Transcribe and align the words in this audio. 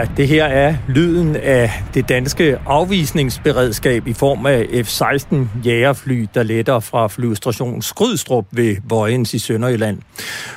Ja, 0.00 0.08
det 0.16 0.28
her 0.28 0.44
er 0.44 0.76
lyden 0.88 1.36
af 1.36 1.70
det 1.94 2.08
danske 2.08 2.58
afvisningsberedskab 2.66 4.06
i 4.06 4.12
form 4.12 4.46
af 4.46 4.66
F-16 4.84 5.36
jægerfly, 5.64 6.26
der 6.34 6.42
letter 6.42 6.80
fra 6.80 7.08
flyvestation 7.08 7.82
Skrydstrup 7.82 8.46
ved 8.50 8.76
Vojens 8.84 9.34
i 9.34 9.38
Sønderjylland. 9.38 9.98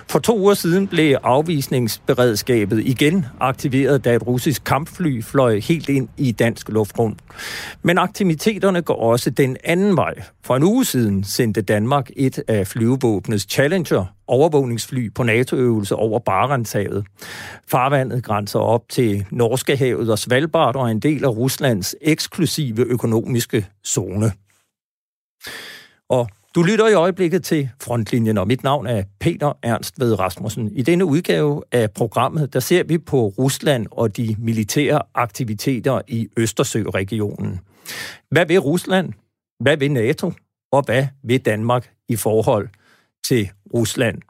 For 0.09 0.19
to 0.19 0.39
uger 0.39 0.53
siden 0.53 0.87
blev 0.87 1.17
afvisningsberedskabet 1.23 2.79
igen 2.85 3.25
aktiveret, 3.39 4.05
da 4.05 4.15
et 4.15 4.27
russisk 4.27 4.63
kampfly 4.63 5.23
fløj 5.23 5.59
helt 5.59 5.89
ind 5.89 6.09
i 6.17 6.31
dansk 6.31 6.69
luftrum. 6.69 7.17
Men 7.81 7.97
aktiviteterne 7.97 8.81
går 8.81 9.11
også 9.11 9.29
den 9.29 9.57
anden 9.63 9.97
vej. 9.97 10.13
For 10.43 10.55
en 10.55 10.63
uge 10.63 10.85
siden 10.85 11.23
sendte 11.23 11.61
Danmark 11.61 12.09
et 12.15 12.43
af 12.47 12.67
flyvevåbnets 12.67 13.51
Challenger 13.51 14.05
overvågningsfly 14.27 15.13
på 15.13 15.23
NATO-øvelse 15.23 15.95
over 15.95 16.19
Barentshavet. 16.19 17.05
Farvandet 17.67 18.23
grænser 18.23 18.59
op 18.59 18.89
til 18.89 19.25
Norske 19.31 19.77
havet 19.77 20.11
og 20.11 20.19
Svalbard 20.19 20.75
og 20.75 20.83
er 20.83 20.91
en 20.91 20.99
del 20.99 21.23
af 21.23 21.29
Ruslands 21.29 21.95
eksklusive 22.01 22.85
økonomiske 22.85 23.67
zone. 23.85 24.31
Og 26.09 26.29
du 26.55 26.61
lytter 26.61 26.87
i 26.87 26.93
øjeblikket 26.93 27.43
til 27.43 27.69
Frontlinjen, 27.81 28.37
og 28.37 28.47
mit 28.47 28.63
navn 28.63 28.87
er 28.87 29.03
Peter 29.19 29.53
Ernst 29.63 29.99
ved 29.99 30.19
Rasmussen. 30.19 30.71
I 30.71 30.81
denne 30.81 31.05
udgave 31.05 31.63
af 31.71 31.91
programmet, 31.91 32.53
der 32.53 32.59
ser 32.59 32.83
vi 32.83 32.97
på 32.97 33.27
Rusland 33.27 33.87
og 33.91 34.17
de 34.17 34.35
militære 34.39 35.01
aktiviteter 35.13 36.01
i 36.07 36.27
Østersøregionen. 36.37 37.59
Hvad 38.29 38.45
vil 38.45 38.59
Rusland? 38.59 39.13
Hvad 39.59 39.77
vil 39.77 39.91
NATO? 39.91 40.31
Og 40.71 40.83
hvad 40.85 41.07
vil 41.23 41.45
Danmark 41.45 41.91
i 42.09 42.15
forhold 42.15 42.69
til 43.27 43.49
Rusland. 43.73 44.21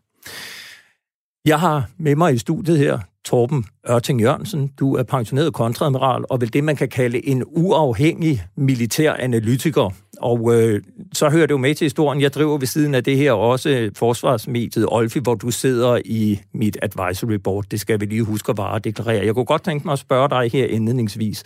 Jeg 1.46 1.60
har 1.60 1.90
med 1.98 2.16
mig 2.16 2.34
i 2.34 2.38
studiet 2.38 2.78
her 2.78 3.00
Torben 3.26 3.66
Ørting 3.90 4.22
Jørgensen. 4.22 4.68
Du 4.80 4.96
er 4.96 5.04
pensioneret 5.04 5.54
kontradmiral 5.54 6.24
og 6.30 6.42
vel 6.42 6.54
det, 6.54 6.64
man 6.64 6.76
kan 6.76 6.90
kalde 6.90 7.28
en 7.28 7.44
uafhængig 7.48 8.44
militær 8.58 9.14
analytiker. 9.14 9.90
Og 10.18 10.56
øh, 10.56 10.82
så 11.14 11.30
hører 11.30 11.48
du 11.48 11.58
med 11.58 11.76
til 11.76 11.86
historien. 11.86 12.22
Jeg 12.22 12.34
driver 12.34 12.58
ved 12.58 12.68
siden 12.68 12.96
af 12.96 13.04
det 13.04 13.18
her 13.18 13.32
også 13.32 13.90
forsvarsmediet 13.96 14.86
Olfi, 14.92 15.20
hvor 15.20 15.36
du 15.36 15.52
sidder 15.52 16.00
i 16.06 16.40
mit 16.54 16.78
advisory 16.82 17.36
board. 17.36 17.66
Det 17.72 17.80
skal 17.80 18.02
vi 18.02 18.06
lige 18.06 18.24
huske 18.24 18.50
at 18.50 18.58
vare 18.58 18.80
deklarere. 18.80 19.26
Jeg 19.26 19.34
kunne 19.34 19.46
godt 19.46 19.64
tænke 19.64 19.88
mig 19.88 19.94
at 19.94 20.00
spørge 20.00 20.30
dig 20.30 20.52
her 20.52 20.66
indledningsvis. 20.66 21.44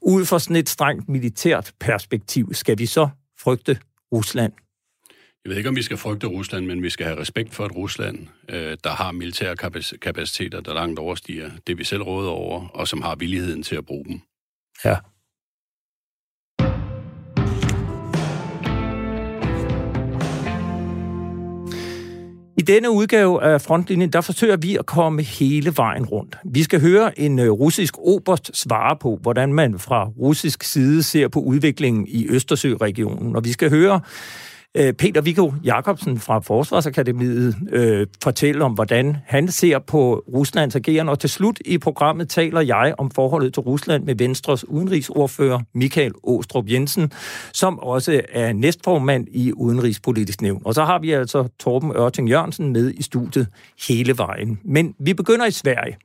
Ud 0.00 0.24
fra 0.24 0.38
sådan 0.38 0.56
et 0.56 0.68
strengt 0.68 1.08
militært 1.08 1.72
perspektiv, 1.80 2.54
skal 2.54 2.78
vi 2.78 2.86
så 2.86 3.08
frygte 3.40 3.78
Rusland? 4.12 4.52
Jeg 5.44 5.50
ved 5.50 5.56
ikke, 5.56 5.68
om 5.68 5.76
vi 5.76 5.82
skal 5.82 5.96
frygte 5.96 6.26
Rusland, 6.26 6.66
men 6.66 6.82
vi 6.82 6.90
skal 6.90 7.06
have 7.06 7.20
respekt 7.20 7.54
for 7.54 7.66
et 7.66 7.76
Rusland, 7.76 8.18
øh, 8.48 8.76
der 8.84 8.90
har 8.90 9.12
militære 9.12 9.56
kapaciteter, 10.02 10.60
der 10.60 10.74
langt 10.74 10.98
overstiger 10.98 11.50
det, 11.66 11.78
vi 11.78 11.84
selv 11.84 12.02
råder 12.02 12.30
over, 12.30 12.68
og 12.68 12.88
som 12.88 13.02
har 13.02 13.14
villigheden 13.14 13.62
til 13.62 13.76
at 13.76 13.86
bruge 13.86 14.04
dem. 14.04 14.20
Ja. 14.84 14.96
I 22.58 22.62
denne 22.62 22.90
udgave 22.90 23.42
af 23.42 23.60
Frontlinjen, 23.60 24.12
der 24.12 24.20
forsøger 24.20 24.56
vi 24.56 24.76
at 24.76 24.86
komme 24.86 25.22
hele 25.22 25.72
vejen 25.76 26.06
rundt. 26.06 26.36
Vi 26.44 26.62
skal 26.62 26.80
høre 26.80 27.18
en 27.18 27.38
øh, 27.38 27.50
russisk 27.50 27.98
oberst 27.98 28.56
svare 28.56 28.96
på, 28.96 29.18
hvordan 29.22 29.52
man 29.52 29.78
fra 29.78 30.08
russisk 30.08 30.62
side 30.62 31.02
ser 31.02 31.28
på 31.28 31.40
udviklingen 31.40 32.06
i 32.08 32.26
Østersøregionen. 32.28 33.36
Og 33.36 33.44
vi 33.44 33.52
skal 33.52 33.70
høre 33.70 34.00
Øh, 34.76 34.92
Peter 34.92 35.20
Viggo 35.20 35.52
Jacobsen 35.64 36.18
fra 36.18 36.38
Forsvarsakademiet 36.38 37.56
øh, 37.72 38.06
fortæller 38.22 38.64
om, 38.64 38.72
hvordan 38.72 39.16
han 39.26 39.48
ser 39.48 39.78
på 39.78 40.24
Ruslands 40.34 40.76
agerende. 40.76 41.12
Og 41.12 41.18
til 41.18 41.30
slut 41.30 41.58
i 41.64 41.78
programmet 41.78 42.28
taler 42.28 42.60
jeg 42.60 42.94
om 42.98 43.10
forholdet 43.10 43.54
til 43.54 43.60
Rusland 43.60 44.04
med 44.04 44.14
Venstres 44.14 44.68
udenrigsordfører 44.68 45.60
Michael 45.74 46.12
Åstrup 46.24 46.64
Jensen, 46.68 47.12
som 47.52 47.78
også 47.78 48.20
er 48.32 48.52
næstformand 48.52 49.26
i 49.30 49.52
Udenrigspolitisk 49.52 50.42
Nævn. 50.42 50.62
Og 50.64 50.74
så 50.74 50.84
har 50.84 50.98
vi 50.98 51.12
altså 51.12 51.48
Torben 51.60 51.96
Ørting 51.96 52.28
Jørgensen 52.28 52.72
med 52.72 52.94
i 52.94 53.02
studiet 53.02 53.46
hele 53.88 54.18
vejen. 54.18 54.60
Men 54.64 54.94
vi 54.98 55.14
begynder 55.14 55.46
i 55.46 55.50
Sverige 55.50 55.96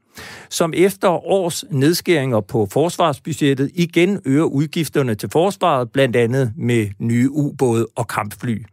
som 0.49 0.73
efter 0.75 1.09
års 1.27 1.63
nedskæringer 1.71 2.41
på 2.41 2.67
forsvarsbudgettet 2.71 3.71
igen 3.75 4.19
øger 4.25 4.43
udgifterne 4.43 5.15
til 5.15 5.29
forsvaret, 5.29 5.91
blandt 5.91 6.15
andet 6.15 6.53
med 6.57 6.87
nye 6.99 7.29
ubåde 7.31 7.87
og 7.95 8.07
kampfly. 8.07 8.63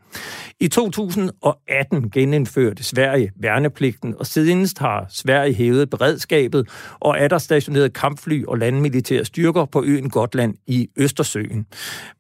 I 0.61 0.69
2018 0.69 2.11
genindførte 2.11 2.85
Sverige 2.85 3.33
værnepligten, 3.37 4.15
og 4.19 4.27
sidenst 4.27 4.79
har 4.79 5.07
Sverige 5.09 5.55
hævet 5.55 5.91
beredskabet 5.91 6.69
og 7.01 7.19
er 7.19 7.29
der 7.29 7.39
stationeret 7.39 7.93
kampfly 7.93 8.45
og 8.45 8.59
landmilitære 8.59 9.25
styrker 9.25 9.65
på 9.65 9.85
øen 9.85 10.11
Gotland 10.11 10.55
i 10.67 10.89
Østersøen. 10.97 11.67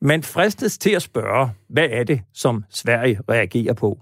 Man 0.00 0.22
fristes 0.22 0.78
til 0.78 0.90
at 0.90 1.02
spørge, 1.02 1.50
hvad 1.68 1.88
er 1.90 2.04
det, 2.04 2.20
som 2.34 2.64
Sverige 2.70 3.20
reagerer 3.28 3.74
på? 3.74 3.98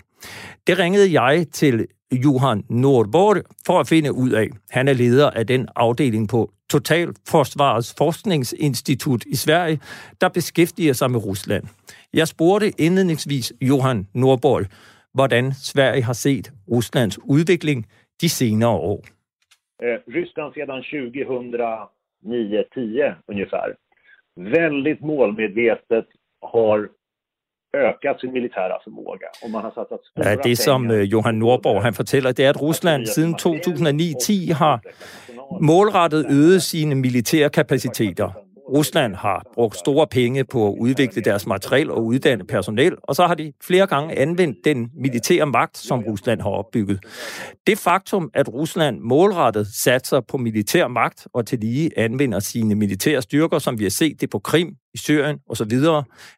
Det 0.66 0.78
ringede 0.78 1.22
jeg 1.22 1.46
til 1.52 1.86
Johan 2.24 2.64
Nordborg 2.70 3.36
for 3.66 3.80
at 3.80 3.88
finde 3.88 4.12
ud 4.12 4.30
af. 4.30 4.48
Han 4.70 4.88
er 4.88 4.92
leder 4.92 5.30
af 5.30 5.46
den 5.46 5.68
afdeling 5.76 6.28
på 6.28 6.50
Totalforsvarets 6.70 7.94
Forskningsinstitut 7.98 9.24
i 9.24 9.36
Sverige, 9.36 9.80
der 10.20 10.28
beskæftiger 10.28 10.92
sig 10.92 11.10
med 11.10 11.26
Rusland. 11.26 11.64
Jeg 12.14 12.28
spurgte 12.28 12.70
indledningsvis 12.78 13.52
Johan 13.60 14.06
Nordborg, 14.14 14.66
hvordan 15.14 15.52
Sverige 15.52 16.02
har 16.02 16.12
set 16.12 16.52
Ruslands 16.70 17.18
udvikling 17.24 17.86
de 18.20 18.28
senere 18.28 18.70
år. 18.70 19.04
Eh, 19.82 19.98
Ryssland 20.14 20.54
sedan 20.54 20.82
2009-10 20.82 23.14
ungefär 23.28 23.76
väldigt 24.36 25.00
målmedvetet 25.00 26.06
har 26.42 26.88
ökat 27.74 28.20
sin 28.20 28.32
militära 28.32 28.78
förmåga. 28.84 29.26
Och 29.42 29.50
man 29.50 29.62
har 29.62 29.70
satsat 29.70 30.00
stora 30.04 30.36
det 30.36 30.56
som 30.56 30.90
uh, 30.90 31.00
Johan 31.00 31.38
Nordborg 31.38 31.82
han 31.82 31.94
fortæller, 31.94 32.32
det 32.32 32.44
er, 32.44 32.50
at 32.50 32.62
Rusland 32.62 33.06
siden 33.06 33.34
2009-10 33.34 34.54
har 34.54 34.80
målrettet 35.60 36.26
øget 36.30 36.62
sine 36.62 36.94
militære 36.94 37.48
kapaciteter. 37.48 38.32
Rusland 38.68 39.14
har 39.14 39.46
brugt 39.54 39.76
store 39.76 40.06
penge 40.06 40.44
på 40.44 40.68
at 40.68 40.74
udvikle 40.80 41.22
deres 41.22 41.46
materiel 41.46 41.90
og 41.90 42.04
uddanne 42.04 42.44
personel, 42.44 42.96
og 43.02 43.16
så 43.16 43.26
har 43.26 43.34
de 43.34 43.52
flere 43.62 43.86
gange 43.86 44.18
anvendt 44.18 44.56
den 44.64 44.90
militære 44.94 45.46
magt, 45.46 45.78
som 45.78 46.00
Rusland 46.00 46.40
har 46.40 46.50
opbygget. 46.50 47.00
Det 47.66 47.78
faktum, 47.78 48.30
at 48.34 48.48
Rusland 48.48 49.00
målrettet 49.00 49.66
satser 49.66 50.20
på 50.20 50.36
militær 50.36 50.88
magt 50.88 51.26
og 51.34 51.46
til 51.46 51.58
lige 51.58 51.98
anvender 51.98 52.40
sine 52.40 52.74
militære 52.74 53.22
styrker, 53.22 53.58
som 53.58 53.78
vi 53.78 53.84
har 53.84 53.90
set 53.90 54.20
det 54.20 54.30
på 54.30 54.38
Krim, 54.38 54.76
i 54.94 54.98
Syrien 54.98 55.38
osv., 55.48 55.72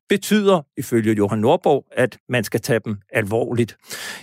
betyder, 0.09 0.62
ifølge 0.77 1.15
Johan 1.15 1.39
Nordborg, 1.39 1.85
at 1.93 2.19
man 2.29 2.45
skal 2.45 2.61
tage 2.61 2.81
dem 2.85 2.97
alvorligt. 3.12 3.77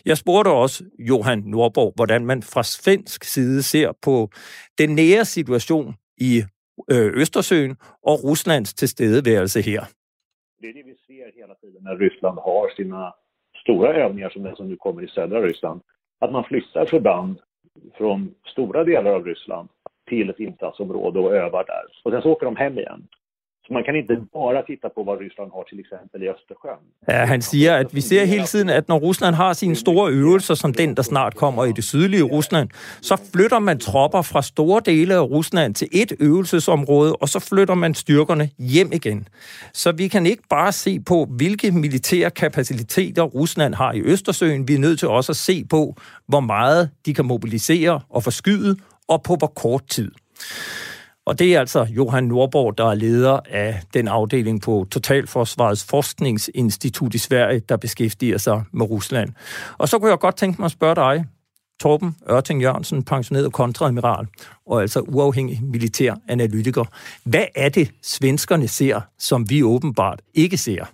Jeg 0.05 0.17
spurgte 0.17 0.49
også 0.49 0.83
Johan 0.99 1.43
Nordborg, 1.45 1.93
hvordan 1.95 2.25
man 2.25 2.43
fra 2.43 2.63
svensk 2.63 3.23
side 3.23 3.63
ser 3.63 3.91
på 4.01 4.29
den 4.77 4.89
nære 4.89 5.25
situation 5.25 5.95
i 6.17 6.43
Øh, 6.93 7.21
Østersøen 7.21 7.77
og 8.09 8.15
Ruslands 8.23 8.73
tilstedeværelse 8.73 9.61
her. 9.61 9.81
Det 10.61 10.69
er 10.69 10.73
det 10.73 10.85
vi 10.85 10.95
ser 11.07 11.25
hela 11.39 11.53
tiden 11.61 11.83
när 11.83 11.95
Ryssland 12.03 12.37
har 12.47 12.75
sina 12.75 13.13
stora 13.63 13.93
övningar 13.93 14.29
som 14.29 14.43
den 14.43 14.55
som 14.55 14.67
nu 14.69 14.75
kommer 14.75 15.01
i 15.01 15.07
södra 15.07 15.41
Ryssland. 15.41 15.81
Att 16.21 16.31
man 16.31 16.43
flyttar 16.43 16.85
förband 16.85 17.35
från 17.97 18.35
stora 18.45 18.83
delar 18.83 19.11
av 19.11 19.25
Ryssland 19.25 19.69
till 20.09 20.29
ett 20.29 20.39
insatsområde 20.39 21.19
och 21.19 21.35
övar 21.35 21.63
där. 21.63 21.85
Och 22.03 22.11
sen 22.11 22.21
så 22.21 22.31
åker 22.31 22.45
de 22.45 22.55
hem 22.55 22.79
igen. 22.79 23.07
Så 23.65 23.73
man 23.73 23.83
kan 23.83 23.95
inte 23.95 24.15
bara 24.33 24.61
titta 24.61 24.87
på 24.95 25.03
vad 25.03 25.19
Ryssland 25.19 25.51
har 25.55 25.63
till 25.63 25.79
exempel 25.79 26.23
i 26.23 26.27
Östersjön. 26.29 26.81
Ja, 27.07 27.25
han 27.25 27.41
siger, 27.41 27.75
at 27.75 27.95
vi 27.95 28.01
ser 28.01 28.25
hele 28.25 28.45
tiden, 28.45 28.69
at 28.69 28.87
når 28.87 28.99
Rusland 28.99 29.35
har 29.35 29.53
sine 29.53 29.75
store 29.75 30.11
øvelser, 30.11 30.53
som 30.53 30.73
den, 30.73 30.95
der 30.97 31.01
snart 31.01 31.35
kommer 31.35 31.65
i 31.65 31.71
det 31.71 31.83
sydlige 31.83 32.23
Rusland, 32.23 32.69
så 33.01 33.21
flytter 33.33 33.59
man 33.59 33.79
tropper 33.79 34.21
fra 34.21 34.41
store 34.41 34.81
dele 34.85 35.13
af 35.15 35.21
Rusland 35.21 35.75
til 35.75 35.87
et 35.91 36.13
øvelsesområde, 36.19 37.15
og 37.15 37.29
så 37.29 37.39
flytter 37.39 37.75
man 37.75 37.93
styrkerne 37.93 38.49
hjem 38.57 38.91
igen. 38.93 39.27
Så 39.73 39.91
vi 39.91 40.07
kan 40.07 40.25
ikke 40.25 40.43
bare 40.49 40.71
se 40.71 40.99
på, 40.99 41.27
hvilke 41.29 41.71
militære 41.71 42.31
kapaciteter 42.31 43.23
Rusland 43.23 43.73
har 43.73 43.93
i 43.93 44.01
Østersøen. 44.01 44.67
Vi 44.67 44.73
er 44.73 44.79
nødt 44.79 44.99
til 44.99 45.07
også 45.07 45.31
at 45.31 45.35
se 45.35 45.65
på, 45.65 45.95
hvor 46.27 46.39
meget 46.39 46.89
de 47.05 47.13
kan 47.13 47.25
mobilisere 47.25 48.01
og 48.09 48.23
forskyde, 48.23 48.75
og 49.07 49.23
på 49.23 49.35
hvor 49.35 49.47
kort 49.47 49.83
tid. 49.87 50.11
Og 51.31 51.39
det 51.39 51.55
er 51.55 51.59
altså 51.59 51.87
Johan 51.89 52.23
Nordborg, 52.23 52.77
der 52.77 52.85
er 52.85 52.95
leder 52.95 53.39
af 53.49 53.81
den 53.93 54.07
afdeling 54.07 54.61
på 54.61 54.87
Totalforsvarets 54.91 55.83
Forskningsinstitut 55.83 57.13
i 57.13 57.17
Sverige, 57.17 57.59
der 57.59 57.77
beskæftiger 57.77 58.37
sig 58.37 58.63
med 58.71 58.89
Rusland. 58.89 59.29
Og 59.77 59.89
så 59.89 59.99
kunne 59.99 60.09
jeg 60.09 60.19
godt 60.19 60.35
tænke 60.37 60.61
mig 60.61 60.65
at 60.65 60.71
spørge 60.71 60.95
dig, 60.95 61.25
Torben 61.81 62.15
Ørting 62.31 62.61
Jørgensen, 62.61 63.03
pensioneret 63.03 63.53
kontradmiral, 63.53 64.27
og 64.65 64.81
altså 64.81 64.99
uafhængig 64.99 65.59
militær 65.63 66.15
analytiker. 66.27 66.85
Hvad 67.23 67.45
er 67.55 67.69
det, 67.69 67.91
svenskerne 68.01 68.67
ser, 68.67 69.01
som 69.19 69.49
vi 69.49 69.63
åbenbart 69.63 70.21
ikke 70.33 70.57
ser? 70.57 70.85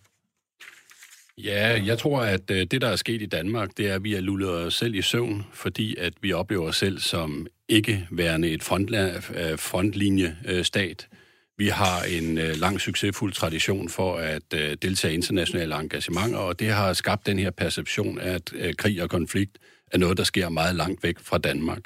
Ja, 1.37 1.81
jeg 1.85 1.97
tror, 1.97 2.21
at 2.21 2.51
øh, 2.51 2.67
det, 2.71 2.81
der 2.81 2.87
er 2.87 2.95
sket 2.95 3.21
i 3.21 3.25
Danmark, 3.25 3.69
det 3.77 3.89
er, 3.89 3.95
at 3.95 4.03
vi 4.03 4.13
har 4.13 4.21
lullet 4.21 4.49
os 4.49 4.75
selv 4.75 4.95
i 4.95 5.01
søvn, 5.01 5.45
fordi 5.53 5.95
at 5.95 6.13
vi 6.21 6.33
oplever 6.33 6.67
os 6.67 6.77
selv 6.77 6.99
som 6.99 7.47
ikke 7.69 8.07
værende 8.11 8.49
et 8.49 8.71
øh, 8.71 9.59
frontlinjestat. 9.59 11.07
Vi 11.57 11.67
har 11.67 12.03
en 12.03 12.37
øh, 12.37 12.55
lang 12.55 12.81
succesfuld 12.81 13.33
tradition 13.33 13.89
for 13.89 14.15
at 14.15 14.53
øh, 14.53 14.77
deltage 14.81 15.11
i 15.11 15.15
internationale 15.15 15.75
engagementer, 15.75 16.39
og 16.39 16.59
det 16.59 16.67
har 16.67 16.93
skabt 16.93 17.25
den 17.25 17.39
her 17.39 17.51
perception 17.51 18.19
af, 18.19 18.39
at 18.59 18.77
krig 18.77 19.03
og 19.03 19.09
konflikt 19.09 19.57
er 19.91 19.97
noget, 19.97 20.17
der 20.17 20.23
sker 20.23 20.49
meget 20.49 20.75
langt 20.75 21.03
væk 21.03 21.19
fra 21.19 21.37
Danmark. 21.37 21.81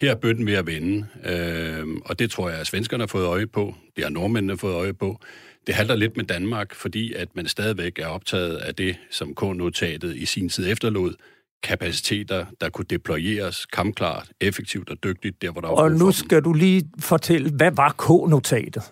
Her 0.00 0.10
er 0.10 0.14
bøtten 0.14 0.46
ved 0.46 0.54
at 0.54 0.66
vende, 0.66 1.06
øh, 1.24 1.86
og 2.04 2.18
det 2.18 2.30
tror 2.30 2.50
jeg, 2.50 2.60
at 2.60 2.66
svenskerne 2.66 3.02
har 3.02 3.08
fået 3.08 3.26
øje 3.26 3.46
på. 3.46 3.74
Det 3.96 4.04
har 4.04 4.10
nordmændene 4.10 4.58
fået 4.58 4.74
øje 4.74 4.94
på. 4.94 5.20
Det 5.66 5.74
halter 5.74 5.96
lidt 5.96 6.16
med 6.16 6.24
Danmark, 6.24 6.74
fordi 6.74 7.12
at 7.12 7.36
man 7.36 7.48
stadigvæk 7.48 7.98
er 7.98 8.06
optaget 8.06 8.56
af 8.56 8.74
det, 8.74 8.96
som 9.10 9.34
K-notatet 9.34 10.16
i 10.16 10.24
sin 10.24 10.48
tid 10.48 10.70
efterlod, 10.70 11.14
kapaciteter, 11.62 12.46
der 12.60 12.68
kunne 12.68 12.84
deployeres 12.90 13.66
kampklart, 13.66 14.30
effektivt 14.40 14.90
og 14.90 15.04
dygtigt, 15.04 15.42
der 15.42 15.50
hvor 15.50 15.60
der 15.60 15.68
var 15.68 15.74
Og 15.74 15.92
nu 15.92 16.12
skal 16.12 16.42
du 16.42 16.52
lige 16.52 16.90
fortælle, 17.00 17.50
hvad 17.50 17.70
var 17.70 17.94
K-notatet? 17.98 18.82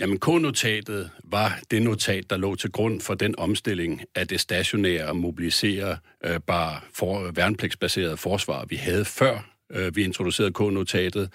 Jamen, 0.00 0.18
K-notatet 0.20 1.10
var 1.24 1.60
det 1.70 1.82
notat, 1.82 2.30
der 2.30 2.36
lå 2.36 2.54
til 2.54 2.72
grund 2.72 3.00
for 3.00 3.14
den 3.14 3.34
omstilling 3.38 4.02
af 4.14 4.28
det 4.28 4.40
stationære 4.40 5.06
og 5.06 5.16
mobilisere 5.16 5.96
øh, 6.24 6.40
bare 6.40 6.80
for, 6.94 7.30
værnepligtsbaserede 7.34 8.16
forsvar, 8.16 8.64
vi 8.68 8.76
havde 8.76 9.04
før 9.04 9.52
øh, 9.72 9.96
vi 9.96 10.04
introducerede 10.04 10.52
K-notatet. 10.52 11.30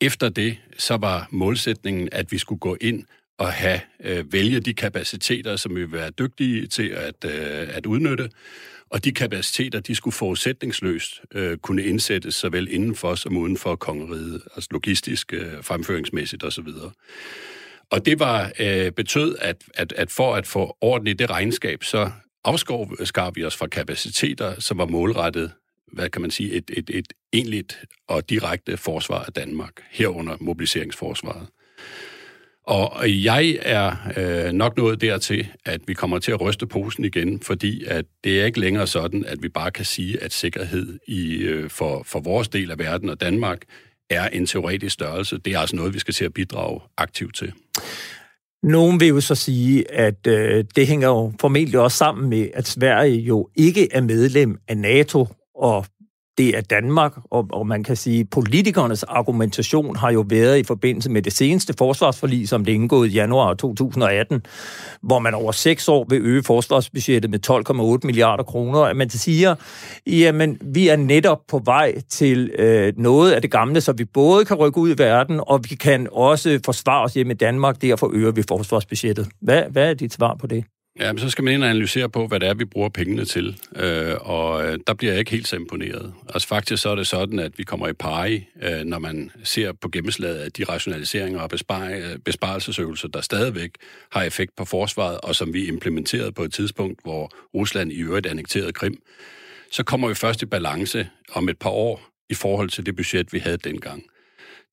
Efter 0.00 0.28
det, 0.28 0.56
så 0.78 0.96
var 0.96 1.28
målsætningen, 1.30 2.08
at 2.12 2.32
vi 2.32 2.38
skulle 2.38 2.58
gå 2.58 2.76
ind 2.80 3.04
og 3.38 3.52
have 3.52 3.80
øh, 4.04 4.32
vælge 4.32 4.60
de 4.60 4.74
kapaciteter, 4.74 5.56
som 5.56 5.74
vi 5.74 5.80
vil 5.80 5.92
være 5.92 6.10
dygtige 6.10 6.66
til 6.66 6.88
at, 6.88 7.24
øh, 7.24 7.68
at 7.76 7.86
udnytte. 7.86 8.30
Og 8.96 9.04
de 9.04 9.12
kapaciteter, 9.12 9.80
de 9.80 9.94
skulle 9.94 10.14
forudsætningsløst 10.14 11.20
øh, 11.34 11.58
kunne 11.58 11.84
indsættes 11.84 12.34
såvel 12.34 12.68
indenfor 12.70 13.14
som 13.14 13.36
uden 13.36 13.56
for 13.56 13.76
kongeriget, 13.76 14.42
altså 14.54 14.68
logistisk, 14.70 15.32
øh, 15.32 15.64
fremføringsmæssigt 15.64 16.44
osv. 16.44 16.68
Og 17.90 18.06
det 18.06 18.18
var 18.18 18.52
øh, 18.60 18.92
betød, 18.92 19.36
at, 19.40 19.56
at, 19.74 19.92
at 19.92 20.10
for 20.10 20.34
at 20.34 20.46
få 20.46 20.76
orden 20.80 21.06
i 21.06 21.12
det 21.12 21.30
regnskab, 21.30 21.84
så 21.84 22.10
afskar 22.44 23.26
øh, 23.26 23.36
vi 23.36 23.44
os 23.44 23.56
fra 23.56 23.66
kapaciteter, 23.66 24.60
som 24.60 24.78
var 24.78 24.86
målrettet 24.86 25.52
hvad 25.92 26.08
kan 26.08 26.22
man 26.22 26.30
sige, 26.30 26.52
et, 26.52 26.70
et, 26.76 26.90
et 26.90 27.12
enligt 27.32 27.84
og 28.08 28.30
direkte 28.30 28.76
forsvar 28.76 29.24
af 29.24 29.32
Danmark, 29.32 29.72
herunder 29.90 30.36
mobiliseringsforsvaret. 30.40 31.46
Og 32.66 32.92
jeg 33.06 33.58
er 33.62 33.96
øh, 34.16 34.52
nok 34.52 34.76
nået 34.76 35.00
dertil, 35.00 35.48
at 35.64 35.80
vi 35.86 35.94
kommer 35.94 36.18
til 36.18 36.32
at 36.32 36.40
ryste 36.40 36.66
posen 36.66 37.04
igen, 37.04 37.40
fordi 37.40 37.84
at 37.84 38.04
det 38.24 38.40
er 38.40 38.44
ikke 38.44 38.60
længere 38.60 38.86
sådan, 38.86 39.24
at 39.24 39.42
vi 39.42 39.48
bare 39.48 39.70
kan 39.70 39.84
sige, 39.84 40.22
at 40.22 40.32
sikkerhed 40.32 40.98
i, 41.08 41.36
øh, 41.36 41.70
for, 41.70 42.02
for 42.06 42.20
vores 42.20 42.48
del 42.48 42.70
af 42.70 42.78
verden 42.78 43.08
og 43.08 43.20
Danmark 43.20 43.58
er 44.10 44.28
en 44.28 44.46
teoretisk 44.46 44.94
størrelse. 44.94 45.38
Det 45.38 45.54
er 45.54 45.58
altså 45.58 45.76
noget, 45.76 45.94
vi 45.94 45.98
skal 45.98 46.14
til 46.14 46.24
at 46.24 46.34
bidrage 46.34 46.80
aktivt 46.96 47.36
til. 47.36 47.52
Nogen 48.62 49.00
vil 49.00 49.08
jo 49.08 49.20
så 49.20 49.34
sige, 49.34 49.90
at 49.92 50.26
øh, 50.26 50.64
det 50.76 50.86
hænger 50.86 51.08
jo 51.08 51.32
formentlig 51.40 51.80
også 51.80 51.96
sammen 51.96 52.28
med, 52.30 52.48
at 52.54 52.66
Sverige 52.66 53.16
jo 53.16 53.48
ikke 53.56 53.92
er 53.92 54.00
medlem 54.00 54.58
af 54.68 54.76
NATO, 54.76 55.26
og 55.54 55.86
det 56.38 56.56
er 56.56 56.60
Danmark, 56.60 57.12
og, 57.30 57.46
og 57.52 57.66
man 57.66 57.84
kan 57.84 57.96
sige, 57.96 58.24
politikernes 58.24 59.02
argumentation 59.02 59.96
har 59.96 60.10
jo 60.10 60.24
været 60.28 60.58
i 60.58 60.62
forbindelse 60.62 61.10
med 61.10 61.22
det 61.22 61.32
seneste 61.32 61.74
forsvarsforlig, 61.78 62.48
som 62.48 62.64
det 62.64 62.72
indgået 62.72 63.08
i 63.08 63.12
januar 63.12 63.54
2018, 63.54 64.42
hvor 65.02 65.18
man 65.18 65.34
over 65.34 65.52
seks 65.52 65.88
år 65.88 66.06
vil 66.08 66.22
øge 66.22 66.42
forsvarsbudgettet 66.42 67.30
med 67.30 67.50
12,8 68.00 68.06
milliarder 68.06 68.44
kroner, 68.44 68.80
at 68.80 68.96
man 68.96 69.10
siger, 69.10 69.54
jamen, 70.06 70.58
vi 70.60 70.88
er 70.88 70.96
netop 70.96 71.40
på 71.48 71.62
vej 71.64 72.00
til 72.08 72.50
øh, 72.58 72.92
noget 72.96 73.32
af 73.32 73.42
det 73.42 73.50
gamle, 73.50 73.80
så 73.80 73.92
vi 73.92 74.04
både 74.04 74.44
kan 74.44 74.56
rykke 74.56 74.78
ud 74.78 74.94
i 74.94 74.98
verden, 74.98 75.40
og 75.46 75.60
vi 75.70 75.74
kan 75.74 76.08
også 76.12 76.60
forsvare 76.64 77.04
os 77.04 77.14
hjemme 77.14 77.32
i 77.32 77.36
Danmark, 77.36 77.82
derfor 77.82 78.10
øger 78.14 78.32
vi 78.32 78.42
forsvarsbudgettet. 78.48 79.28
Hvad, 79.40 79.62
hvad 79.70 79.90
er 79.90 79.94
dit 79.94 80.12
svar 80.12 80.34
på 80.40 80.46
det? 80.46 80.64
Ja, 81.00 81.12
men 81.12 81.18
så 81.18 81.30
skal 81.30 81.44
man 81.44 81.54
ind 81.54 81.64
og 81.64 81.70
analysere 81.70 82.08
på, 82.08 82.26
hvad 82.26 82.40
det 82.40 82.48
er, 82.48 82.54
vi 82.54 82.64
bruger 82.64 82.88
pengene 82.88 83.24
til. 83.24 83.60
Øh, 83.76 84.14
og 84.20 84.66
øh, 84.66 84.78
der 84.86 84.94
bliver 84.94 85.12
jeg 85.12 85.18
ikke 85.18 85.30
helt 85.30 85.48
så 85.48 85.56
imponeret. 85.56 86.14
Altså 86.34 86.48
faktisk 86.48 86.82
så 86.82 86.90
er 86.90 86.94
det 86.94 87.06
sådan, 87.06 87.38
at 87.38 87.58
vi 87.58 87.62
kommer 87.62 87.88
i 87.88 87.92
pari, 87.92 88.48
øh, 88.62 88.84
når 88.84 88.98
man 88.98 89.30
ser 89.44 89.72
på 89.72 89.88
gennemslaget 89.88 90.36
af 90.36 90.52
de 90.52 90.64
rationaliseringer 90.64 91.40
og 91.40 91.50
bespar- 91.52 91.90
øh, 91.90 92.18
besparelsesøvelser, 92.18 93.08
der 93.08 93.20
stadigvæk 93.20 93.70
har 94.12 94.22
effekt 94.22 94.56
på 94.56 94.64
forsvaret, 94.64 95.20
og 95.20 95.34
som 95.34 95.54
vi 95.54 95.66
implementerede 95.66 96.32
på 96.32 96.42
et 96.42 96.52
tidspunkt, 96.52 97.00
hvor 97.02 97.30
Rusland 97.54 97.92
i 97.92 98.02
øvrigt 98.02 98.26
annekterede 98.26 98.72
Krim. 98.72 99.02
Så 99.72 99.82
kommer 99.82 100.08
vi 100.08 100.14
først 100.14 100.42
i 100.42 100.46
balance 100.46 101.08
om 101.32 101.48
et 101.48 101.58
par 101.58 101.70
år 101.70 102.02
i 102.30 102.34
forhold 102.34 102.68
til 102.68 102.86
det 102.86 102.96
budget, 102.96 103.32
vi 103.32 103.38
havde 103.38 103.56
dengang. 103.56 104.02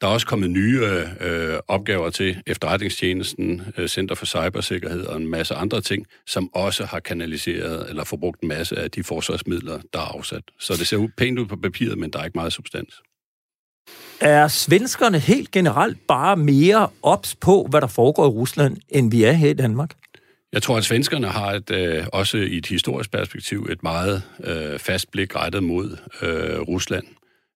Der 0.03 0.09
er 0.09 0.13
også 0.13 0.27
kommet 0.27 0.49
nye 0.49 0.81
øh, 1.21 1.59
opgaver 1.67 2.09
til 2.09 2.41
efterretningstjenesten, 2.47 3.61
øh, 3.77 3.87
Center 3.87 4.15
for 4.15 4.25
Cybersikkerhed 4.25 5.05
og 5.05 5.17
en 5.17 5.27
masse 5.27 5.55
andre 5.55 5.81
ting, 5.81 6.05
som 6.27 6.49
også 6.55 6.85
har 6.85 6.99
kanaliseret 6.99 7.89
eller 7.89 8.03
forbrugt 8.03 8.41
en 8.41 8.47
masse 8.47 8.79
af 8.79 8.91
de 8.91 9.03
forsvarsmidler, 9.03 9.79
der 9.93 9.99
er 9.99 10.17
afsat. 10.17 10.43
Så 10.59 10.73
det 10.73 10.87
ser 10.87 11.07
pænt 11.17 11.39
ud 11.39 11.45
på 11.45 11.55
papiret, 11.55 11.97
men 11.97 12.09
der 12.09 12.19
er 12.19 12.23
ikke 12.25 12.37
meget 12.37 12.53
substans. 12.53 13.01
Er 14.21 14.47
svenskerne 14.47 15.19
helt 15.19 15.51
generelt 15.51 16.07
bare 16.07 16.37
mere 16.37 16.89
ops 17.03 17.35
på, 17.35 17.67
hvad 17.69 17.81
der 17.81 17.87
foregår 17.87 18.25
i 18.25 18.29
Rusland, 18.29 18.77
end 18.89 19.11
vi 19.11 19.23
er 19.23 19.31
her 19.31 19.49
i 19.49 19.53
Danmark? 19.53 19.95
Jeg 20.53 20.63
tror, 20.63 20.77
at 20.77 20.83
svenskerne 20.83 21.27
har 21.27 21.51
et, 21.51 21.71
øh, 21.71 22.05
også 22.13 22.37
i 22.37 22.57
et 22.57 22.65
historisk 22.65 23.11
perspektiv 23.11 23.67
et 23.69 23.83
meget 23.83 24.23
øh, 24.43 24.79
fast 24.79 25.11
blik 25.11 25.35
rettet 25.35 25.63
mod 25.63 25.97
øh, 26.21 26.59
Rusland 26.59 27.05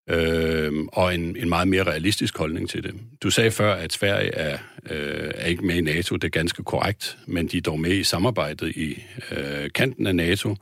øh, 0.07 0.73
og 0.87 1.15
en, 1.15 1.35
en 1.35 1.49
meget 1.49 1.67
mere 1.67 1.83
realistisk 1.83 2.37
holdning 2.37 2.69
til 2.69 2.83
det. 2.83 2.93
Du 3.23 3.29
sagde 3.29 3.51
før, 3.51 3.73
at 3.73 3.93
Sverige 3.93 4.35
er, 4.35 4.57
øh, 4.89 5.31
er 5.35 5.45
ikke 5.45 5.65
med 5.65 5.75
i 5.75 5.81
NATO, 5.81 6.15
det 6.15 6.23
er 6.23 6.29
ganske 6.29 6.63
korrekt, 6.63 7.17
men 7.25 7.47
de 7.47 7.57
er 7.57 7.61
dog 7.61 7.79
med 7.79 7.91
i 7.91 8.03
samarbejdet 8.03 8.75
i 8.75 9.03
øh, 9.31 9.69
kanten 9.75 10.07
af 10.07 10.15
NATO, 10.15 10.55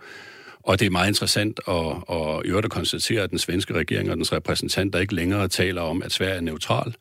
og 0.64 0.80
det 0.80 0.86
er 0.86 0.90
meget 0.90 1.08
interessant 1.08 1.60
at, 1.68 1.76
at, 2.10 2.58
at, 2.58 2.66
at 2.66 2.72
konstatere, 2.72 3.22
at 3.24 3.30
den 3.30 3.40
svenske 3.40 3.74
regering 3.74 4.12
og 4.12 4.18
dens 4.18 4.34
repræsentanter 4.34 5.00
ikke 5.00 5.16
længere 5.16 5.48
taler 5.48 5.82
om, 5.82 6.04
at 6.04 6.12
Sverige 6.12 6.36
er 6.36 6.42
neutral, 6.42 6.96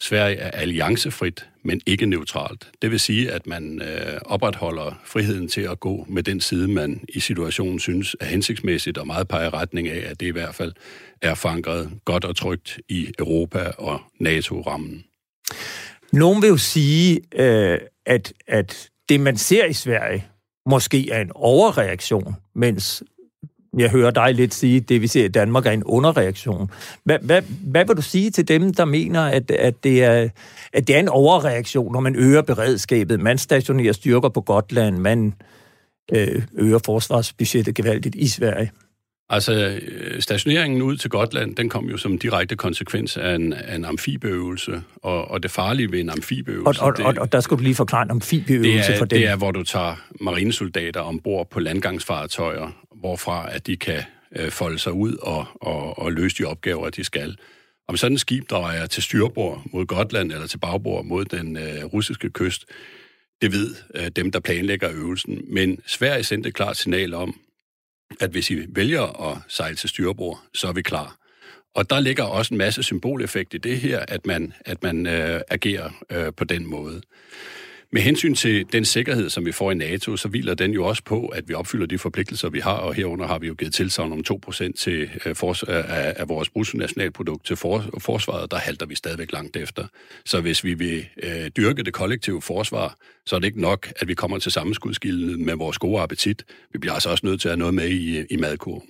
Sverige 0.00 0.36
er 0.36 0.50
alliancefrit, 0.50 1.48
men 1.62 1.80
ikke 1.86 2.06
neutralt. 2.06 2.70
Det 2.82 2.90
vil 2.90 3.00
sige, 3.00 3.32
at 3.32 3.46
man 3.46 3.82
øh, 3.82 4.20
opretholder 4.24 5.00
friheden 5.04 5.48
til 5.48 5.60
at 5.60 5.80
gå 5.80 6.06
med 6.08 6.22
den 6.22 6.40
side, 6.40 6.68
man 6.68 7.04
i 7.08 7.20
situationen 7.20 7.78
synes 7.78 8.16
er 8.20 8.24
hensigtsmæssigt, 8.24 8.98
og 8.98 9.06
meget 9.06 9.28
peger 9.28 9.54
retning 9.54 9.88
af, 9.88 10.10
at 10.10 10.20
det 10.20 10.26
i 10.26 10.30
hvert 10.30 10.54
fald 10.54 10.72
er 11.22 11.34
forankret 11.34 11.90
godt 12.04 12.24
og 12.24 12.36
trygt 12.36 12.78
i 12.88 13.12
Europa 13.18 13.70
og 13.78 14.00
NATO-rammen. 14.20 15.04
Nogen 16.12 16.42
vil 16.42 16.48
jo 16.48 16.56
sige, 16.56 17.20
øh, 17.34 17.78
at, 18.06 18.32
at 18.46 18.88
det, 19.08 19.20
man 19.20 19.36
ser 19.36 19.64
i 19.64 19.72
Sverige, 19.72 20.26
måske 20.66 21.10
er 21.10 21.20
en 21.20 21.32
overreaktion, 21.34 22.36
mens 22.54 23.02
jeg 23.76 23.90
hører 23.90 24.10
dig 24.10 24.34
lidt 24.34 24.54
sige, 24.54 24.76
at 24.76 24.88
det 24.88 25.02
vi 25.02 25.06
ser 25.06 25.24
i 25.24 25.28
Danmark 25.28 25.66
er 25.66 25.70
en 25.70 25.84
underreaktion. 25.84 26.70
Hvad, 27.04 27.18
hvad, 27.22 27.42
hvad 27.60 27.84
vil 27.84 27.96
du 27.96 28.02
sige 28.02 28.30
til 28.30 28.48
dem, 28.48 28.74
der 28.74 28.84
mener, 28.84 29.22
at, 29.22 29.50
at, 29.50 29.84
det 29.84 30.04
er, 30.04 30.28
at 30.72 30.88
det 30.88 30.96
er 30.96 31.00
en 31.00 31.08
overreaktion, 31.08 31.92
når 31.92 32.00
man 32.00 32.16
øger 32.16 32.42
beredskabet? 32.42 33.20
Man 33.20 33.38
stationerer 33.38 33.92
styrker 33.92 34.28
på 34.28 34.40
Gotland, 34.40 34.98
man 34.98 35.34
øh, 36.12 36.42
øger 36.54 36.78
forsvarsbudgettet 36.84 37.74
gevaldigt 37.74 38.14
i 38.14 38.28
Sverige. 38.28 38.70
Altså, 39.28 39.78
øh, 39.82 40.22
stationeringen 40.22 40.82
ud 40.82 40.96
til 40.96 41.10
Gotland, 41.10 41.56
den 41.56 41.68
kom 41.68 41.88
jo 41.88 41.96
som 41.96 42.18
direkte 42.18 42.56
konsekvens 42.56 43.16
af 43.16 43.34
en, 43.34 43.52
af 43.52 43.74
en 43.74 43.84
amfibieøvelse, 43.84 44.82
og, 44.96 45.30
og 45.30 45.42
det 45.42 45.50
farlige 45.50 45.92
ved 45.92 46.00
en 46.00 46.10
amfibieøvelse... 46.10 46.82
Og, 46.82 46.86
og, 46.86 46.96
det, 46.96 47.06
og, 47.06 47.14
og 47.18 47.32
der 47.32 47.40
skal 47.40 47.56
du 47.56 47.62
lige 47.62 47.74
forklare 47.74 48.02
en 48.02 48.10
amfibieøvelse 48.10 48.92
er, 48.92 48.98
for 48.98 49.04
dem. 49.04 49.18
Det 49.18 49.28
er, 49.28 49.36
hvor 49.36 49.50
du 49.50 49.62
tager 49.62 50.06
marinesoldater 50.20 51.00
ombord 51.00 51.50
på 51.50 51.60
landgangsfartøjer, 51.60 52.70
hvorfra 53.00 53.54
at 53.54 53.66
de 53.66 53.76
kan 53.76 54.02
øh, 54.36 54.50
folde 54.50 54.78
sig 54.78 54.92
ud 54.92 55.16
og, 55.22 55.46
og, 55.54 55.98
og 55.98 56.12
løse 56.12 56.36
de 56.38 56.44
opgaver, 56.44 56.90
de 56.90 57.04
skal. 57.04 57.36
Om 57.88 57.96
sådan 57.96 58.14
et 58.14 58.20
skib 58.20 58.50
drejer 58.50 58.86
til 58.86 59.02
styrbord 59.02 59.62
mod 59.72 59.86
Gotland 59.86 60.32
eller 60.32 60.46
til 60.46 60.58
bagbord 60.58 61.04
mod 61.04 61.24
den 61.24 61.56
øh, 61.56 61.84
russiske 61.84 62.30
kyst, 62.30 62.64
det 63.42 63.52
ved 63.52 63.74
øh, 63.94 64.08
dem, 64.16 64.32
der 64.32 64.40
planlægger 64.40 64.90
øvelsen. 64.94 65.40
Men 65.48 65.78
Sverige 65.86 66.24
sendte 66.24 66.48
et 66.48 66.54
klart 66.54 66.76
signal 66.76 67.14
om, 67.14 67.36
at 68.20 68.30
hvis 68.30 68.50
I 68.50 68.66
vælger 68.68 69.30
at 69.32 69.38
sejle 69.48 69.76
til 69.76 69.88
styrbord, 69.88 70.42
så 70.54 70.68
er 70.68 70.72
vi 70.72 70.82
klar. 70.82 71.16
Og 71.74 71.90
der 71.90 72.00
ligger 72.00 72.24
også 72.24 72.54
en 72.54 72.58
masse 72.58 72.82
symboleffekt 72.82 73.54
i 73.54 73.58
det 73.58 73.80
her, 73.80 74.04
at 74.08 74.26
man, 74.26 74.52
at 74.64 74.82
man 74.82 75.06
øh, 75.06 75.40
agerer 75.48 75.90
øh, 76.10 76.32
på 76.36 76.44
den 76.44 76.66
måde. 76.66 77.02
Med 77.92 78.02
hensyn 78.02 78.34
til 78.34 78.72
den 78.72 78.84
sikkerhed, 78.84 79.30
som 79.30 79.46
vi 79.46 79.52
får 79.52 79.70
i 79.70 79.74
NATO, 79.74 80.16
så 80.16 80.28
hviler 80.28 80.54
den 80.54 80.72
jo 80.72 80.84
også 80.84 81.02
på, 81.04 81.26
at 81.26 81.48
vi 81.48 81.54
opfylder 81.54 81.86
de 81.86 81.98
forpligtelser, 81.98 82.48
vi 82.48 82.60
har, 82.60 82.76
og 82.76 82.94
herunder 82.94 83.26
har 83.26 83.38
vi 83.38 83.46
jo 83.46 83.54
givet 83.54 83.74
tilsavn 83.74 84.12
om 84.12 84.24
2% 84.48 84.72
til, 84.72 85.10
øh, 85.26 85.36
fors, 85.36 85.62
af, 85.62 86.14
af 86.16 86.28
vores 86.28 86.50
bruttonationalprodukt 86.50 87.46
til 87.46 87.56
for, 87.56 87.84
forsvaret, 87.98 88.50
der 88.50 88.56
halter 88.56 88.86
vi 88.86 88.94
stadigvæk 88.94 89.32
langt 89.32 89.56
efter. 89.56 89.86
Så 90.24 90.40
hvis 90.40 90.64
vi 90.64 90.74
vil 90.74 91.06
øh, 91.22 91.50
dyrke 91.56 91.82
det 91.82 91.92
kollektive 91.92 92.42
forsvar, 92.42 92.96
så 93.26 93.36
er 93.36 93.40
det 93.40 93.46
ikke 93.46 93.60
nok, 93.60 93.92
at 93.96 94.08
vi 94.08 94.14
kommer 94.14 94.38
til 94.38 94.52
sammenskudskilden 94.52 95.46
med 95.46 95.54
vores 95.54 95.78
gode 95.78 96.00
appetit. 96.00 96.44
Vi 96.72 96.78
bliver 96.78 96.94
altså 96.94 97.10
også 97.10 97.26
nødt 97.26 97.40
til 97.40 97.48
at 97.48 97.52
have 97.52 97.58
noget 97.58 97.74
med 97.74 97.88
i, 97.88 98.18
øh, 98.18 98.24
i 98.30 98.36
madkurven 98.36 98.82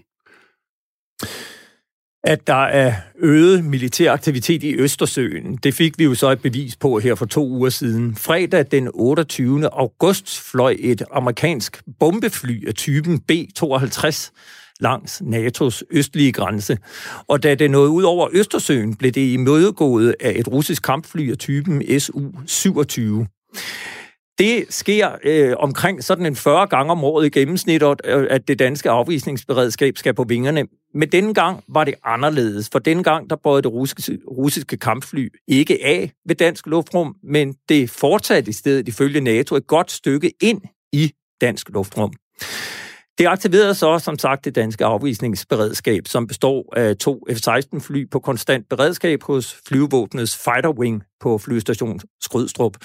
at 2.26 2.46
der 2.46 2.64
er 2.64 2.92
øget 3.18 3.64
militær 3.64 4.12
aktivitet 4.12 4.62
i 4.62 4.74
Østersøen. 4.74 5.56
Det 5.56 5.74
fik 5.74 5.98
vi 5.98 6.04
jo 6.04 6.14
så 6.14 6.30
et 6.30 6.42
bevis 6.42 6.76
på 6.76 6.98
her 6.98 7.14
for 7.14 7.26
to 7.26 7.48
uger 7.48 7.70
siden. 7.70 8.16
Fredag 8.16 8.66
den 8.70 8.88
28. 8.94 9.68
august 9.74 10.40
fløj 10.50 10.76
et 10.78 11.02
amerikansk 11.12 11.82
bombefly 12.00 12.68
af 12.68 12.74
typen 12.74 13.20
B-52 13.20 14.30
langs 14.80 15.22
NATO's 15.22 15.82
østlige 15.90 16.32
grænse. 16.32 16.78
Og 17.28 17.42
da 17.42 17.54
det 17.54 17.70
nåede 17.70 17.90
ud 17.90 18.02
over 18.02 18.28
Østersøen, 18.32 18.96
blev 18.96 19.12
det 19.12 19.32
imødegået 19.32 20.14
af 20.20 20.32
et 20.36 20.48
russisk 20.48 20.82
kampfly 20.82 21.30
af 21.30 21.38
typen 21.38 21.82
Su-27. 21.82 23.26
Det 24.38 24.64
sker 24.70 25.10
øh, 25.24 25.54
omkring 25.58 26.04
sådan 26.04 26.26
en 26.26 26.36
40 26.36 26.66
gange 26.66 26.92
om 26.92 27.04
året 27.04 27.26
i 27.26 27.28
gennemsnit, 27.28 27.82
øh, 27.82 28.26
at 28.30 28.48
det 28.48 28.58
danske 28.58 28.90
afvisningsberedskab 28.90 29.98
skal 29.98 30.14
på 30.14 30.24
vingerne. 30.24 30.66
Men 30.94 31.12
denne 31.12 31.34
gang 31.34 31.64
var 31.68 31.84
det 31.84 31.94
anderledes, 32.04 32.68
for 32.72 32.78
denne 32.78 33.02
gang 33.02 33.30
der 33.30 33.36
bøjede 33.36 33.62
det 33.62 33.72
russiske, 33.72 34.18
russiske 34.30 34.76
kampfly 34.76 35.28
ikke 35.48 35.78
af 35.84 36.12
ved 36.28 36.36
dansk 36.36 36.66
luftrum, 36.66 37.16
men 37.22 37.54
det 37.68 37.90
fortsatte 37.90 38.50
i 38.50 38.52
stedet 38.52 38.88
ifølge 38.88 39.20
NATO 39.20 39.56
et 39.56 39.66
godt 39.66 39.90
stykke 39.90 40.32
ind 40.40 40.60
i 40.92 41.12
dansk 41.40 41.68
luftrum. 41.68 42.12
Det 43.18 43.26
aktiverede 43.26 43.74
så, 43.74 43.98
som 43.98 44.18
sagt, 44.18 44.44
det 44.44 44.54
danske 44.54 44.84
afvisningsberedskab, 44.84 46.02
som 46.06 46.26
består 46.26 46.74
af 46.76 46.96
to 46.96 47.26
F-16-fly 47.30 48.10
på 48.10 48.18
konstant 48.18 48.68
beredskab 48.68 49.22
hos 49.22 49.56
flyvevåbnets 49.68 50.36
Fighter 50.44 50.72
Wing 50.78 51.02
på 51.20 51.38
flystation 51.38 52.00
Skrydstrup. 52.20 52.76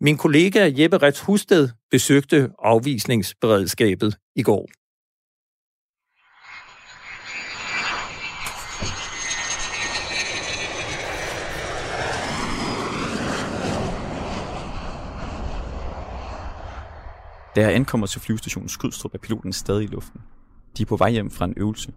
Min 0.00 0.16
kollega 0.16 0.70
Jeppe 0.78 0.98
Rets 0.98 1.20
Husted 1.20 1.68
besøgte 1.90 2.50
afvisningsberedskabet 2.58 4.16
i 4.36 4.42
går. 4.42 4.79
Da 17.56 17.60
jeg 17.60 17.74
ankommer 17.74 18.06
til 18.06 18.20
flyvestationen 18.20 18.68
Skrydstrup 18.68 19.14
er 19.14 19.18
piloten 19.18 19.52
stadig 19.52 19.84
i 19.84 19.86
luften. 19.86 20.20
De 20.76 20.82
er 20.82 20.86
på 20.86 20.96
vej 20.96 21.10
hjem 21.10 21.30
fra 21.30 21.44
en 21.44 21.54
øvelse. 21.56 21.92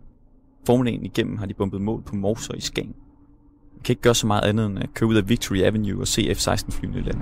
Formiddagen 0.65 1.05
igennem 1.05 1.38
har 1.38 1.45
de 1.45 1.53
bumpet 1.53 1.81
mål 1.81 2.01
på 2.01 2.15
Morser 2.15 2.53
i 2.53 2.62
Skagen. 2.62 2.95
Vi 3.75 3.81
kan 3.83 3.93
ikke 3.93 4.01
gøre 4.01 4.15
så 4.15 4.27
meget 4.27 4.41
andet 4.41 4.65
end 4.65 4.79
at 4.79 4.93
køre 4.93 5.10
ud 5.10 5.15
af 5.15 5.29
Victory 5.29 5.57
Avenue 5.57 6.01
og 6.01 6.07
se 6.07 6.36
F-16-flyene 6.36 7.01
lande. 7.01 7.22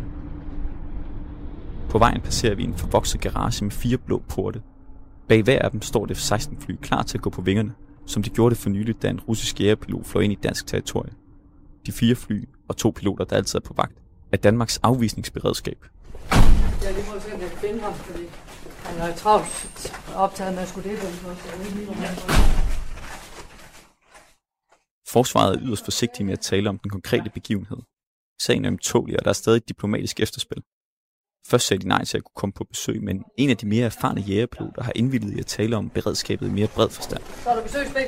På 1.89 1.97
vejen 1.97 2.21
passerer 2.21 2.55
vi 2.55 2.63
en 2.63 2.75
forvokset 2.75 3.21
garage 3.21 3.65
med 3.65 3.71
fire 3.71 3.97
blå 3.97 4.23
porte. 4.29 4.61
Bag 5.27 5.43
hver 5.43 5.59
af 5.59 5.71
dem 5.71 5.81
står 5.81 6.05
det 6.05 6.17
F-16-fly 6.17 6.75
klar 6.81 7.03
til 7.03 7.17
at 7.17 7.21
gå 7.21 7.29
på 7.29 7.41
vingerne, 7.41 7.73
som 8.05 8.23
de 8.23 8.29
gjorde 8.29 8.55
det 8.55 8.61
for 8.61 8.69
nyligt, 8.69 9.01
da 9.01 9.09
en 9.09 9.19
russisk 9.19 9.61
jægerpilot 9.61 10.05
fløj 10.05 10.23
ind 10.23 10.33
i 10.33 10.39
dansk 10.43 10.67
territorie. 10.67 11.11
De 11.85 11.91
fire 11.91 12.15
fly 12.15 12.47
og 12.67 12.77
to 12.77 12.93
piloter, 12.95 13.25
der 13.25 13.35
altid 13.35 13.59
er 13.59 13.63
på 13.63 13.73
vagt, 13.77 13.97
er 14.31 14.38
Danmarks 14.38 14.79
afvisningsberedskab, 14.83 15.85
finde 17.72 17.84
ham, 17.84 17.94
fordi 17.94 18.25
han 18.86 19.12
er 19.12 19.16
travlt 19.16 19.94
optaget 20.16 20.54
med 20.54 20.62
at 20.62 20.70
skulle 20.70 20.90
det. 20.90 21.00
Forsvaret 25.08 25.56
er 25.56 25.62
yderst 25.62 25.84
forsigtig 25.84 26.25
med 26.25 26.34
at 26.34 26.40
tale 26.40 26.70
om 26.70 26.80
den 26.80 26.92
konkrete 26.92 27.30
begivenhed. 27.30 27.78
Sagen 28.42 28.66
er 28.66 28.70
omtålig, 28.70 29.20
og 29.20 29.25
der 29.25 29.30
er 29.30 29.34
stadig 29.34 29.68
diplomatisk 29.68 30.20
efterspil. 30.20 30.63
Først 31.48 31.68
sagde 31.68 31.84
de 31.84 31.88
nej 31.88 32.06
til 32.06 32.18
at 32.18 32.24
kunne 32.24 32.40
komme 32.40 32.54
på 32.54 32.63
besøg, 32.63 33.04
men 33.04 33.24
en 33.38 33.50
af 33.50 33.58
de 33.58 33.68
mere 33.68 33.86
erfarne 33.86 34.22
jægerpiloter 34.22 34.84
har 34.84 34.92
indvildet 34.96 35.34
i 35.34 35.40
at 35.40 35.46
tale 35.46 35.78
om 35.78 35.90
beredskabet 35.90 36.48
i 36.48 36.51
mere 36.51 36.68
bred 36.68 36.90
forstand. 36.90 37.22
Så 37.44 37.50
er 37.50 37.56
der 37.56 37.63
besøg, 37.63 37.88
Spæk. 37.88 38.08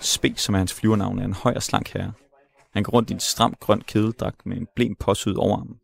Spæk, 0.00 0.38
som 0.38 0.54
er 0.54 0.58
hans 0.58 0.74
flyvernavn, 0.74 1.18
er 1.18 1.24
en 1.24 1.32
høj 1.32 1.52
og 1.56 1.62
slank 1.62 1.88
herre. 1.88 2.12
Han 2.72 2.82
går 2.82 2.92
rundt 2.92 3.10
i 3.10 3.12
en 3.12 3.20
stram 3.20 3.54
grøn 3.60 3.80
kædedragt 3.80 4.46
med 4.46 4.56
en 4.56 4.66
blem 4.76 4.94
påsyet 4.94 5.36
over 5.36 5.58
ham. 5.58 5.76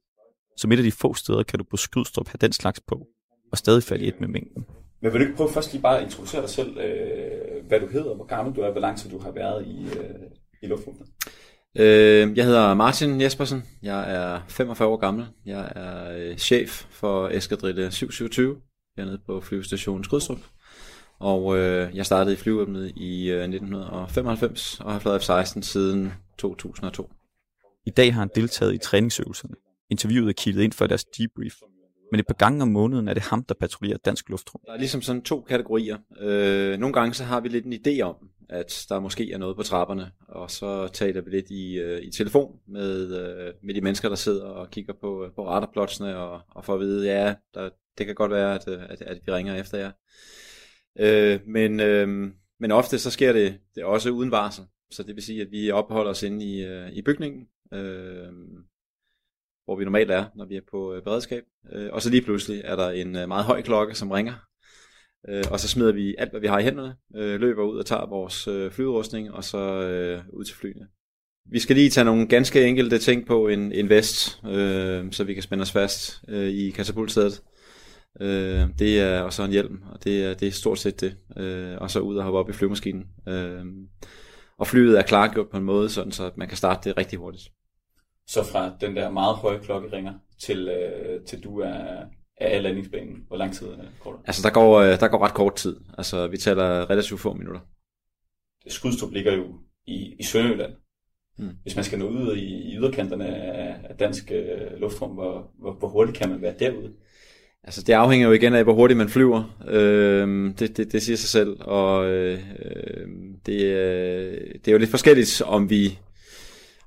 Som 0.57 0.73
et 0.73 0.77
af 0.77 0.85
de 0.85 0.93
få 0.93 1.15
steder 1.15 1.43
kan 1.43 1.59
du 1.59 1.65
på 1.71 1.77
Skydstrup 1.77 2.29
have 2.29 2.39
den 2.41 2.53
slags 2.53 2.81
på, 2.81 3.07
og 3.53 3.59
stadig 3.59 3.83
falde 3.83 4.05
i 4.05 4.09
et 4.09 4.21
med 4.21 4.29
mængden. 4.29 4.65
Men 5.03 5.13
vil 5.13 5.21
du 5.21 5.25
ikke 5.25 5.37
prøve 5.37 5.51
først 5.51 5.73
lige 5.73 5.83
bare 5.83 5.99
at 5.99 6.05
introducere 6.05 6.43
dig 6.43 6.51
selv, 6.51 6.79
øh, 6.79 7.67
hvad 7.69 7.81
du 7.81 7.87
hedder, 7.87 8.15
hvor 8.15 8.27
gammel 8.27 8.57
du 8.57 8.61
er, 8.61 8.71
hvor 8.71 8.81
lang 8.81 8.99
tid 8.99 9.11
du 9.11 9.19
har 9.19 9.31
været 9.31 9.67
i, 9.67 9.85
øh, 9.85 10.31
i 10.63 10.67
luftrummet? 10.67 11.07
Øh, 11.79 12.39
jeg 12.39 12.45
hedder 12.45 12.75
Martin 12.75 13.21
Jespersen. 13.21 13.65
Jeg 13.83 14.15
er 14.15 14.41
45 14.49 14.89
år 14.89 14.97
gammel. 14.97 15.27
Jeg 15.47 15.73
er 15.77 16.17
øh, 16.19 16.37
chef 16.37 16.85
for 16.91 17.29
Eskadrille 17.29 17.91
727 17.91 18.57
hernede 18.97 19.19
på 19.27 19.41
flyvestationen 19.41 20.05
Skrydstrup. 20.05 20.39
Og 21.21 21.59
øh, 21.59 21.97
jeg 21.97 22.07
startede 22.07 22.35
i 22.35 22.37
flyvevåbnet 22.37 22.93
i 22.97 23.31
øh, 23.31 23.43
1995 23.43 24.81
og 24.81 24.93
har 24.93 24.99
fløjet 24.99 25.21
F-16 25.21 25.63
siden 25.63 26.13
2002. 26.39 27.11
I 27.87 27.91
dag 27.91 28.15
har 28.15 28.21
han 28.21 28.31
deltaget 28.35 28.75
i 28.75 28.79
træningsøvelserne. 28.79 29.55
Interviewet 29.91 30.29
er 30.29 30.33
kildet 30.33 30.63
ind 30.63 30.73
for 30.73 30.87
deres 30.87 31.05
debrief. 31.05 31.55
Men 32.13 32.21
et 32.21 32.27
par 32.27 32.35
gange 32.35 32.63
om 32.63 32.69
måneden 32.69 33.09
er 33.09 33.15
det 33.15 33.23
ham, 33.23 33.45
der 33.45 33.55
patruljerer 33.61 33.99
dansk 33.99 34.29
luftrum. 34.29 34.61
Der 34.67 34.73
er 34.73 34.79
ligesom 34.79 35.03
sådan 35.03 35.23
to 35.23 35.41
kategorier. 35.41 35.99
Øh, 36.21 36.79
nogle 36.79 36.93
gange 36.93 37.15
så 37.15 37.25
har 37.25 37.41
vi 37.41 37.49
lidt 37.49 37.65
en 37.65 37.73
idé 37.73 38.01
om, 38.01 38.17
at 38.49 38.87
der 38.89 39.01
måske 39.01 39.33
er 39.33 39.39
noget 39.39 39.57
på 39.57 39.63
trapperne, 39.63 40.11
og 40.29 40.51
så 40.51 40.89
taler 40.89 41.21
vi 41.21 41.31
lidt 41.31 41.51
i, 41.51 41.79
øh, 41.79 42.03
i 42.03 42.11
telefon 42.11 42.59
med, 42.69 43.21
øh, 43.21 43.55
med 43.63 43.75
de 43.75 43.81
mennesker, 43.81 44.09
der 44.09 44.17
sidder 44.17 44.45
og 44.45 44.71
kigger 44.71 44.93
på, 45.01 45.25
øh, 45.25 45.31
på 45.35 45.49
radarplotsene, 45.49 46.17
og, 46.17 46.41
og 46.51 46.65
får 46.65 46.75
at 46.75 46.81
vide, 46.81 47.07
ja, 47.07 47.35
der, 47.55 47.71
det 47.99 48.07
kan 48.07 48.15
godt 48.15 48.33
være, 48.33 48.55
at, 48.55 48.69
øh, 48.69 48.83
at, 48.89 49.03
at 49.03 49.19
vi 49.27 49.33
ringer 49.33 49.55
efter 49.55 49.79
jer. 49.79 49.91
Øh, 50.99 51.41
men, 51.47 51.81
øh, 51.81 52.09
men 52.61 52.71
ofte 52.71 52.99
så 52.99 53.11
sker 53.11 53.33
det, 53.33 53.59
det 53.75 53.85
også 53.85 54.11
uden 54.11 54.31
varsel. 54.31 54.65
Så 54.91 55.03
det 55.03 55.15
vil 55.15 55.25
sige, 55.25 55.43
at 55.43 55.51
vi 55.51 55.71
opholder 55.71 56.11
os 56.11 56.23
inde 56.23 56.45
i, 56.45 56.65
øh, 56.65 56.93
i 56.93 57.03
bygningen, 57.03 57.47
øh, 57.73 58.29
hvor 59.67 59.77
vi 59.77 59.85
normalt 59.85 60.11
er, 60.11 60.25
når 60.37 60.45
vi 60.45 60.57
er 60.57 60.61
på 60.71 60.95
øh, 60.95 61.03
beredskab. 61.03 61.43
Øh, 61.73 61.89
og 61.93 62.03
så 62.03 62.11
lige 62.11 62.23
pludselig 62.23 62.63
er 62.65 62.77
der 62.77 62.91
en 62.91 63.17
øh, 63.17 63.29
meget 63.29 63.45
høj 63.45 63.63
klokke, 63.63 63.95
som 63.95 64.11
ringer. 64.11 64.35
Øh, 65.29 65.45
og 65.51 65.61
så 65.61 65.69
smider 65.69 65.93
vi 65.93 66.15
alt, 66.19 66.31
hvad 66.31 66.41
vi 66.41 66.47
har 66.47 66.59
i 66.59 66.63
hænderne, 66.63 66.95
øh, 67.17 67.41
løber 67.41 67.63
ud 67.63 67.79
og 67.79 67.87
tager 67.87 68.07
vores 68.07 68.49
øh, 68.49 68.71
flyudrustning, 68.71 69.33
og 69.33 69.45
så 69.45 69.59
øh, 69.59 70.23
ud 70.33 70.45
til 70.45 70.57
flyene. 70.57 70.87
Vi 71.51 71.59
skal 71.59 71.77
lige 71.77 71.91
tage 71.91 72.05
nogle 72.05 72.29
ganske 72.29 72.67
enkelte 72.67 72.99
ting 72.99 73.27
på 73.27 73.49
en, 73.49 73.73
en 73.73 73.89
vest, 73.89 74.41
øh, 74.47 75.13
så 75.13 75.25
vi 75.25 75.35
kan 75.35 75.43
spænde 75.43 75.63
os 75.63 75.73
fast 75.73 76.25
øh, 76.29 76.49
i 76.49 76.71
katapultsædet. 76.71 77.43
Øh, 78.21 78.65
det 78.79 79.01
er 79.01 79.21
og 79.21 79.33
så 79.33 79.45
en 79.45 79.51
hjelm, 79.51 79.83
og 79.93 80.05
det 80.05 80.25
er, 80.25 80.35
det 80.35 80.49
er 80.49 80.53
stort 80.53 80.79
set 80.79 81.01
det. 81.01 81.17
Øh, 81.37 81.77
og 81.81 81.91
så 81.91 82.01
ud 82.01 82.17
og 82.17 82.25
hoppe 82.25 82.39
op 82.39 82.51
i 82.51 82.53
flyvemaskinen. 82.53 83.05
Øh, 83.29 83.65
og 84.59 84.67
flyet 84.67 84.99
er 84.99 85.03
klargjort 85.03 85.49
på 85.51 85.57
en 85.57 85.65
måde, 85.65 85.89
sådan 85.89 86.13
så 86.13 86.31
man 86.37 86.49
kan 86.49 86.57
starte 86.57 86.89
det 86.89 86.99
rigtig 86.99 87.19
hurtigt. 87.19 87.49
Så 88.27 88.43
fra 88.43 88.73
den 88.81 88.97
der 88.97 89.11
meget 89.11 89.37
høje 89.37 89.59
klokke 89.59 89.97
ringer, 89.97 90.15
til, 90.39 90.69
øh, 90.69 91.25
til 91.25 91.45
du 91.45 91.61
er, 91.61 91.69
er 92.41 92.49
af 92.49 92.63
landingsbanen, 92.63 93.25
hvor 93.29 93.37
lang 93.37 93.55
tid 93.55 93.67
øh, 93.67 93.79
går 94.01 94.13
det? 94.13 94.21
Altså 94.27 94.43
der 94.43 94.51
går, 94.51 94.81
øh, 94.81 95.01
der 95.01 95.09
går 95.09 95.19
ret 95.19 95.35
kort 95.35 95.55
tid. 95.55 95.77
Altså 95.99 96.27
vi 96.27 96.37
taler 96.37 96.91
relativt 96.91 97.21
få 97.21 97.35
minutter. 97.35 97.61
Skudstrup 98.69 99.13
ligger 99.13 99.33
jo 99.33 99.45
i, 99.87 100.15
i 100.19 100.23
Sønderjylland. 100.23 100.73
Hmm. 101.39 101.51
Hvis 101.63 101.77
man 101.77 101.85
skal 101.85 101.99
nå 101.99 102.09
ud 102.09 102.37
i, 102.37 102.73
i 102.73 102.77
yderkanterne 102.77 103.27
af, 103.27 103.77
af 103.91 103.97
dansk 103.97 104.33
øh, 104.33 104.81
luftrum, 104.81 105.11
hvor, 105.11 105.51
hvor, 105.59 105.73
hvor 105.73 105.89
hurtigt 105.89 106.19
kan 106.19 106.29
man 106.29 106.43
være 106.43 106.55
derude? 106.59 106.93
Altså 107.65 107.83
det 107.83 107.93
afhænger 107.93 108.27
jo 108.27 108.33
igen 108.33 108.55
af, 108.55 108.65
hvor 108.65 108.75
hurtigt 108.75 108.99
man 108.99 109.09
flyver. 109.09 109.59
Øh, 109.69 110.55
det, 110.59 110.77
det, 110.77 110.93
det 110.93 111.03
siger 111.03 111.17
sig 111.17 111.29
selv. 111.29 111.57
Og 111.61 112.11
øh, 112.11 112.39
det, 113.47 113.63
øh, 113.65 114.55
det 114.55 114.69
er 114.69 114.73
jo 114.73 114.79
lidt 114.79 114.91
forskelligt, 114.91 115.43
om 115.43 115.71
vi 115.71 115.99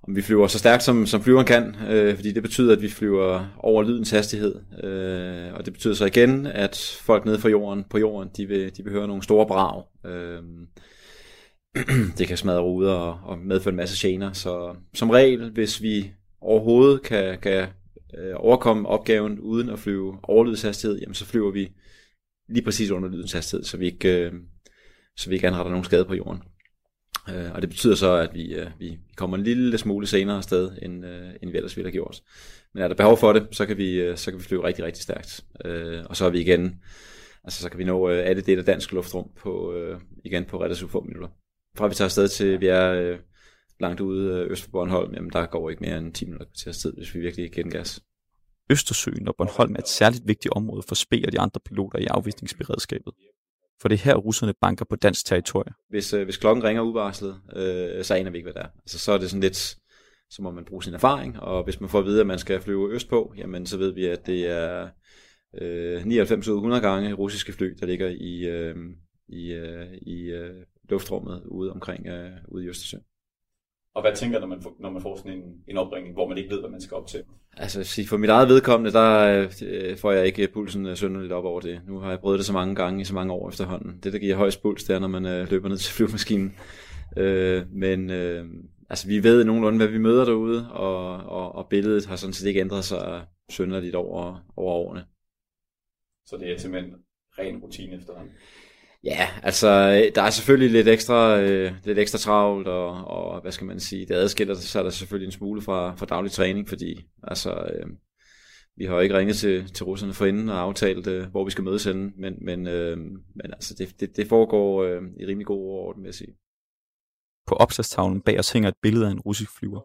om 0.03 0.15
vi 0.15 0.21
flyver 0.21 0.47
så 0.47 0.59
stærkt, 0.59 0.83
som, 0.83 1.05
som 1.05 1.21
flyveren 1.21 1.45
kan, 1.45 1.75
øh, 1.89 2.15
fordi 2.15 2.31
det 2.31 2.43
betyder, 2.43 2.75
at 2.75 2.81
vi 2.81 2.89
flyver 2.89 3.55
over 3.57 3.83
lydens 3.83 4.11
hastighed. 4.11 4.55
Øh, 4.83 5.53
og 5.53 5.65
det 5.65 5.73
betyder 5.73 5.93
så 5.93 6.05
igen, 6.05 6.45
at 6.45 6.99
folk 7.01 7.25
nede 7.25 7.39
fra 7.39 7.49
jorden, 7.49 7.83
på 7.89 7.97
jorden, 7.97 8.29
de 8.37 8.45
vil, 8.45 8.77
de 8.77 8.83
vil 8.83 8.93
høre 8.93 9.07
nogle 9.07 9.23
store 9.23 9.47
brag. 9.47 9.83
Øh, 10.05 10.41
det 12.17 12.27
kan 12.27 12.37
smadre 12.37 12.61
ruder 12.61 12.93
og, 12.93 13.19
og 13.23 13.37
medføre 13.37 13.71
en 13.71 13.77
masse 13.77 14.07
gener. 14.07 14.33
Så 14.33 14.75
som 14.93 15.09
regel, 15.09 15.51
hvis 15.51 15.81
vi 15.81 16.11
overhovedet 16.41 17.01
kan, 17.01 17.39
kan 17.39 17.67
øh, 18.17 18.33
overkomme 18.35 18.87
opgaven 18.87 19.39
uden 19.39 19.69
at 19.69 19.79
flyve 19.79 20.19
over 20.23 20.43
lydens 20.43 20.61
hastighed, 20.61 20.99
jamen 20.99 21.13
så 21.13 21.25
flyver 21.25 21.51
vi 21.51 21.71
lige 22.49 22.63
præcis 22.63 22.91
under 22.91 23.09
lydens 23.09 23.31
hastighed, 23.31 23.65
så 23.65 23.77
vi 23.77 23.85
ikke, 23.85 24.25
øh, 24.25 24.33
så 25.17 25.29
vi 25.29 25.35
ikke 25.35 25.47
anretter 25.47 25.71
nogen 25.71 25.85
skade 25.85 26.05
på 26.05 26.15
jorden. 26.15 26.41
Øh, 27.35 27.51
og 27.53 27.61
det 27.61 27.69
betyder 27.69 27.95
så, 27.95 28.13
at 28.13 28.29
vi, 28.33 28.55
øh, 28.55 28.67
vi 28.79 28.97
kommer 29.15 29.37
en 29.37 29.43
lille 29.43 29.77
smule 29.77 30.07
senere 30.07 30.37
afsted, 30.37 30.71
end, 30.81 31.05
øh, 31.05 31.29
end 31.43 31.51
vi 31.51 31.57
ellers 31.57 31.77
ville 31.77 31.87
have 31.87 31.91
gjort. 31.91 32.21
Men 32.73 32.83
er 32.83 32.87
der 32.87 32.95
behov 32.95 33.17
for 33.17 33.33
det, 33.33 33.47
så 33.51 33.65
kan 33.65 33.77
vi, 33.77 34.01
øh, 34.01 34.17
så 34.17 34.31
kan 34.31 34.39
vi 34.39 34.43
flyve 34.43 34.63
rigtig, 34.63 34.85
rigtig 34.85 35.03
stærkt. 35.03 35.45
Øh, 35.65 36.03
og 36.05 36.15
så 36.15 36.25
er 36.25 36.29
vi 36.29 36.39
igen, 36.39 36.81
altså 37.43 37.61
så 37.61 37.69
kan 37.69 37.79
vi 37.79 37.83
nå 37.83 38.09
øh, 38.09 38.29
alle 38.29 38.41
dele 38.41 38.59
af 38.59 38.65
dansk 38.65 38.91
luftrum 38.91 39.29
på, 39.37 39.73
øh, 39.73 39.99
igen 40.25 40.45
på 40.45 40.63
relativt 40.63 40.91
få 40.91 41.03
minutter. 41.03 41.29
Fra 41.77 41.87
vi 41.87 41.93
tager 41.93 42.05
afsted 42.05 42.27
til 42.27 42.61
vi 42.61 42.67
er 42.67 42.91
øh, 42.91 43.19
langt 43.79 44.01
ude 44.01 44.33
øh, 44.33 44.51
øst 44.51 44.63
for 44.63 44.71
Bornholm, 44.71 45.13
jamen 45.13 45.29
der 45.33 45.45
går 45.45 45.69
ikke 45.69 45.81
mere 45.81 45.97
end 45.97 46.13
10 46.13 46.25
minutter 46.25 46.47
til 46.57 46.73
tid, 46.73 46.93
hvis 46.97 47.15
vi 47.15 47.19
virkelig 47.19 47.51
giver 47.51 47.63
den 47.63 47.71
gas. 47.71 48.01
Østersøen 48.71 49.27
og 49.27 49.35
Bornholm 49.37 49.75
er 49.75 49.79
et 49.79 49.87
særligt 49.87 50.27
vigtigt 50.27 50.53
område 50.53 50.83
for 50.87 50.95
Spe 50.95 51.23
og 51.25 51.31
de 51.31 51.39
andre 51.39 51.59
piloter 51.65 51.99
i 51.99 52.05
afvisningsberedskabet 52.05 53.13
for 53.81 53.87
det 53.87 53.95
er 53.95 54.03
her, 54.03 54.15
russerne 54.15 54.53
banker 54.61 54.85
på 54.85 54.95
dansk 54.95 55.25
territorie. 55.25 55.73
Hvis, 55.89 56.13
øh, 56.13 56.23
hvis 56.23 56.37
klokken 56.37 56.63
ringer 56.63 56.81
uvarslet, 56.81 57.41
øh, 57.55 58.03
så 58.03 58.13
aner 58.13 58.31
vi 58.31 58.37
ikke, 58.37 58.45
hvad 58.45 58.53
det 58.53 58.61
er. 58.61 58.69
Altså, 58.79 58.99
så 58.99 59.11
er 59.11 59.17
det 59.17 59.29
sådan 59.29 59.41
lidt, 59.41 59.77
så 60.29 60.41
må 60.41 60.51
man 60.51 60.65
bruge 60.65 60.83
sin 60.83 60.93
erfaring, 60.93 61.39
og 61.39 61.63
hvis 61.63 61.79
man 61.79 61.89
får 61.89 61.99
at 61.99 62.05
vide, 62.05 62.21
at 62.21 62.27
man 62.27 62.39
skal 62.39 62.61
flyve 62.61 62.93
østpå, 62.93 63.33
jamen 63.37 63.65
så 63.65 63.77
ved 63.77 63.93
vi, 63.93 64.05
at 64.05 64.25
det 64.25 64.47
er 64.47 64.89
øh, 65.61 66.05
99 66.05 66.47
ud 66.47 66.55
100 66.55 66.81
gange 66.81 67.13
russiske 67.13 67.53
fly, 67.53 67.77
der 67.79 67.85
ligger 67.85 68.07
i, 68.07 68.45
øh, 68.45 68.75
i, 69.27 69.51
øh, 69.51 69.87
i 70.01 70.21
øh, 70.21 70.63
luftrummet 70.89 71.43
ude 71.45 71.71
omkring 71.71 72.07
øh, 72.07 72.31
ude 72.47 72.65
i 72.65 72.67
Østersøen. 72.67 73.03
Og 73.95 74.01
hvad 74.01 74.15
tænker 74.15 74.39
når 74.39 74.47
man, 74.47 74.63
når 74.79 74.89
man 74.89 75.01
får 75.01 75.15
sådan 75.15 75.31
en, 75.31 75.43
en 75.67 75.77
opringning, 75.77 76.13
hvor 76.13 76.27
man 76.27 76.37
ikke 76.37 76.49
ved, 76.49 76.59
hvad 76.59 76.69
man 76.69 76.81
skal 76.81 76.97
op 76.97 77.07
til? 77.07 77.23
Altså, 77.57 78.05
for 78.09 78.17
mit 78.17 78.29
eget 78.29 78.49
vedkommende, 78.49 78.91
der 78.91 79.47
øh, 79.61 79.97
får 79.97 80.11
jeg 80.11 80.25
ikke 80.25 80.47
pulsen 80.47 80.95
sønderligt 80.95 81.33
op 81.33 81.45
over 81.45 81.61
det. 81.61 81.81
Nu 81.87 81.99
har 81.99 82.09
jeg 82.09 82.19
prøvet 82.19 82.37
det 82.37 82.45
så 82.45 82.53
mange 82.53 82.75
gange 82.75 83.01
i 83.01 83.05
så 83.05 83.13
mange 83.13 83.33
år 83.33 83.49
efterhånden. 83.49 83.99
Det, 84.03 84.13
der 84.13 84.19
giver 84.19 84.35
højst 84.35 84.61
puls, 84.61 84.83
det 84.83 84.95
er, 84.95 84.99
når 84.99 85.07
man 85.07 85.25
øh, 85.25 85.51
løber 85.51 85.69
ned 85.69 85.77
til 85.77 85.93
flyvemaskinen. 85.93 86.55
Øh, 87.17 87.63
men 87.71 88.09
øh, 88.09 88.45
altså, 88.89 89.07
vi 89.07 89.23
ved 89.23 89.43
nogenlunde, 89.43 89.77
hvad 89.77 89.87
vi 89.87 89.97
møder 89.97 90.25
derude, 90.25 90.71
og, 90.71 91.17
og, 91.17 91.55
og 91.55 91.67
billedet 91.69 92.05
har 92.05 92.15
sådan 92.15 92.33
set 92.33 92.47
ikke 92.47 92.59
ændret 92.59 92.83
sig 92.83 93.25
sønderligt 93.51 93.95
over, 93.95 94.45
over 94.57 94.73
årene. 94.73 95.05
Så 96.25 96.37
det 96.37 96.51
er 96.51 96.57
simpelthen 96.57 96.95
ren 97.39 97.57
rutine 97.57 97.95
efterhånden? 97.95 98.33
Ja, 99.03 99.27
altså 99.43 99.67
øh, 99.67 100.15
der 100.15 100.21
er 100.21 100.29
selvfølgelig 100.29 100.71
lidt 100.71 100.87
ekstra, 100.87 101.39
øh, 101.39 101.71
lidt 101.83 101.99
ekstra 101.99 102.17
travlt, 102.17 102.67
og, 102.67 102.89
og 102.89 103.41
hvad 103.41 103.51
skal 103.51 103.67
man 103.67 103.79
sige, 103.79 104.05
det 104.05 104.15
adskiller 104.15 104.53
sig 104.53 104.83
der 104.83 104.89
selvfølgelig 104.89 105.25
en 105.25 105.31
smule 105.31 105.61
fra, 105.61 105.95
fra 105.95 106.05
daglig 106.05 106.31
træning, 106.31 106.69
fordi 106.69 107.05
altså, 107.23 107.51
øh, 107.53 107.87
vi 108.77 108.85
har 108.85 108.93
jo 108.93 108.99
ikke 108.99 109.17
ringet 109.17 109.35
til, 109.35 109.73
til 109.73 109.85
russerne 109.85 110.13
forinden 110.13 110.49
og 110.49 110.59
aftalt, 110.59 111.07
øh, 111.07 111.27
hvor 111.31 111.45
vi 111.45 111.51
skal 111.51 111.63
mødes 111.63 111.83
henne, 111.83 112.11
men, 112.17 112.33
men, 112.41 112.67
øh, 112.67 112.97
men 113.35 113.53
altså, 113.53 113.75
det, 113.77 113.99
det, 113.99 114.17
det 114.17 114.27
foregår 114.27 114.83
øh, 114.83 115.01
i 115.19 115.25
rimelig 115.25 115.45
god 115.45 115.69
orden, 115.69 116.03
vil 116.03 116.07
jeg 116.07 116.15
sige. 116.15 116.35
På 117.47 117.55
opslagstavlen 117.55 118.21
bag 118.21 118.39
os 118.39 118.51
hænger 118.51 118.69
et 118.69 118.75
billede 118.81 119.07
af 119.07 119.11
en 119.11 119.19
russisk 119.19 119.51
flyver. 119.59 119.81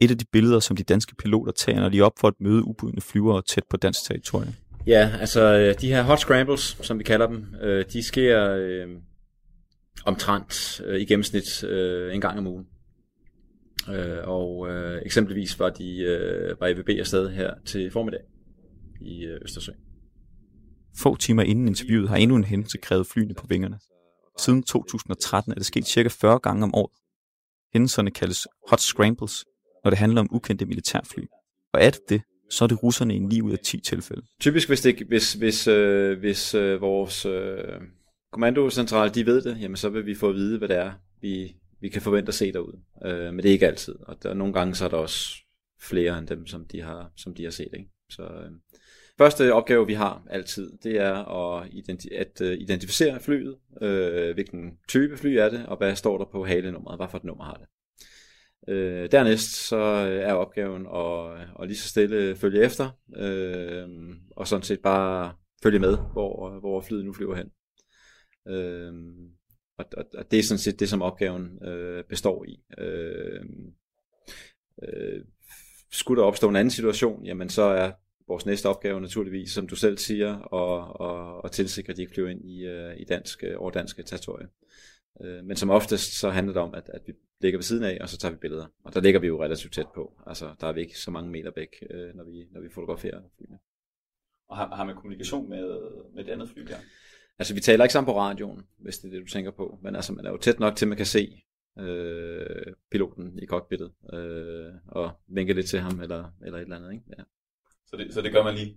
Et 0.00 0.10
af 0.10 0.18
de 0.18 0.24
billeder, 0.32 0.60
som 0.60 0.76
de 0.76 0.82
danske 0.82 1.14
piloter 1.14 1.52
tager, 1.52 1.80
når 1.80 1.88
de 1.88 1.98
er 1.98 2.04
op 2.04 2.18
for 2.20 2.28
at 2.28 2.34
møde 2.40 2.64
ubudne 2.64 3.00
flyvere 3.00 3.42
tæt 3.42 3.64
på 3.70 3.76
dansk 3.76 4.04
territorium. 4.04 4.54
Ja, 4.86 5.10
altså 5.20 5.58
øh, 5.58 5.74
de 5.80 5.88
her 5.88 6.02
hot 6.02 6.18
scrambles, 6.18 6.76
som 6.80 6.98
vi 6.98 7.04
kalder 7.04 7.26
dem, 7.26 7.54
øh, 7.62 7.84
de 7.92 8.02
sker 8.02 8.50
øh, 8.50 8.88
omtrent 10.06 10.80
øh, 10.84 11.00
i 11.00 11.04
gennemsnit 11.04 11.64
øh, 11.64 12.14
en 12.14 12.20
gang 12.20 12.38
om 12.38 12.46
ugen. 12.46 12.66
Øh, 13.90 14.18
og 14.24 14.68
øh, 14.68 15.02
eksempelvis 15.04 15.58
var 15.58 15.70
de 15.70 15.98
øh, 16.02 16.60
var 16.60 16.66
EVB 16.66 16.88
afsted 16.88 17.30
her 17.30 17.54
til 17.64 17.90
formiddag 17.90 18.20
i 19.00 19.24
øh, 19.24 19.40
Østersøen. 19.42 19.78
Få 20.98 21.16
timer 21.16 21.42
inden 21.42 21.68
interviewet 21.68 22.08
har 22.08 22.16
endnu 22.16 22.36
en 22.36 22.44
hændelse 22.44 22.78
krævet 22.78 23.06
flyene 23.06 23.34
på 23.34 23.46
vingerne. 23.48 23.78
Siden 24.38 24.62
2013 24.62 25.52
er 25.52 25.56
det 25.56 25.66
sket 25.66 25.86
cirka 25.86 26.08
40 26.08 26.38
gange 26.38 26.64
om 26.64 26.74
året. 26.74 26.98
Hændelserne 27.72 28.10
kaldes 28.10 28.46
hot 28.68 28.80
scrambles, 28.80 29.44
når 29.84 29.90
det 29.90 29.98
handler 29.98 30.20
om 30.20 30.28
ukendte 30.30 30.66
militærfly. 30.66 31.22
Og 31.72 31.82
er 31.82 31.90
det 31.90 32.00
det, 32.08 32.22
så 32.52 32.64
er 32.64 32.68
det 32.68 32.82
russerne 32.82 33.14
i 33.14 33.18
9 33.18 33.40
ud 33.40 33.52
af 33.52 33.58
10 33.58 33.80
tilfælde. 33.80 34.22
Typisk 34.40 34.68
hvis, 34.68 34.80
det, 34.80 35.06
hvis, 35.08 35.32
hvis, 35.32 35.68
øh, 35.68 36.18
hvis 36.18 36.54
øh, 36.54 36.80
vores 36.80 37.26
øh, 37.26 37.80
kommandocentral 38.32 39.14
de 39.14 39.26
ved 39.26 39.42
det, 39.42 39.60
jamen 39.60 39.76
så 39.76 39.88
vil 39.88 40.06
vi 40.06 40.14
få 40.14 40.28
at 40.28 40.34
vide, 40.34 40.58
hvad 40.58 40.68
det 40.68 40.76
er, 40.76 40.92
vi, 41.20 41.56
vi 41.80 41.88
kan 41.88 42.02
forvente 42.02 42.28
at 42.28 42.34
se 42.34 42.52
derude. 42.52 42.78
Øh, 43.04 43.34
men 43.34 43.36
det 43.36 43.46
er 43.48 43.52
ikke 43.52 43.66
altid, 43.66 43.94
og 44.02 44.22
der, 44.22 44.34
nogle 44.34 44.52
gange 44.52 44.74
så 44.74 44.84
er 44.84 44.88
der 44.88 44.96
også 44.96 45.34
flere 45.80 46.18
end 46.18 46.26
dem, 46.26 46.46
som 46.46 46.64
de 46.64 46.80
har, 46.80 47.12
som 47.16 47.34
de 47.34 47.44
har 47.44 47.50
set. 47.50 47.68
Ikke? 47.72 47.90
Så, 48.10 48.22
øh, 48.22 48.50
første 49.18 49.52
opgave, 49.52 49.86
vi 49.86 49.94
har 49.94 50.26
altid, 50.30 50.72
det 50.82 51.00
er 51.00 51.14
at, 51.14 51.68
identi- 51.68 52.14
at 52.16 52.40
øh, 52.40 52.56
identificere 52.60 53.20
flyet, 53.20 53.56
øh, 53.82 54.34
hvilken 54.34 54.78
type 54.88 55.16
fly 55.16 55.28
er 55.28 55.48
det, 55.48 55.66
og 55.66 55.76
hvad 55.76 55.96
står 55.96 56.18
der 56.18 56.24
på 56.32 56.44
halenummeret, 56.44 56.98
hvad 56.98 57.08
for 57.10 57.18
et 57.18 57.24
nummer 57.24 57.44
har 57.44 57.54
det. 57.54 57.66
Øh, 58.68 59.12
dernæst 59.12 59.68
så 59.68 59.76
øh, 59.76 60.22
er 60.22 60.32
opgaven 60.32 60.86
at, 60.86 61.40
øh, 61.40 61.48
at 61.62 61.68
lige 61.68 61.78
så 61.78 61.88
stille 61.88 62.36
følge 62.36 62.64
efter, 62.64 62.90
øh, 63.16 63.88
og 64.36 64.48
sådan 64.48 64.62
set 64.62 64.80
bare 64.80 65.34
følge 65.62 65.78
med, 65.78 65.96
hvor, 66.12 66.50
øh, 66.50 66.60
hvor 66.60 66.80
flyet 66.80 67.04
nu 67.04 67.12
flyver 67.12 67.34
hen. 67.34 67.50
Øh, 68.48 68.92
og, 69.78 69.84
og, 69.96 70.04
og 70.18 70.30
det 70.30 70.38
er 70.38 70.42
sådan 70.42 70.58
set 70.58 70.80
det, 70.80 70.88
som 70.88 71.02
opgaven 71.02 71.66
øh, 71.66 72.04
består 72.04 72.44
i. 72.44 72.60
Øh, 72.78 73.40
øh, 74.82 75.24
skulle 75.92 76.20
der 76.20 76.26
opstå 76.26 76.48
en 76.48 76.56
anden 76.56 76.70
situation, 76.70 77.24
jamen 77.24 77.48
så 77.48 77.62
er 77.62 77.92
vores 78.28 78.46
næste 78.46 78.68
opgave 78.68 79.00
naturligvis, 79.00 79.50
som 79.50 79.66
du 79.66 79.76
selv 79.76 79.98
siger, 79.98 80.54
at, 80.54 81.06
at, 81.08 81.40
at 81.44 81.52
tilsikre, 81.52 81.90
at 81.90 81.96
de 81.96 82.02
ikke 82.02 82.14
flyver 82.14 82.28
ind 82.28 82.44
i, 82.44 82.66
i 83.02 83.04
dansk, 83.04 83.44
over 83.56 83.70
dansk 83.70 83.96
territorie. 84.06 84.46
Øh, 85.20 85.44
men 85.44 85.56
som 85.56 85.70
oftest 85.70 86.20
så 86.20 86.30
handler 86.30 86.52
det 86.52 86.62
om, 86.62 86.74
at, 86.74 86.90
at 86.94 87.02
vi 87.06 87.12
ligger 87.40 87.58
ved 87.58 87.62
siden 87.62 87.84
af, 87.84 87.98
og 88.00 88.08
så 88.08 88.18
tager 88.18 88.32
vi 88.32 88.38
billeder. 88.38 88.66
Og 88.84 88.94
der 88.94 89.00
ligger 89.00 89.20
vi 89.20 89.26
jo 89.26 89.44
relativt 89.44 89.72
tæt 89.72 89.86
på. 89.94 90.12
Altså, 90.26 90.54
der 90.60 90.66
er 90.66 90.72
vi 90.72 90.80
ikke 90.80 90.98
så 90.98 91.10
mange 91.10 91.30
meter 91.30 91.50
væk, 91.56 91.68
øh, 91.90 92.14
når, 92.14 92.24
vi, 92.24 92.46
når 92.50 92.60
vi 92.60 92.68
fotograferer 92.74 93.20
flyene. 93.36 93.58
Og 94.48 94.56
har, 94.56 94.76
har 94.76 94.84
man 94.84 94.94
kommunikation 94.94 95.48
med, 95.48 95.80
med 96.14 96.24
det 96.24 96.30
andet 96.32 96.48
fly 96.48 96.62
der? 96.62 96.76
Altså, 97.38 97.54
vi 97.54 97.60
taler 97.60 97.84
ikke 97.84 97.92
sammen 97.92 98.12
på 98.12 98.18
radioen, 98.18 98.62
hvis 98.78 98.98
det 98.98 99.08
er 99.08 99.12
det, 99.12 99.26
du 99.26 99.30
tænker 99.30 99.50
på. 99.50 99.78
Men 99.82 99.96
altså, 99.96 100.12
man 100.12 100.26
er 100.26 100.30
jo 100.30 100.36
tæt 100.36 100.60
nok 100.60 100.76
til, 100.76 100.84
at 100.84 100.88
man 100.88 100.96
kan 100.96 101.06
se 101.06 101.42
øh, 101.78 102.72
piloten 102.90 103.38
i 103.42 103.46
cockpittet, 103.46 103.92
øh, 104.12 104.72
og 104.88 105.10
vinke 105.28 105.52
lidt 105.52 105.66
til 105.66 105.78
ham, 105.78 106.00
eller, 106.00 106.24
eller 106.44 106.58
et 106.58 106.62
eller 106.62 106.76
andet, 106.76 106.92
ikke? 106.92 107.04
Ja. 107.18 107.22
Så, 107.86 107.96
det, 107.96 108.14
så 108.14 108.22
det 108.22 108.32
gør 108.32 108.44
man 108.44 108.54
lige? 108.54 108.76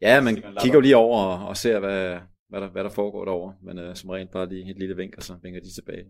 Ja, 0.00 0.20
man 0.20 0.34
kigger 0.34 0.74
jo 0.74 0.80
lige 0.80 0.96
over 0.96 1.18
og, 1.18 1.48
og 1.48 1.56
ser, 1.56 1.78
hvad, 1.78 2.18
hvad 2.52 2.60
der, 2.60 2.70
hvad 2.70 2.84
der 2.84 2.90
foregår 2.90 3.24
derovre, 3.24 3.54
men 3.62 3.78
øh, 3.78 3.96
som 3.96 4.10
rent 4.10 4.30
bare 4.30 4.48
lige 4.48 4.70
et 4.70 4.78
lille 4.78 4.96
vink, 4.96 5.14
og 5.16 5.22
så 5.22 5.34
vinker 5.42 5.60
de 5.60 5.74
tilbage. 5.74 6.04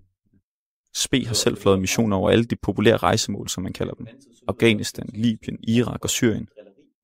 SPE 0.94 1.26
har 1.26 1.35
selv 1.35 1.57
flået 1.57 1.81
missioner 1.81 2.16
over 2.16 2.31
alle 2.31 2.44
de 2.44 2.57
populære 2.57 2.96
rejsemål, 2.96 3.48
som 3.48 3.62
man 3.62 3.72
kalder 3.72 3.94
dem. 3.94 4.07
Afghanistan, 4.48 5.09
Libyen, 5.14 5.59
Irak 5.68 6.00
og 6.02 6.11
Syrien. 6.11 6.48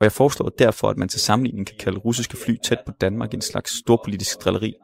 Og 0.00 0.04
jeg 0.04 0.12
foreslår 0.12 0.48
derfor, 0.48 0.88
at 0.88 0.96
man 0.96 1.08
til 1.08 1.20
sammenligning 1.20 1.66
kan 1.66 1.76
kalde 1.78 1.98
russiske 1.98 2.36
fly 2.36 2.56
tæt 2.64 2.78
på 2.86 2.92
Danmark 3.00 3.34
en 3.34 3.40
slags 3.40 3.78
storpolitisk 3.78 4.44
drilleri. 4.44 4.74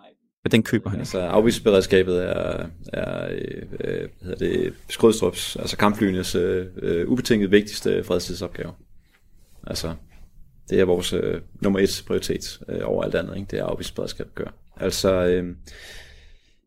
Men 0.45 0.51
den 0.51 0.63
køber 0.63 0.91
han 0.91 0.99
Altså 0.99 1.21
afvisberedskabet 1.21 2.25
er, 2.25 2.67
er 2.93 3.29
øh, 3.31 3.63
hvad 3.79 4.09
hedder 4.23 4.37
det, 4.37 4.75
Skrødstrups, 4.89 5.57
altså 5.57 5.77
kampflyenes 5.77 6.35
øh, 6.35 6.67
øh, 6.77 7.09
ubetinget 7.09 7.51
vigtigste 7.51 8.05
fredstidsopgave. 8.05 8.73
Altså, 9.67 9.95
det 10.71 10.81
er 10.81 10.85
vores 10.85 11.13
øh, 11.13 11.41
nummer 11.61 11.79
et 11.79 12.03
prioritet 12.07 12.61
øh, 12.69 12.81
over 12.85 13.05
alt 13.05 13.15
andet. 13.15 13.37
Ikke? 13.37 13.49
Det 13.51 13.59
er 13.59 13.65
afvisningsberedskab 13.65 14.27
gør. 14.35 14.45
gøre. 14.45 14.53
Altså, 14.77 15.27
øh, 15.27 15.57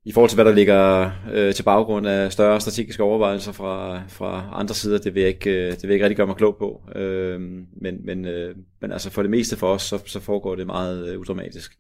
i 0.06 0.12
forhold 0.12 0.30
til 0.30 0.36
hvad 0.36 0.46
der 0.46 0.54
ligger 0.54 1.12
øh, 1.34 1.54
til 1.54 1.64
baggrund 1.64 2.08
af 2.08 2.32
større 2.32 2.62
strategiske 2.62 3.04
overvejelser 3.04 3.52
fra, 3.52 4.02
fra 4.10 4.50
andre 4.54 4.76
sider, 4.76 4.98
det 4.98 5.16
vil 5.16 5.22
jeg 5.22 5.30
ikke, 5.30 5.50
øh, 5.50 5.72
det 5.72 5.84
vil 5.84 5.90
jeg 5.90 5.94
ikke 5.94 6.06
rigtig 6.06 6.18
gøre 6.18 6.28
mig 6.28 6.36
klog 6.36 6.58
på. 6.58 6.82
Øh, 6.96 7.42
men, 7.82 8.06
men, 8.06 8.26
øh, 8.26 8.56
men 8.82 8.92
altså 8.92 9.10
for 9.10 9.22
det 9.22 9.32
meste 9.32 9.58
for 9.58 9.74
os, 9.74 9.82
så, 9.82 10.00
så 10.06 10.20
foregår 10.20 10.56
det 10.56 10.66
meget 10.66 11.08
øh, 11.08 11.20
udramatisk. 11.20 11.78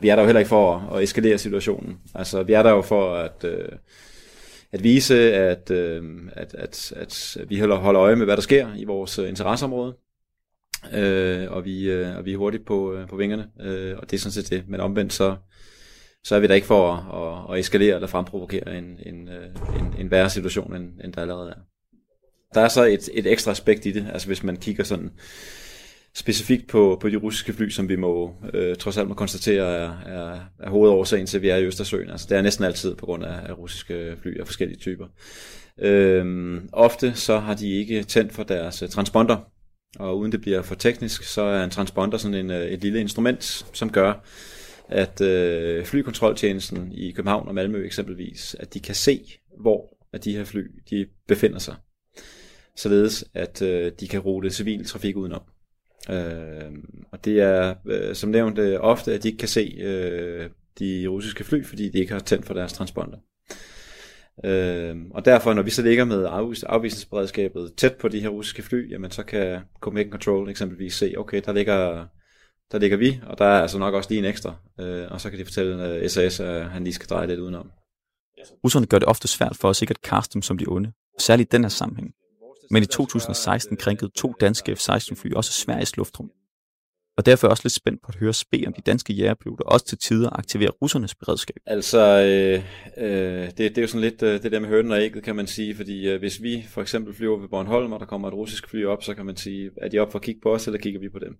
Vi 0.00 0.08
er 0.08 0.16
der 0.16 0.22
jo 0.22 0.26
heller 0.26 0.40
ikke 0.40 0.48
for 0.48 0.76
at, 0.76 0.96
at 0.96 1.02
eskalere 1.02 1.38
situationen. 1.38 1.98
Altså 2.14 2.42
vi 2.42 2.52
er 2.52 2.62
der 2.62 2.70
jo 2.70 2.82
for 2.82 3.14
at... 3.14 3.44
Øh, 3.44 3.68
at 4.72 4.84
vise, 4.84 5.34
at, 5.34 5.70
øh, 5.70 6.02
at, 6.32 6.54
at, 6.54 6.92
at 6.96 7.36
vi 7.48 7.58
holder, 7.58 7.76
holder 7.76 8.02
øje 8.02 8.16
med, 8.16 8.24
hvad 8.24 8.36
der 8.36 8.42
sker 8.42 8.68
i 8.76 8.84
vores 8.84 9.18
øh, 9.18 9.28
interesseområde, 9.28 9.94
øh, 10.92 11.50
og, 11.50 11.64
vi, 11.64 11.90
øh, 11.90 12.16
og 12.16 12.24
vi 12.24 12.32
er 12.32 12.36
hurtigt 12.36 12.66
på, 12.66 12.94
øh, 12.94 13.08
på 13.08 13.16
vingerne, 13.16 13.46
øh, 13.60 13.96
og 13.98 14.10
det 14.10 14.16
er 14.16 14.20
sådan 14.20 14.32
set 14.32 14.50
det. 14.50 14.68
Men 14.68 14.80
omvendt 14.80 15.12
så, 15.12 15.36
så 16.24 16.36
er 16.36 16.40
vi 16.40 16.46
der 16.46 16.54
ikke 16.54 16.66
for 16.66 16.92
at, 16.92 17.48
at, 17.48 17.54
at 17.54 17.60
eskalere 17.60 17.94
eller 17.94 18.08
fremprovokere 18.08 18.78
en, 18.78 18.98
en, 19.06 19.28
øh, 19.28 19.46
en, 19.80 19.94
en 19.98 20.10
værre 20.10 20.30
situation, 20.30 20.76
end, 20.76 21.00
end 21.04 21.12
der 21.12 21.22
allerede 21.22 21.50
er. 21.50 21.60
Der 22.54 22.60
er 22.60 22.68
så 22.68 22.84
et, 22.84 23.08
et 23.14 23.26
ekstra 23.26 23.50
aspekt 23.50 23.86
i 23.86 23.92
det, 23.92 24.06
altså 24.12 24.26
hvis 24.26 24.42
man 24.42 24.56
kigger 24.56 24.84
sådan 24.84 25.10
specifikt 26.14 26.68
på, 26.68 26.98
på 27.00 27.08
de 27.08 27.16
russiske 27.16 27.52
fly, 27.52 27.68
som 27.68 27.88
vi 27.88 27.96
må 27.96 28.34
øh, 28.54 28.76
trods 28.76 28.96
alt 28.96 29.08
må 29.08 29.14
konstatere 29.14 29.76
er, 29.76 29.92
er, 30.06 30.40
er 30.60 30.70
hovedårsagen 30.70 31.26
til, 31.26 31.38
at 31.38 31.42
vi 31.42 31.48
er 31.48 31.56
i 31.56 31.64
Østersøen. 31.64 32.10
Altså 32.10 32.26
det 32.30 32.38
er 32.38 32.42
næsten 32.42 32.64
altid 32.64 32.94
på 32.94 33.06
grund 33.06 33.24
af, 33.24 33.48
af 33.48 33.58
russiske 33.58 34.16
fly 34.22 34.40
af 34.40 34.46
forskellige 34.46 34.78
typer. 34.78 35.06
Øhm, 35.78 36.68
ofte 36.72 37.14
så 37.14 37.38
har 37.38 37.54
de 37.54 37.70
ikke 37.70 38.02
tændt 38.02 38.32
for 38.32 38.42
deres 38.42 38.82
øh, 38.82 38.88
transponder, 38.88 39.36
og 39.98 40.18
uden 40.18 40.32
det 40.32 40.40
bliver 40.40 40.62
for 40.62 40.74
teknisk, 40.74 41.22
så 41.22 41.42
er 41.42 41.64
en 41.64 41.70
transponder 41.70 42.18
sådan 42.18 42.34
en, 42.34 42.50
øh, 42.50 42.66
et 42.66 42.82
lille 42.82 43.00
instrument, 43.00 43.66
som 43.72 43.92
gør, 43.92 44.24
at 44.88 45.20
øh, 45.20 45.84
flykontroltjenesten 45.84 46.92
i 46.92 47.10
København 47.10 47.48
og 47.48 47.54
Malmø 47.54 47.84
eksempelvis, 47.84 48.56
at 48.60 48.74
de 48.74 48.80
kan 48.80 48.94
se, 48.94 49.20
hvor 49.60 49.96
at 50.12 50.24
de 50.24 50.36
her 50.36 50.44
fly 50.44 50.66
de 50.90 51.06
befinder 51.28 51.58
sig. 51.58 51.74
Således 52.76 53.24
at 53.34 53.62
øh, 53.62 53.92
de 54.00 54.08
kan 54.08 54.20
rute 54.20 54.50
civil 54.50 54.84
trafik 54.84 55.16
udenom. 55.16 55.42
Øh, 56.10 56.72
og 57.10 57.24
det 57.24 57.40
er 57.40 57.74
øh, 57.86 58.14
som 58.14 58.30
nævnt 58.30 58.58
øh, 58.58 58.80
ofte, 58.80 59.14
at 59.14 59.22
de 59.22 59.28
ikke 59.28 59.38
kan 59.38 59.48
se 59.48 59.76
øh, 59.80 60.50
de 60.78 61.06
russiske 61.06 61.44
fly, 61.44 61.64
fordi 61.64 61.88
de 61.88 61.98
ikke 61.98 62.12
har 62.12 62.20
tændt 62.20 62.46
for 62.46 62.54
deres 62.54 62.72
transponder. 62.72 63.18
Øh, 64.44 64.96
og 65.10 65.24
derfor, 65.24 65.54
når 65.54 65.62
vi 65.62 65.70
så 65.70 65.82
ligger 65.82 66.04
med 66.04 66.26
afvis- 66.26 66.64
afvisningsberedskabet 66.66 67.72
tæt 67.76 67.94
på 67.94 68.08
de 68.08 68.20
her 68.20 68.28
russiske 68.28 68.62
fly, 68.62 68.90
jamen 68.90 69.10
så 69.10 69.22
kan 69.22 69.60
Copenhagen 69.80 70.12
Control 70.12 70.50
eksempelvis 70.50 70.94
se, 70.94 71.14
okay, 71.18 71.42
der 71.46 71.52
ligger 71.52 72.06
der 72.72 72.78
ligger 72.78 72.96
vi, 72.96 73.20
og 73.26 73.38
der 73.38 73.44
er 73.44 73.62
altså 73.62 73.78
nok 73.78 73.94
også 73.94 74.10
lige 74.10 74.18
en 74.18 74.24
ekstra. 74.24 74.54
Øh, 74.80 75.06
og 75.10 75.20
så 75.20 75.30
kan 75.30 75.38
de 75.38 75.44
fortælle 75.44 75.88
øh, 75.88 76.10
SAS, 76.10 76.40
at 76.40 76.70
han 76.70 76.84
lige 76.84 76.94
skal 76.94 77.08
dreje 77.08 77.26
lidt 77.26 77.40
udenom. 77.40 77.70
Russerne 78.64 78.86
gør 78.86 78.98
det 78.98 79.08
ofte 79.08 79.28
svært 79.28 79.56
for 79.56 79.68
os 79.68 79.82
ikke 79.82 79.92
at 79.92 80.00
kaste 80.02 80.34
dem 80.34 80.42
som 80.42 80.58
de 80.58 80.64
onde, 80.68 80.92
særligt 81.18 81.54
i 81.54 81.56
den 81.56 81.64
her 81.64 81.68
sammenhæng. 81.68 82.14
Men 82.70 82.82
i 82.82 82.86
2016 82.86 83.76
krænkede 83.76 84.10
to 84.16 84.34
danske 84.40 84.72
F-16 84.72 85.14
fly 85.14 85.32
også 85.34 85.52
Sveriges 85.52 85.96
luftrum. 85.96 86.30
Og 87.20 87.26
derfor 87.26 87.46
er 87.46 87.48
jeg 87.48 87.52
også 87.52 87.64
lidt 87.64 87.72
spændt 87.72 88.02
på 88.02 88.06
at 88.08 88.14
høre 88.14 88.34
spe 88.34 88.64
om 88.66 88.72
de 88.72 88.80
danske 88.80 89.12
jægerpiloter 89.12 89.64
også 89.64 89.86
til 89.86 89.98
tider 89.98 90.38
aktiverer 90.38 90.70
russernes 90.70 91.14
beredskab. 91.14 91.56
Altså, 91.66 91.98
øh, 91.98 92.62
øh, 93.04 93.46
det, 93.46 93.58
det 93.58 93.78
er 93.78 93.82
jo 93.82 93.88
sådan 93.88 94.00
lidt 94.00 94.22
øh, 94.22 94.42
det 94.42 94.52
der 94.52 94.60
med 94.60 94.68
hønen 94.68 94.92
og 94.92 95.02
ægget, 95.02 95.24
kan 95.24 95.36
man 95.36 95.46
sige, 95.46 95.74
fordi 95.74 96.08
øh, 96.08 96.18
hvis 96.18 96.42
vi 96.42 96.64
for 96.68 96.82
eksempel 96.82 97.14
flyver 97.14 97.38
ved 97.38 97.48
Bornholm, 97.48 97.92
og 97.92 98.00
der 98.00 98.06
kommer 98.06 98.28
et 98.28 98.34
russisk 98.34 98.68
fly 98.70 98.84
op, 98.84 99.02
så 99.02 99.14
kan 99.14 99.26
man 99.26 99.36
sige, 99.36 99.70
er 99.76 99.88
de 99.88 99.98
op 99.98 100.12
for 100.12 100.18
at 100.18 100.24
kigge 100.24 100.40
på 100.40 100.54
os, 100.54 100.66
eller 100.66 100.78
kigger 100.78 101.00
vi 101.00 101.08
på 101.08 101.18
dem? 101.18 101.36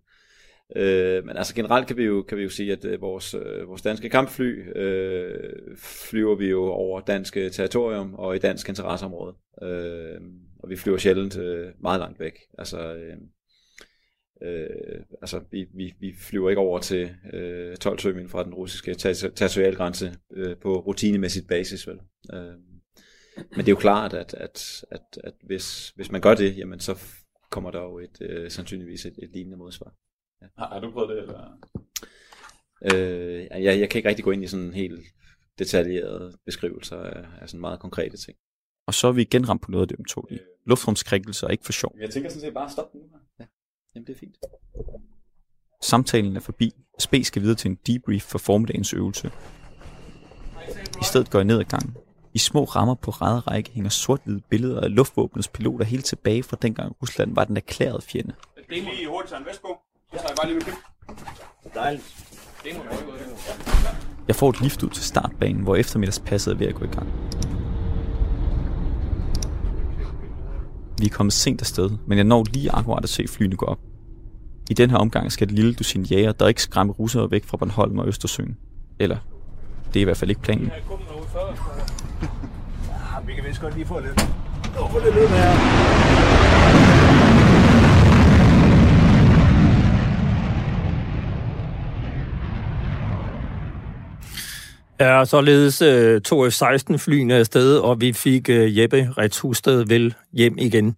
Øh, 0.77 1.25
men 1.25 1.37
altså 1.37 1.55
generelt 1.55 1.87
kan 1.87 1.97
vi 1.97 2.05
jo, 2.05 2.23
kan 2.23 2.38
vi 2.38 2.43
jo 2.43 2.51
sige, 2.51 2.73
at 2.73 2.85
øh, 2.85 3.01
vores, 3.01 3.35
øh, 3.35 3.69
vores 3.69 3.83
danske 3.83 4.09
kampfly 4.09 4.79
øh, 4.79 5.77
flyver 5.79 6.37
vi 6.37 6.47
jo 6.47 6.64
over 6.64 7.01
dansk 7.01 7.37
øh, 7.37 7.51
territorium 7.51 8.14
og 8.14 8.37
i 8.37 8.38
dansk 8.38 8.69
interesseområde. 8.69 9.35
Øh, 9.62 10.21
og 10.59 10.71
vi 10.71 10.77
flyver 10.77 10.99
sjældent 10.99 11.38
øh, 11.38 11.66
meget 11.83 12.01
langt 12.01 12.21
væk. 12.21 12.38
Altså, 12.59 12.95
øh, 12.95 13.16
øh, 14.42 15.05
altså 15.22 15.40
vi, 15.50 15.66
vi, 15.74 15.94
vi 16.00 16.14
flyver 16.18 16.50
ikke 16.50 16.61
over 16.61 16.79
til 16.79 17.14
øh, 17.33 17.76
12 17.76 17.98
sømil 17.98 18.29
fra 18.29 18.44
den 18.44 18.55
russiske 18.55 18.94
territorialgrænse 18.94 20.14
øh, 20.33 20.57
på 20.57 20.81
rutinemæssigt 20.81 21.48
basis. 21.48 21.88
Vel? 21.88 21.98
Øh, 22.33 22.55
men 23.37 23.59
det 23.59 23.68
er 23.68 23.72
jo 23.72 23.76
klart, 23.76 24.14
at, 24.14 24.35
at, 24.35 24.85
at, 24.90 25.20
at 25.24 25.35
hvis, 25.42 25.92
hvis 25.96 26.12
man 26.12 26.20
gør 26.20 26.35
det, 26.35 26.57
jamen 26.57 26.81
så 26.81 26.98
kommer 27.50 27.70
der 27.70 27.83
jo 27.83 27.98
et, 27.98 28.18
øh, 28.20 28.50
sandsynligvis 28.50 29.07
et, 29.07 29.14
et 29.22 29.31
lignende 29.33 29.57
modsvar. 29.57 29.94
Ja. 30.42 30.46
Har, 30.59 30.81
du 30.81 30.90
prøvet 30.90 31.09
det? 31.09 31.22
Eller? 31.22 31.59
Øh, 32.94 33.64
jeg, 33.64 33.81
jeg 33.81 33.90
kan 33.90 33.98
ikke 33.98 34.09
rigtig 34.09 34.24
gå 34.24 34.31
ind 34.31 34.44
i 34.44 34.46
sådan 34.46 34.66
en 34.66 34.74
helt 34.74 35.00
detaljeret 35.59 36.37
beskrivelse 36.44 36.96
af, 36.96 37.24
af 37.40 37.48
sådan 37.48 37.61
meget 37.61 37.81
konkrete 37.81 38.16
ting. 38.16 38.38
Og 38.87 38.94
så 38.94 39.09
er 39.09 39.12
vi 39.12 39.22
igen 39.22 39.48
ramt 39.48 39.62
på 39.62 39.70
noget 39.70 39.83
af 39.83 39.88
det 39.88 39.96
ømtålige. 39.98 40.40
Luftrumskrænkelser 40.66 41.46
er 41.46 41.50
ikke 41.50 41.64
for 41.64 41.72
sjov. 41.72 41.96
Jeg 42.00 42.11
tænker 42.11 42.31
sådan 42.31 42.40
set 42.40 42.55
bare 42.55 42.70
stop 42.70 42.94
nu. 42.94 43.00
Ja. 43.40 43.44
Jamen 43.94 44.07
det 44.07 44.14
er 44.14 44.18
fint. 44.18 44.37
Samtalen 45.83 46.37
er 46.37 46.40
forbi. 46.40 46.72
Spe 46.98 47.24
skal 47.24 47.42
videre 47.42 47.57
til 47.57 47.70
en 47.70 47.79
debrief 47.87 48.22
for 48.22 48.38
formiddagens 48.38 48.92
øvelse. 48.92 49.31
I 51.00 51.05
stedet 51.05 51.31
går 51.31 51.38
jeg 51.38 51.44
ned 51.44 51.59
ad 51.59 51.64
gangen. 51.64 51.96
I 52.35 52.38
små 52.38 52.64
rammer 52.64 52.94
på 52.94 53.11
række 53.11 53.70
hænger 53.70 53.90
sort-hvide 53.90 54.40
billeder 54.50 54.81
af 54.81 54.94
luftvåbnets 54.94 55.48
piloter 55.48 55.85
helt 55.85 56.05
tilbage 56.05 56.42
fra 56.42 56.57
dengang 56.62 56.96
Rusland 57.03 57.35
var 57.35 57.44
den 57.44 57.57
erklærede 57.57 58.03
fjende. 58.03 58.35
Det 58.68 58.79
er 58.79 58.83
lige 58.83 59.09
hurtigt, 59.09 59.31
Søren. 59.31 59.46
Værsgo. 59.46 59.74
Jeg 60.12 60.20
tager 60.20 60.35
bare 60.35 60.46
lige 60.46 60.59
med 60.59 61.72
Dejligt. 61.74 62.26
Jeg 64.29 64.37
får 64.37 64.50
et 64.50 64.61
lift 64.61 64.83
ud 64.83 64.90
til 64.90 65.05
startbanen, 65.05 65.62
hvor 65.62 65.76
eftermiddagspasset 65.76 66.53
er 66.53 66.57
ved 66.57 66.66
at 66.66 66.74
gå 66.74 66.85
i 66.85 66.88
gang. 66.88 67.09
Vi 71.00 71.06
er 71.06 71.10
kommet 71.10 71.32
sent 71.32 71.60
afsted, 71.60 71.90
men 72.06 72.18
jeg 72.18 72.24
når 72.24 72.44
lige 72.52 72.70
akkurat 72.72 73.04
at 73.04 73.10
se 73.10 73.28
flyene 73.28 73.56
gå 73.56 73.66
op. 73.66 73.78
I 74.70 74.74
den 74.74 74.90
her 74.90 74.96
omgang 74.96 75.32
skal 75.32 75.48
det 75.48 75.56
lille 75.56 75.74
dusin 75.74 76.02
jæger, 76.02 76.32
der 76.32 76.48
ikke 76.48 76.62
skræmme 76.62 76.92
russere 76.92 77.30
væk 77.30 77.44
fra 77.44 77.56
Bornholm 77.56 77.98
og 77.98 78.08
Østersøen. 78.08 78.56
Eller, 78.98 79.16
det 79.94 79.96
er 79.96 80.00
i 80.00 80.04
hvert 80.04 80.16
fald 80.16 80.30
ikke 80.30 80.42
planen. 80.42 80.64
Ja, 80.66 80.72
vi 83.26 83.32
kan 83.34 83.44
vist 83.48 83.60
godt 83.60 83.74
lige 83.74 83.86
få 83.86 84.00
lidt. 84.00 84.20
Få 84.74 84.98
lidt 85.04 85.14
her. 85.30 86.19
Er 95.00 95.24
således 95.24 95.82
øh, 95.82 96.20
to 96.20 96.48
F-16-flyene 96.48 97.34
afsted, 97.34 97.78
og 97.78 98.00
vi 98.00 98.12
fik 98.12 98.48
øh, 98.48 98.78
Jeppe 98.78 99.12
Retshusted 99.18 99.84
vel 99.86 100.14
hjem 100.32 100.58
igen. 100.58 100.96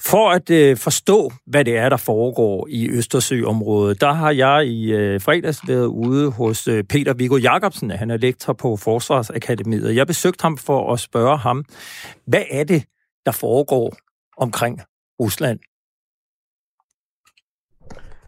For 0.00 0.30
at 0.30 0.50
øh, 0.50 0.76
forstå, 0.76 1.32
hvad 1.46 1.64
det 1.64 1.76
er, 1.76 1.88
der 1.88 1.96
foregår 1.96 2.66
i 2.70 2.90
Østersøområdet, 2.90 4.00
der 4.00 4.12
har 4.12 4.30
jeg 4.30 4.66
i 4.66 4.92
øh, 4.92 5.20
fredags 5.20 5.68
været 5.68 5.86
ude 5.86 6.30
hos 6.30 6.68
øh, 6.68 6.84
Peter 6.84 7.14
Viggo 7.14 7.36
Jacobsen. 7.36 7.90
Han 7.90 8.10
er 8.10 8.16
lektor 8.16 8.52
på 8.52 8.76
Forsvarsakademiet. 8.76 9.96
Jeg 9.96 10.06
besøgte 10.06 10.42
ham 10.42 10.58
for 10.58 10.92
at 10.92 11.00
spørge 11.00 11.38
ham, 11.38 11.64
hvad 12.26 12.42
er 12.50 12.64
det, 12.64 12.84
der 13.26 13.32
foregår 13.32 13.96
omkring 14.36 14.80
Rusland? 15.20 15.58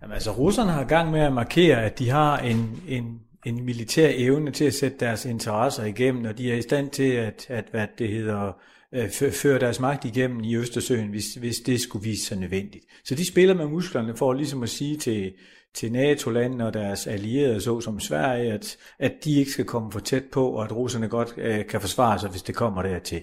Jamen, 0.03 0.15
altså, 0.15 0.31
russerne 0.31 0.71
har 0.71 0.85
gang 0.85 1.11
med 1.11 1.21
at 1.21 1.33
markere, 1.33 1.83
at 1.83 1.99
de 1.99 2.11
har 2.11 2.39
en, 2.39 2.83
en 2.89 3.21
en 3.47 3.65
militær 3.65 4.11
evne 4.15 4.51
til 4.51 4.65
at 4.65 4.75
sætte 4.75 4.99
deres 5.01 5.25
interesser 5.25 5.85
igennem, 5.85 6.25
og 6.25 6.39
de 6.39 6.53
er 6.53 6.57
i 6.57 6.63
stand 6.63 6.91
til 6.91 7.13
at, 7.13 7.47
at 7.49 7.65
hvad 7.71 7.87
det 7.99 8.09
hedder, 8.09 8.53
øh, 8.93 9.11
føre 9.11 9.59
deres 9.59 9.81
magt 9.81 10.05
igennem 10.05 10.45
i 10.45 10.57
Østersøen, 10.57 11.09
hvis, 11.09 11.35
hvis 11.35 11.57
det 11.57 11.81
skulle 11.81 12.05
vise 12.05 12.27
sig 12.27 12.39
nødvendigt. 12.39 12.85
Så 13.05 13.15
de 13.15 13.27
spiller 13.27 13.55
med 13.55 13.67
musklerne 13.67 14.17
for 14.17 14.33
ligesom 14.33 14.63
at 14.63 14.69
sige 14.69 14.97
til, 14.97 15.33
til 15.75 15.93
NATO-landene 15.93 16.67
og 16.67 16.75
deres 16.75 17.07
allierede, 17.07 17.61
så 17.61 17.81
som 17.81 18.01
Sverige, 18.01 18.53
at, 18.53 18.77
at 18.99 19.13
de 19.25 19.35
ikke 19.39 19.51
skal 19.51 19.65
komme 19.65 19.93
for 19.93 20.01
tæt 20.01 20.25
på, 20.33 20.51
og 20.51 20.65
at 20.65 20.73
russerne 20.73 21.09
godt 21.09 21.35
øh, 21.37 21.67
kan 21.67 21.81
forsvare 21.81 22.19
sig, 22.21 22.31
hvis 22.31 22.43
det 22.43 22.55
kommer 22.55 22.83
dertil. 22.83 23.23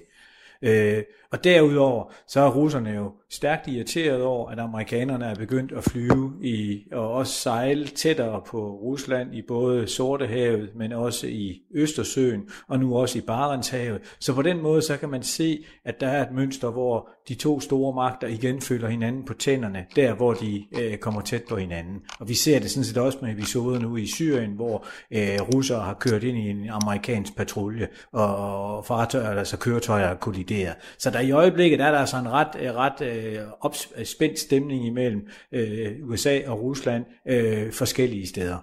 Øh, 0.62 1.04
og 1.36 1.44
derudover, 1.44 2.14
så 2.28 2.40
er 2.40 2.50
russerne 2.50 2.90
jo 2.90 3.12
stærkt 3.30 3.68
irriteret 3.68 4.22
over, 4.24 4.50
at 4.50 4.60
amerikanerne 4.60 5.26
er 5.26 5.36
begyndt 5.36 5.72
at 5.72 5.84
flyve 5.84 6.34
i, 6.42 6.84
og 6.92 7.12
også 7.12 7.34
sejle 7.34 7.88
tættere 7.88 8.42
på 8.48 8.72
Rusland 8.72 9.36
i 9.36 9.42
både 9.48 9.88
Sortehavet, 9.88 10.70
men 10.76 10.92
også 10.92 11.28
i 11.28 11.62
Østersøen, 11.74 12.42
og 12.68 12.80
nu 12.80 12.98
også 12.98 13.18
i 13.18 13.22
Barentshavet. 13.22 14.02
Så 14.20 14.34
på 14.34 14.42
den 14.42 14.62
måde, 14.62 14.82
så 14.82 14.98
kan 14.98 15.10
man 15.10 15.24
se, 15.24 15.66
at 15.86 16.00
der 16.00 16.08
er 16.08 16.22
et 16.28 16.32
mønster, 16.32 16.72
hvor 16.72 17.10
de 17.28 17.36
to 17.36 17.60
store 17.60 17.96
magter 17.96 18.28
igen 18.28 18.62
følger 18.62 18.88
hinanden 18.88 19.26
på 19.26 19.34
tænderne, 19.34 19.86
der 19.96 20.14
hvor 20.14 20.34
de 20.34 20.64
øh, 20.80 20.98
kommer 20.98 21.22
tæt 21.22 21.44
på 21.50 21.56
hinanden. 21.58 22.02
Og 22.20 22.30
vi 22.30 22.34
ser 22.34 22.60
det 22.60 22.72
sådan 22.72 22.84
set 22.84 22.98
også 22.98 23.18
med 23.22 23.32
episoder 23.32 23.80
nu 23.80 23.96
i 23.98 24.08
Syrien, 24.08 24.52
hvor 24.52 24.86
øh, 25.12 25.42
russere 25.54 25.80
har 25.80 25.94
kørt 25.94 26.24
ind 26.24 26.38
i 26.38 26.50
en 26.50 26.70
amerikansk 26.70 27.36
patrulje, 27.36 27.88
og 28.12 28.86
fartøjer, 28.86 29.30
altså 29.30 29.58
køretøjer 29.58 30.08
er 30.08 30.16
kollideret. 30.16 30.76
Så 31.00 31.10
der 31.10 31.22
i 31.26 31.32
øjeblikket 31.32 31.82
er 31.82 31.92
der 31.92 32.00
altså 32.00 32.18
en 32.18 32.32
ret, 32.32 32.48
øh, 32.60 32.76
ret 32.76 33.02
øh, 33.02 33.40
opspændt 33.62 34.32
øh, 34.32 34.38
stemning 34.38 34.86
imellem 34.86 35.28
øh, 35.52 35.92
USA 36.04 36.40
og 36.48 36.62
Rusland 36.62 37.06
øh, 37.28 37.72
forskellige 37.72 38.28
steder. 38.28 38.58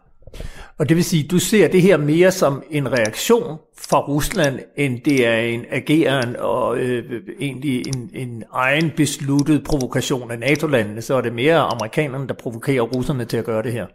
Og 0.79 0.89
det 0.89 0.97
vil 0.97 1.05
sige, 1.05 1.29
du 1.29 1.39
ser 1.39 1.69
det 1.69 1.83
her 1.83 1.97
mere 1.97 2.31
som 2.31 2.63
en 2.71 2.93
reaktion 2.93 3.59
fra 3.79 4.01
Rusland, 4.01 4.59
end 4.77 5.01
det 5.05 5.27
er 5.27 5.37
en 5.37 5.65
ageren 5.71 6.37
og 6.37 6.79
øh, 6.79 7.23
egentlig 7.41 7.87
en, 7.87 8.11
en 8.15 8.45
egen 8.53 8.91
besluttet 8.97 9.65
provokation 9.65 10.31
af 10.31 10.39
NATO-landene, 10.39 11.03
så 11.03 11.15
er 11.15 11.21
det 11.21 11.33
mere 11.33 11.59
amerikanerne, 11.59 12.29
der 12.29 12.35
provokerer 12.35 12.83
russerne 12.83 13.25
til 13.25 13.37
at 13.37 13.45
gøre 13.45 13.63
det 13.63 13.73
her. 13.73 13.87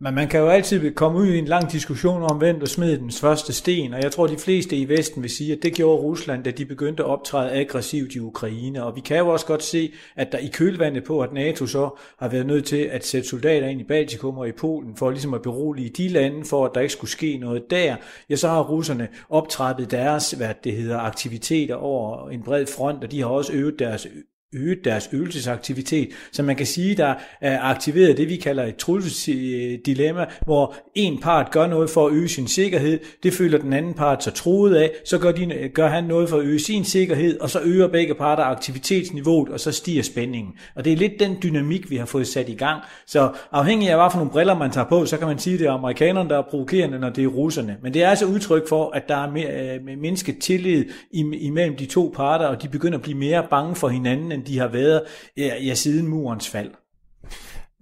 Men 0.00 0.14
man 0.14 0.28
kan 0.28 0.40
jo 0.40 0.48
altid 0.48 0.94
komme 0.94 1.18
ud 1.18 1.26
i 1.26 1.38
en 1.38 1.44
lang 1.44 1.72
diskussion 1.72 2.22
om, 2.22 2.38
hvem 2.38 2.60
der 2.60 2.66
smed 2.66 2.98
den 2.98 3.12
første 3.12 3.52
sten, 3.52 3.94
og 3.94 4.02
jeg 4.02 4.12
tror, 4.12 4.26
de 4.26 4.38
fleste 4.38 4.76
i 4.76 4.88
Vesten 4.88 5.22
vil 5.22 5.30
sige, 5.30 5.52
at 5.52 5.62
det 5.62 5.74
gjorde 5.74 6.02
Rusland, 6.02 6.44
da 6.44 6.50
de 6.50 6.66
begyndte 6.66 7.02
at 7.02 7.08
optræde 7.08 7.52
aggressivt 7.52 8.14
i 8.14 8.18
Ukraine. 8.20 8.84
Og 8.84 8.96
vi 8.96 9.00
kan 9.00 9.18
jo 9.18 9.28
også 9.28 9.46
godt 9.46 9.62
se, 9.62 9.92
at 10.16 10.32
der 10.32 10.38
i 10.38 10.46
kølvandet 10.46 11.04
på, 11.04 11.20
at 11.20 11.32
NATO 11.32 11.66
så 11.66 12.00
har 12.18 12.28
været 12.28 12.46
nødt 12.46 12.64
til 12.64 12.76
at 12.76 13.06
sætte 13.06 13.28
soldater 13.28 13.66
ind 13.68 13.80
i 13.80 13.84
Baltikum 13.84 14.38
og 14.38 14.48
i 14.48 14.52
Polen, 14.52 14.96
for 14.96 15.10
ligesom 15.10 15.34
at 15.34 15.42
berolige 15.42 15.90
de 15.90 16.08
lande, 16.08 16.44
for 16.44 16.66
at 16.66 16.70
der 16.74 16.80
ikke 16.80 16.92
skulle 16.92 17.10
ske 17.10 17.38
noget 17.38 17.70
der, 17.70 17.96
ja, 18.30 18.36
så 18.36 18.48
har 18.48 18.62
russerne 18.62 19.08
optrappet 19.28 19.90
deres, 19.90 20.30
hvad 20.30 20.54
det 20.64 20.72
hedder, 20.72 20.98
aktiviteter 20.98 21.74
over 21.74 22.30
en 22.30 22.42
bred 22.42 22.66
front, 22.66 23.04
og 23.04 23.10
de 23.10 23.20
har 23.20 23.28
også 23.28 23.52
øvet 23.52 23.78
deres 23.78 24.06
øget 24.54 24.78
deres 24.84 25.08
øvelsesaktivitet. 25.12 26.08
Så 26.32 26.42
man 26.42 26.56
kan 26.56 26.66
sige, 26.66 26.94
der 26.94 27.14
er 27.40 27.60
aktiveret 27.60 28.16
det, 28.16 28.28
vi 28.28 28.36
kalder 28.36 28.64
et 28.64 28.76
trusselsdilemma, 28.76 30.26
hvor 30.44 30.74
en 30.94 31.20
part 31.20 31.50
gør 31.50 31.66
noget 31.66 31.90
for 31.90 32.06
at 32.06 32.12
øge 32.12 32.28
sin 32.28 32.48
sikkerhed, 32.48 33.00
det 33.22 33.32
føler 33.32 33.58
den 33.58 33.72
anden 33.72 33.94
part 33.94 34.24
sig 34.24 34.34
troet 34.34 34.74
af, 34.74 34.90
så 35.04 35.18
gør, 35.18 35.32
de, 35.32 35.70
gør 35.74 35.88
han 35.88 36.04
noget 36.04 36.28
for 36.28 36.36
at 36.36 36.44
øge 36.44 36.58
sin 36.58 36.84
sikkerhed, 36.84 37.40
og 37.40 37.50
så 37.50 37.60
øger 37.64 37.88
begge 37.88 38.14
parter 38.14 38.42
aktivitetsniveauet, 38.42 39.48
og 39.48 39.60
så 39.60 39.72
stiger 39.72 40.02
spændingen. 40.02 40.52
Og 40.76 40.84
det 40.84 40.92
er 40.92 40.96
lidt 40.96 41.12
den 41.20 41.36
dynamik, 41.42 41.90
vi 41.90 41.96
har 41.96 42.06
fået 42.06 42.26
sat 42.26 42.48
i 42.48 42.54
gang. 42.54 42.82
Så 43.06 43.30
afhængig 43.52 43.90
af, 43.90 43.96
hvad 43.96 44.10
for 44.10 44.18
nogle 44.18 44.32
briller 44.32 44.54
man 44.54 44.70
tager 44.70 44.88
på, 44.88 45.06
så 45.06 45.16
kan 45.16 45.26
man 45.26 45.38
sige, 45.38 45.54
at 45.54 45.60
det 45.60 45.66
er 45.66 45.72
amerikanerne, 45.72 46.30
der 46.30 46.38
er 46.38 46.42
provokerende, 46.50 46.98
når 46.98 47.10
det 47.10 47.24
er 47.24 47.28
russerne. 47.28 47.76
Men 47.82 47.94
det 47.94 48.02
er 48.02 48.10
altså 48.10 48.26
udtryk 48.26 48.68
for, 48.68 48.90
at 48.90 49.08
der 49.08 49.16
er 49.16 49.30
mere, 49.30 49.74
øh, 49.74 49.98
mindsket 49.98 50.38
tillid 50.38 50.84
imellem 51.12 51.76
de 51.76 51.86
to 51.86 52.12
parter, 52.16 52.46
og 52.46 52.62
de 52.62 52.68
begynder 52.68 52.98
at 52.98 53.02
blive 53.02 53.18
mere 53.18 53.46
bange 53.50 53.74
for 53.76 53.88
hinanden, 53.88 54.37
end 54.38 54.46
de 54.46 54.58
har 54.58 54.68
været 54.68 55.02
ja, 55.36 55.74
siden 55.74 56.06
murens 56.06 56.48
fald. 56.48 56.70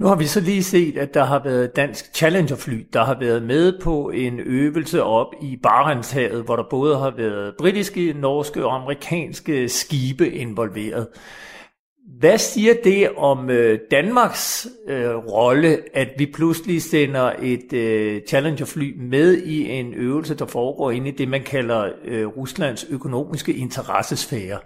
Nu 0.01 0.07
har 0.07 0.16
vi 0.16 0.25
så 0.25 0.40
lige 0.40 0.62
set, 0.62 0.99
at 0.99 1.14
der 1.14 1.25
har 1.25 1.42
været 1.45 1.77
dansk 1.77 2.14
Challenger-fly, 2.14 2.87
der 2.92 3.05
har 3.05 3.19
været 3.21 3.42
med 3.42 3.81
på 3.83 4.11
en 4.11 4.40
øvelse 4.40 5.03
op 5.03 5.35
i 5.42 5.57
Barentshavet, 5.62 6.45
hvor 6.45 6.57
der 6.57 6.64
både 6.71 6.99
har 6.99 7.11
været 7.16 7.55
britiske, 7.59 8.12
norske 8.12 8.66
og 8.66 8.75
amerikanske 8.75 9.69
skibe 9.69 10.31
involveret. 10.31 11.07
Hvad 12.19 12.38
siger 12.38 12.75
det 12.85 13.09
om 13.16 13.51
øh, 13.51 13.79
Danmarks 13.90 14.69
øh, 14.88 15.16
rolle, 15.16 15.79
at 15.95 16.09
vi 16.19 16.27
pludselig 16.35 16.83
sender 16.83 17.33
et 17.42 17.73
øh, 17.73 18.21
Challenger-fly 18.29 18.95
med 18.99 19.37
i 19.37 19.71
en 19.71 19.95
øvelse, 19.95 20.35
der 20.35 20.47
foregår 20.47 20.90
inde 20.90 21.09
i 21.09 21.12
det, 21.12 21.29
man 21.29 21.42
kalder 21.42 21.88
øh, 22.05 22.27
Ruslands 22.27 22.87
økonomiske 22.90 23.55
interessesfære? 23.55 24.59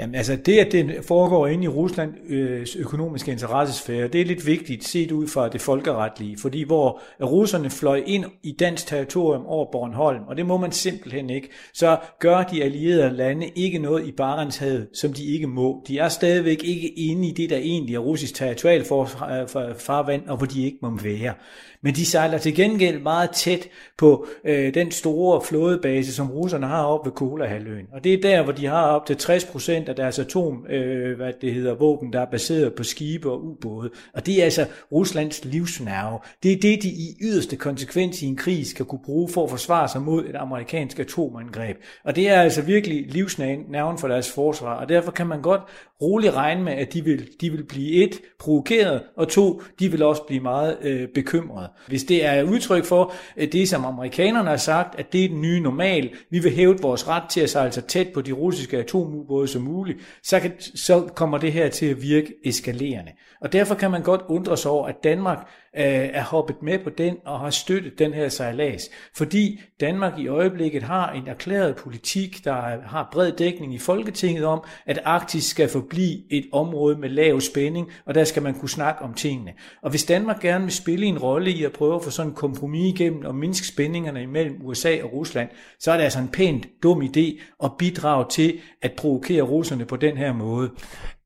Jamen 0.00 0.14
altså 0.14 0.36
det, 0.36 0.58
at 0.58 0.72
det 0.72 1.04
foregår 1.08 1.46
inde 1.46 1.64
i 1.64 1.68
Ruslands 1.68 2.16
øh, 2.28 2.66
økonomiske 2.78 3.32
interessesfære, 3.32 4.08
det 4.08 4.20
er 4.20 4.24
lidt 4.24 4.46
vigtigt 4.46 4.84
set 4.84 5.12
ud 5.12 5.28
fra 5.28 5.48
det 5.48 5.60
folkeretlige, 5.60 6.38
fordi 6.38 6.62
hvor 6.62 7.00
russerne 7.22 7.70
fløj 7.70 8.02
ind 8.06 8.24
i 8.42 8.52
dansk 8.52 8.86
territorium 8.86 9.46
over 9.46 9.70
Bornholm, 9.72 10.22
og 10.28 10.36
det 10.36 10.46
må 10.46 10.56
man 10.56 10.72
simpelthen 10.72 11.30
ikke, 11.30 11.48
så 11.74 11.98
gør 12.18 12.42
de 12.42 12.62
allierede 12.64 13.16
lande 13.16 13.48
ikke 13.48 13.78
noget 13.78 14.06
i 14.06 14.12
Barentshavet, 14.12 14.88
som 14.94 15.12
de 15.12 15.24
ikke 15.24 15.46
må. 15.46 15.84
De 15.88 15.98
er 15.98 16.08
stadigvæk 16.08 16.64
ikke 16.64 16.88
inde 16.88 17.28
i 17.28 17.32
det, 17.32 17.50
der 17.50 17.56
egentlig 17.56 17.94
er 17.94 17.98
russisk 17.98 18.34
territorialfarvand, 18.34 20.22
øh, 20.22 20.30
og 20.30 20.36
hvor 20.36 20.46
de 20.46 20.64
ikke 20.64 20.78
må 20.82 20.98
være. 21.02 21.34
Men 21.82 21.94
de 21.94 22.06
sejler 22.06 22.38
til 22.38 22.54
gengæld 22.54 23.02
meget 23.02 23.30
tæt 23.30 23.68
på 23.98 24.26
øh, 24.44 24.74
den 24.74 24.90
store 24.90 25.42
flådebase, 25.42 26.14
som 26.14 26.30
russerne 26.30 26.66
har 26.66 26.84
op 26.84 27.06
ved 27.06 27.12
Kolahalvøen. 27.12 27.86
Og 27.92 28.04
det 28.04 28.14
er 28.14 28.20
der, 28.20 28.42
hvor 28.42 28.52
de 28.52 28.66
har 28.66 28.86
op 28.86 29.06
til 29.06 29.14
60% 29.14 29.72
af 29.88 29.96
deres 29.96 30.18
atom, 30.18 30.66
øh, 30.70 31.16
hvad 31.16 31.32
det 31.40 31.54
hedder, 31.54 31.74
våben, 31.74 32.12
der 32.12 32.20
er 32.20 32.30
baseret 32.30 32.74
på 32.74 32.82
skibe 32.82 33.30
og 33.30 33.44
ubåde. 33.44 33.90
Og 34.14 34.26
det 34.26 34.40
er 34.40 34.44
altså 34.44 34.66
Ruslands 34.92 35.44
livsnerve. 35.44 36.18
Det 36.42 36.52
er 36.52 36.56
det, 36.56 36.82
de 36.82 36.88
i 36.88 37.16
yderste 37.22 37.56
konsekvens 37.56 38.22
i 38.22 38.26
en 38.26 38.36
krig 38.36 38.66
skal 38.66 38.86
kunne 38.86 39.04
bruge 39.04 39.28
for 39.28 39.44
at 39.44 39.50
forsvare 39.50 39.88
sig 39.88 40.02
mod 40.02 40.24
et 40.24 40.36
amerikansk 40.36 40.98
atomangreb. 40.98 41.76
Og 42.04 42.16
det 42.16 42.28
er 42.28 42.40
altså 42.40 42.62
virkelig 42.62 43.06
livsnerven 43.08 43.98
for 43.98 44.08
deres 44.08 44.32
forsvar. 44.32 44.74
Og 44.74 44.88
derfor 44.88 45.10
kan 45.10 45.26
man 45.26 45.42
godt 45.42 45.62
roligt 46.02 46.34
regne 46.34 46.62
med, 46.62 46.72
at 46.72 46.92
de 46.92 47.04
vil, 47.04 47.28
de 47.40 47.50
vil 47.50 47.64
blive 47.64 48.04
et, 48.04 48.20
provokeret, 48.38 49.02
og 49.16 49.28
to, 49.28 49.62
de 49.78 49.90
vil 49.90 50.02
også 50.02 50.22
blive 50.22 50.42
meget 50.42 50.78
øh, 50.82 51.08
bekymrede. 51.08 51.68
Hvis 51.86 52.04
det 52.04 52.24
er 52.24 52.42
udtryk 52.42 52.84
for 52.84 53.12
øh, 53.36 53.52
det, 53.52 53.68
som 53.68 53.84
amerikanerne 53.84 54.48
har 54.48 54.56
sagt, 54.56 54.98
at 54.98 55.12
det 55.12 55.24
er 55.24 55.28
den 55.28 55.40
nye 55.40 55.60
normal, 55.60 56.10
vi 56.30 56.38
vil 56.38 56.52
hæve 56.52 56.78
vores 56.82 57.08
ret 57.08 57.22
til 57.30 57.40
at 57.40 57.50
sejle 57.50 57.72
så 57.72 57.80
tæt 57.80 58.08
på 58.14 58.20
de 58.20 58.32
russiske 58.32 58.78
atomubåde 58.78 59.48
som 59.48 59.62
muligt, 59.62 59.98
så, 60.22 60.40
kan, 60.40 60.52
så 60.60 61.00
kommer 61.14 61.38
det 61.38 61.52
her 61.52 61.68
til 61.68 61.86
at 61.86 62.02
virke 62.02 62.34
eskalerende. 62.44 63.12
Og 63.40 63.52
derfor 63.52 63.74
kan 63.74 63.90
man 63.90 64.02
godt 64.02 64.20
undre 64.28 64.56
sig 64.56 64.70
over, 64.70 64.86
at 64.86 65.04
Danmark 65.04 65.48
øh, 65.76 65.84
er 66.12 66.22
hoppet 66.22 66.62
med 66.62 66.78
på 66.78 66.90
den 66.90 67.16
og 67.26 67.40
har 67.40 67.50
støttet 67.50 67.98
den 67.98 68.14
her 68.14 68.28
sejlads. 68.28 68.82
Fordi 69.16 69.60
Danmark 69.80 70.18
i 70.18 70.26
øjeblikket 70.26 70.82
har 70.82 71.12
en 71.12 71.28
erklæret 71.28 71.76
politik, 71.76 72.44
der 72.44 72.54
har 72.86 73.08
bred 73.12 73.32
dækning 73.32 73.74
i 73.74 73.78
Folketinget 73.78 74.44
om, 74.44 74.64
at 74.86 75.00
Arktis 75.04 75.44
skal 75.44 75.68
forblive 75.68 76.32
et 76.32 76.44
område 76.52 76.96
med 76.98 77.08
lav 77.08 77.40
spænding, 77.40 77.88
og 78.06 78.14
der 78.14 78.24
skal 78.24 78.42
man 78.42 78.54
kunne 78.54 78.68
snakke 78.68 79.02
om 79.02 79.14
tingene. 79.14 79.52
Og 79.82 79.90
hvis 79.90 80.04
Danmark 80.04 80.40
gerne 80.40 80.64
vil 80.64 80.74
spille 80.74 81.06
en 81.06 81.18
rolle 81.18 81.50
i 81.50 81.64
at 81.64 81.72
prøve 81.72 81.94
at 81.94 82.04
få 82.04 82.10
sådan 82.10 82.30
en 82.30 82.36
kompromis 82.36 83.00
igennem 83.00 83.24
og 83.24 83.34
mindske 83.34 83.66
spændingerne 83.66 84.22
imellem 84.22 84.56
USA 84.62 84.96
og 85.02 85.12
Rusland, 85.12 85.48
så 85.78 85.92
er 85.92 85.96
det 85.96 86.04
altså 86.04 86.18
en 86.18 86.28
pænt 86.28 86.66
dum 86.82 87.02
idé 87.02 87.40
at 87.64 87.70
bidrage 87.78 88.24
til 88.30 88.60
at 88.82 88.92
provokere 88.92 89.42
russerne 89.42 89.84
på 89.84 89.96
den 89.96 90.16
her 90.16 90.32
måde. 90.32 90.70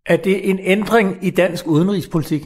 Er 0.07 0.17
det 0.17 0.51
en 0.51 0.59
ændring 0.63 1.19
i 1.23 1.31
dansk 1.31 1.67
udenrigspolitik? 1.67 2.43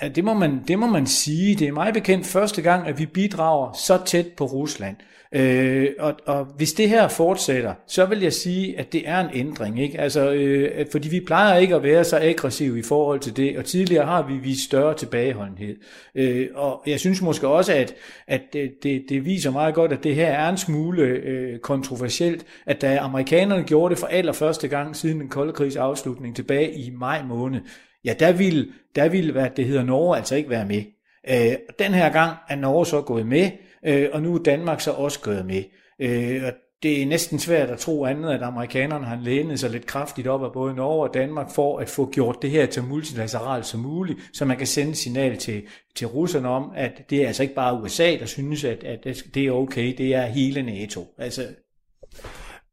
Det 0.00 0.24
må, 0.24 0.34
man, 0.34 0.62
det 0.68 0.78
må 0.78 0.86
man 0.86 1.06
sige. 1.06 1.54
Det 1.54 1.68
er 1.68 1.72
meget 1.72 1.94
bekendt 1.94 2.26
første 2.26 2.62
gang, 2.62 2.86
at 2.86 2.98
vi 2.98 3.06
bidrager 3.06 3.72
så 3.72 3.98
tæt 4.04 4.26
på 4.36 4.44
Rusland. 4.44 4.96
Øh, 5.32 5.90
og, 5.98 6.14
og 6.26 6.44
hvis 6.44 6.72
det 6.72 6.88
her 6.88 7.08
fortsætter, 7.08 7.74
så 7.86 8.06
vil 8.06 8.20
jeg 8.20 8.32
sige, 8.32 8.78
at 8.78 8.92
det 8.92 9.08
er 9.08 9.20
en 9.20 9.30
ændring. 9.34 9.82
Ikke? 9.82 10.00
Altså, 10.00 10.32
øh, 10.32 10.86
fordi 10.92 11.08
vi 11.08 11.20
plejer 11.20 11.58
ikke 11.58 11.74
at 11.74 11.82
være 11.82 12.04
så 12.04 12.18
aggressive 12.22 12.78
i 12.78 12.82
forhold 12.82 13.20
til 13.20 13.36
det, 13.36 13.58
og 13.58 13.64
tidligere 13.64 14.06
har 14.06 14.22
vi 14.22 14.34
vist 14.34 14.64
større 14.64 14.94
tilbageholdenhed. 14.94 15.76
Øh, 16.14 16.48
og 16.54 16.82
jeg 16.86 17.00
synes 17.00 17.22
måske 17.22 17.48
også, 17.48 17.72
at, 17.72 17.94
at 18.26 18.40
det, 18.52 18.70
det, 18.82 19.04
det 19.08 19.24
viser 19.24 19.50
meget 19.50 19.74
godt, 19.74 19.92
at 19.92 20.04
det 20.04 20.14
her 20.14 20.26
er 20.26 20.48
en 20.48 20.56
smule 20.56 21.02
øh, 21.02 21.58
kontroversielt, 21.58 22.44
at 22.66 22.80
da 22.80 22.98
amerikanerne 22.98 23.62
gjorde 23.62 23.94
det 23.94 23.98
for 23.98 24.06
allerførste 24.06 24.68
gang 24.68 24.96
siden 24.96 25.20
den 25.20 25.28
kolde 25.28 25.52
krigs 25.52 25.76
afslutning 25.76 26.36
tilbage 26.36 26.72
i 26.74 26.90
maj 26.90 27.22
måned, 27.22 27.60
ja, 28.06 28.14
der 28.18 28.32
ville, 28.32 28.66
der 28.96 29.08
ville 29.08 29.32
hvad 29.32 29.50
det 29.56 29.64
hedder 29.64 29.84
Norge 29.84 30.16
altså 30.16 30.36
ikke 30.36 30.50
være 30.50 30.66
med. 30.66 30.82
Øh, 31.30 31.56
den 31.78 31.94
her 31.94 32.12
gang 32.12 32.36
er 32.48 32.56
Norge 32.56 32.86
så 32.86 33.00
gået 33.00 33.26
med, 33.26 33.50
øh, 33.86 34.08
og 34.12 34.22
nu 34.22 34.34
er 34.34 34.42
Danmark 34.42 34.80
så 34.80 34.92
også 34.92 35.20
gået 35.20 35.46
med. 35.46 35.62
Øh, 36.00 36.42
og 36.46 36.52
det 36.82 37.02
er 37.02 37.06
næsten 37.06 37.38
svært 37.38 37.70
at 37.70 37.78
tro 37.78 38.04
andet, 38.04 38.30
at 38.30 38.42
amerikanerne 38.42 39.06
har 39.06 39.18
lænet 39.22 39.60
sig 39.60 39.70
lidt 39.70 39.86
kraftigt 39.86 40.26
op 40.26 40.44
af 40.44 40.52
både 40.52 40.74
Norge 40.74 41.08
og 41.08 41.14
Danmark 41.14 41.50
for 41.50 41.78
at 41.78 41.88
få 41.88 42.10
gjort 42.10 42.42
det 42.42 42.50
her 42.50 42.66
til 42.66 42.82
multilateralt 42.82 43.66
som 43.66 43.80
muligt, 43.80 44.18
så 44.32 44.44
man 44.44 44.56
kan 44.56 44.66
sende 44.66 44.94
signal 44.94 45.36
til, 45.36 45.62
til 45.94 46.06
russerne 46.06 46.48
om, 46.48 46.72
at 46.76 47.10
det 47.10 47.22
er 47.22 47.26
altså 47.26 47.42
ikke 47.42 47.54
bare 47.54 47.82
USA, 47.82 48.16
der 48.16 48.26
synes, 48.26 48.64
at, 48.64 48.84
at 48.84 49.06
det 49.34 49.46
er 49.46 49.52
okay, 49.52 49.94
det 49.98 50.14
er 50.14 50.26
hele 50.26 50.62
NATO. 50.62 51.14
Altså, 51.18 51.46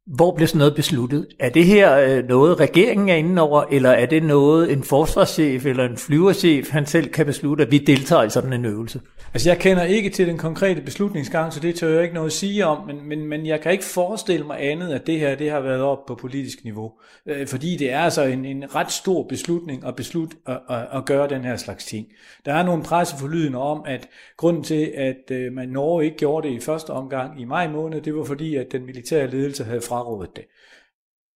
hvor 0.08 0.36
bliver 0.36 0.48
sådan 0.48 0.60
noget 0.60 0.76
besluttet? 0.76 1.28
Er 1.40 1.50
det 1.50 1.66
her 1.66 1.98
øh, 1.98 2.28
noget, 2.28 2.60
regeringen 2.60 3.10
er 3.10 3.16
inde 3.16 3.42
over, 3.42 3.64
eller 3.72 3.90
er 3.90 4.06
det 4.06 4.24
noget, 4.24 4.72
en 4.72 4.84
forsvarschef 4.84 5.66
eller 5.66 5.86
en 5.86 5.98
flyverchef, 5.98 6.70
han 6.70 6.86
selv 6.86 7.10
kan 7.10 7.26
beslutte, 7.26 7.64
at 7.64 7.72
vi 7.72 7.78
deltager 7.78 8.24
i 8.24 8.30
sådan 8.30 8.54
en 8.54 8.66
øvelse? 8.66 9.02
Altså, 9.34 9.50
jeg 9.50 9.60
kender 9.60 9.84
ikke 9.84 10.10
til 10.10 10.28
den 10.28 10.38
konkrete 10.38 10.82
beslutningsgang, 10.82 11.54
så 11.54 11.60
det 11.60 11.76
tør 11.76 11.88
jeg 11.88 12.04
ikke 12.04 12.16
noget 12.16 12.28
at 12.28 12.34
sige 12.34 12.66
om, 12.66 12.88
men, 12.88 13.08
men, 13.10 13.26
men 13.28 13.46
jeg 13.46 13.62
kan 13.62 13.72
ikke 13.72 13.84
forestille 13.84 14.46
mig 14.46 14.72
andet, 14.72 14.90
at 14.90 15.08
det 15.08 15.20
her 15.20 15.36
det 15.36 15.52
har 15.52 15.60
været 15.60 15.82
op 15.82 16.06
på 16.06 16.16
politisk 16.16 16.64
niveau. 16.64 16.92
Øh, 17.26 17.48
fordi 17.48 17.78
det 17.78 17.92
er 17.92 18.00
altså 18.00 18.24
en, 18.24 18.46
en 18.46 18.76
ret 18.76 18.92
stor 18.92 19.24
beslutning 19.28 19.86
at 19.86 19.96
beslutte 19.96 20.36
at, 20.48 20.60
at, 20.70 20.88
at 20.94 21.06
gøre 21.06 21.30
den 21.30 21.42
her 21.44 21.58
slags 21.58 21.86
ting. 21.86 22.08
Der 22.46 22.54
er 22.54 22.64
nogle 22.64 22.84
presseforlydende 22.84 23.60
om, 23.60 23.84
at 23.86 24.08
grunden 24.38 24.64
til, 24.64 24.92
at 24.96 25.32
øh, 25.32 25.54
man 25.54 25.70
Norge 25.70 26.06
ikke 26.06 26.18
gjorde 26.18 26.48
det 26.48 26.54
i 26.54 26.60
første 26.60 26.90
omgang 26.90 27.42
i 27.42 27.46
maj 27.46 27.68
måned, 27.68 28.02
det 28.02 28.16
var 28.16 28.24
fordi, 28.24 28.56
at 28.56 28.72
den 28.72 28.86
militære 28.86 29.28
ledelse 29.28 29.64
havde 29.64 29.82
frarådet 29.94 30.36
det. 30.36 30.46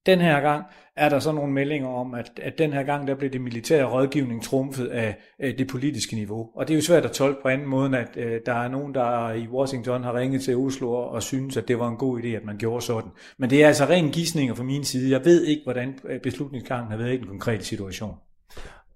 Den 0.05 0.21
her 0.21 0.41
gang 0.41 0.63
er 0.95 1.09
der 1.09 1.19
så 1.19 1.31
nogle 1.31 1.53
meldinger 1.53 1.89
om, 1.89 2.13
at, 2.13 2.31
at 2.41 2.57
den 2.57 2.73
her 2.73 2.83
gang, 2.83 3.07
der 3.07 3.15
blev 3.15 3.29
det 3.29 3.41
militære 3.41 3.85
rådgivning 3.85 4.43
trumfet 4.43 4.87
af, 4.87 5.15
af 5.39 5.53
det 5.57 5.67
politiske 5.67 6.15
niveau. 6.15 6.49
Og 6.55 6.67
det 6.67 6.73
er 6.73 6.77
jo 6.77 6.81
svært 6.81 7.05
at 7.05 7.11
tolke 7.11 7.41
på 7.41 7.47
anden 7.47 7.67
måde, 7.67 7.97
at 7.97 8.17
uh, 8.17 8.23
der 8.45 8.53
er 8.53 8.67
nogen, 8.67 8.93
der 8.93 9.33
i 9.33 9.47
Washington 9.47 10.03
har 10.03 10.13
ringet 10.17 10.41
til 10.41 10.57
Oslo 10.57 10.91
og 10.91 11.23
synes, 11.23 11.57
at 11.57 11.67
det 11.67 11.79
var 11.79 11.89
en 11.89 11.97
god 11.97 12.19
idé, 12.19 12.27
at 12.27 12.45
man 12.45 12.57
gjorde 12.57 12.85
sådan. 12.85 13.11
Men 13.39 13.49
det 13.49 13.63
er 13.63 13.67
altså 13.67 13.85
ren 13.85 14.11
gissninger 14.11 14.55
fra 14.55 14.63
min 14.63 14.83
side. 14.83 15.11
Jeg 15.11 15.25
ved 15.25 15.45
ikke, 15.45 15.61
hvordan 15.63 15.99
øh, 16.09 16.21
beslutningsgangen 16.21 16.91
har 16.91 16.97
været 16.97 17.13
i 17.13 17.17
den 17.17 17.27
konkrete 17.27 17.65
situation. 17.65 18.15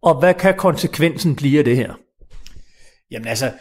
Og 0.01 0.19
hvad 0.19 0.33
kan 0.33 0.57
konsekvensen 0.57 1.35
blive 1.35 1.59
af 1.59 1.65
det 1.65 1.75
her? 1.75 1.93
Jamen 3.11 3.27
altså, 3.27 3.51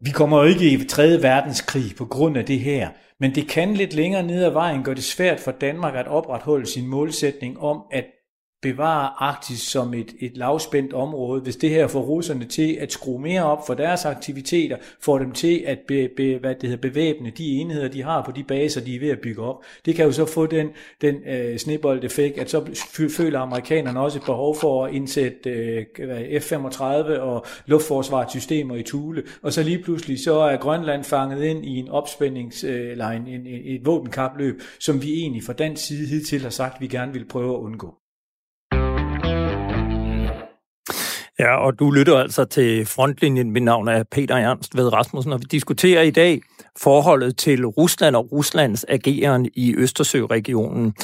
vi 0.00 0.10
kommer 0.10 0.38
jo 0.38 0.44
ikke 0.44 0.70
i 0.70 0.84
3. 0.84 1.22
verdenskrig 1.22 1.96
på 1.98 2.04
grund 2.04 2.36
af 2.36 2.44
det 2.44 2.60
her. 2.60 2.88
Men 3.20 3.34
det 3.34 3.48
kan 3.48 3.74
lidt 3.74 3.94
længere 3.94 4.22
ned 4.22 4.44
ad 4.44 4.50
vejen 4.50 4.82
gøre 4.82 4.94
det 4.94 5.04
svært 5.04 5.40
for 5.40 5.50
Danmark 5.50 5.94
at 5.94 6.08
opretholde 6.08 6.66
sin 6.66 6.86
målsætning 6.86 7.58
om 7.58 7.82
at 7.90 8.04
bevare 8.62 9.22
Arktis 9.22 9.60
som 9.60 9.94
et, 9.94 10.14
et 10.20 10.36
lavspændt 10.36 10.92
område, 10.92 11.40
hvis 11.40 11.56
det 11.56 11.70
her 11.70 11.86
får 11.86 12.00
russerne 12.00 12.44
til 12.44 12.76
at 12.80 12.92
skrue 12.92 13.20
mere 13.20 13.44
op 13.44 13.66
for 13.66 13.74
deres 13.74 14.04
aktiviteter, 14.04 14.76
får 15.00 15.18
dem 15.18 15.32
til 15.32 15.64
at 15.66 15.78
be, 15.88 16.08
be, 16.16 16.38
hvad 16.38 16.54
det 16.54 16.68
hedder, 16.68 16.88
bevæbne 16.88 17.30
de 17.30 17.56
enheder, 17.56 17.88
de 17.88 18.02
har 18.02 18.22
på 18.22 18.32
de 18.32 18.44
baser, 18.44 18.80
de 18.80 18.96
er 18.96 19.00
ved 19.00 19.08
at 19.08 19.20
bygge 19.20 19.42
op. 19.42 19.64
Det 19.84 19.94
kan 19.94 20.04
jo 20.04 20.12
så 20.12 20.26
få 20.26 20.46
den, 20.46 20.68
den 21.00 21.14
øh, 21.26 21.58
snebold-effekt, 21.58 22.38
at 22.38 22.50
så 22.50 22.64
føler 23.16 23.40
amerikanerne 23.40 24.00
også 24.00 24.18
et 24.18 24.24
behov 24.24 24.56
for 24.56 24.84
at 24.84 24.94
indsætte 24.94 25.50
øh, 25.50 25.84
F-35 26.40 26.84
og 27.20 27.46
luftforsvarssystemer 27.66 28.76
i 28.76 28.82
Thule, 28.82 29.22
og 29.42 29.52
så 29.52 29.62
lige 29.62 29.82
pludselig 29.82 30.24
så 30.24 30.34
er 30.34 30.56
Grønland 30.56 31.04
fanget 31.04 31.44
ind 31.44 31.64
i 31.64 31.76
en 31.76 31.88
opspændings- 31.88 32.66
øh, 32.66 32.90
eller 32.90 33.08
en, 33.08 33.26
en, 33.26 33.46
et 33.46 33.86
våbenkapløb, 33.86 34.60
som 34.80 35.02
vi 35.02 35.12
egentlig 35.12 35.42
fra 35.42 35.52
dansk 35.52 35.86
side 35.86 36.06
hidtil 36.06 36.42
har 36.42 36.50
sagt, 36.50 36.80
vi 36.80 36.86
gerne 36.86 37.12
vil 37.12 37.28
prøve 37.28 37.54
at 37.54 37.60
undgå. 37.60 37.94
Ja, 41.40 41.56
og 41.56 41.78
du 41.78 41.90
lytter 41.90 42.18
altså 42.18 42.44
til 42.44 42.86
Frontlinjen. 42.86 43.50
Mit 43.50 43.62
navn 43.62 43.88
er 43.88 44.02
Peter 44.10 44.36
Ernst 44.36 44.76
ved 44.76 44.92
Rasmussen, 44.92 45.32
og 45.32 45.40
vi 45.40 45.44
diskuterer 45.50 46.02
i 46.02 46.10
dag 46.10 46.40
forholdet 46.78 47.36
til 47.36 47.66
Rusland 47.66 48.16
og 48.16 48.32
Ruslands 48.32 48.84
ageren 48.88 49.48
i 49.54 49.74
Østersøregionen. 49.76 50.94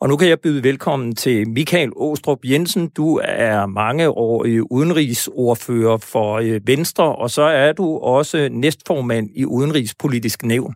Og 0.00 0.08
nu 0.08 0.16
kan 0.16 0.28
jeg 0.28 0.40
byde 0.40 0.62
velkommen 0.62 1.14
til 1.14 1.48
Michael 1.48 1.90
Åstrup 1.96 2.38
Jensen. 2.44 2.88
Du 2.88 3.20
er 3.24 3.66
mange 3.66 4.08
år 4.08 4.46
udenrigsordfører 4.70 5.96
for 5.96 6.34
øh, 6.34 6.60
Venstre, 6.66 7.16
og 7.16 7.30
så 7.30 7.42
er 7.42 7.72
du 7.72 7.98
også 7.98 8.48
næstformand 8.52 9.28
i 9.34 9.44
Udenrigspolitisk 9.44 10.42
Nævn. 10.42 10.74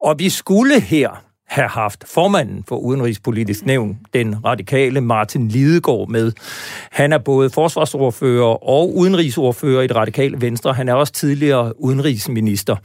Og 0.00 0.18
vi 0.18 0.28
skulle 0.28 0.80
her 0.80 1.27
have 1.48 1.68
haft 1.68 2.04
formanden 2.14 2.64
for 2.68 2.76
Udenrigspolitisk 2.76 3.66
Nævn, 3.66 3.98
den 4.14 4.44
radikale 4.44 5.00
Martin 5.00 5.48
Lidegaard, 5.48 6.08
med. 6.08 6.32
Han 6.90 7.12
er 7.12 7.18
både 7.18 7.50
forsvarsordfører 7.50 8.68
og 8.68 8.96
udenrigsordfører 8.96 9.82
i 9.82 9.86
det 9.86 9.96
radikale 9.96 10.40
Venstre. 10.40 10.72
Han 10.72 10.88
er 10.88 10.94
også 10.94 11.12
tidligere 11.12 11.82
udenrigsminister. 11.82 12.76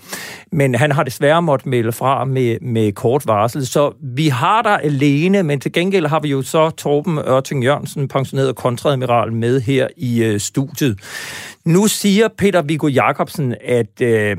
Men 0.52 0.76
han 0.76 0.92
har 0.92 1.04
desværre 1.04 1.42
måttet 1.42 1.66
melde 1.66 1.92
fra 1.92 2.26
med, 2.26 2.58
med 2.62 2.92
kort 2.92 3.28
varsel. 3.28 3.68
Så 3.68 3.94
vi 4.02 4.28
har 4.28 4.62
der 4.62 4.78
alene, 4.78 5.44
men 5.44 5.60
til 5.60 5.72
gengæld 5.72 6.06
har 6.06 6.20
vi 6.20 6.30
jo 6.30 6.42
så 6.42 6.70
Torben 6.70 7.18
Ørting 7.18 7.64
Jørgensen, 7.64 8.08
pensioneret 8.08 8.56
kontradmiral, 8.56 9.34
med 9.34 9.62
her 9.62 9.88
i 9.98 10.24
øh, 10.24 10.40
studiet. 10.40 11.00
Nu 11.66 11.88
siger 11.88 12.28
Peter 12.38 12.62
Viggo 12.62 12.88
Jacobsen, 12.88 13.56
at 13.66 14.02
øh, 14.02 14.38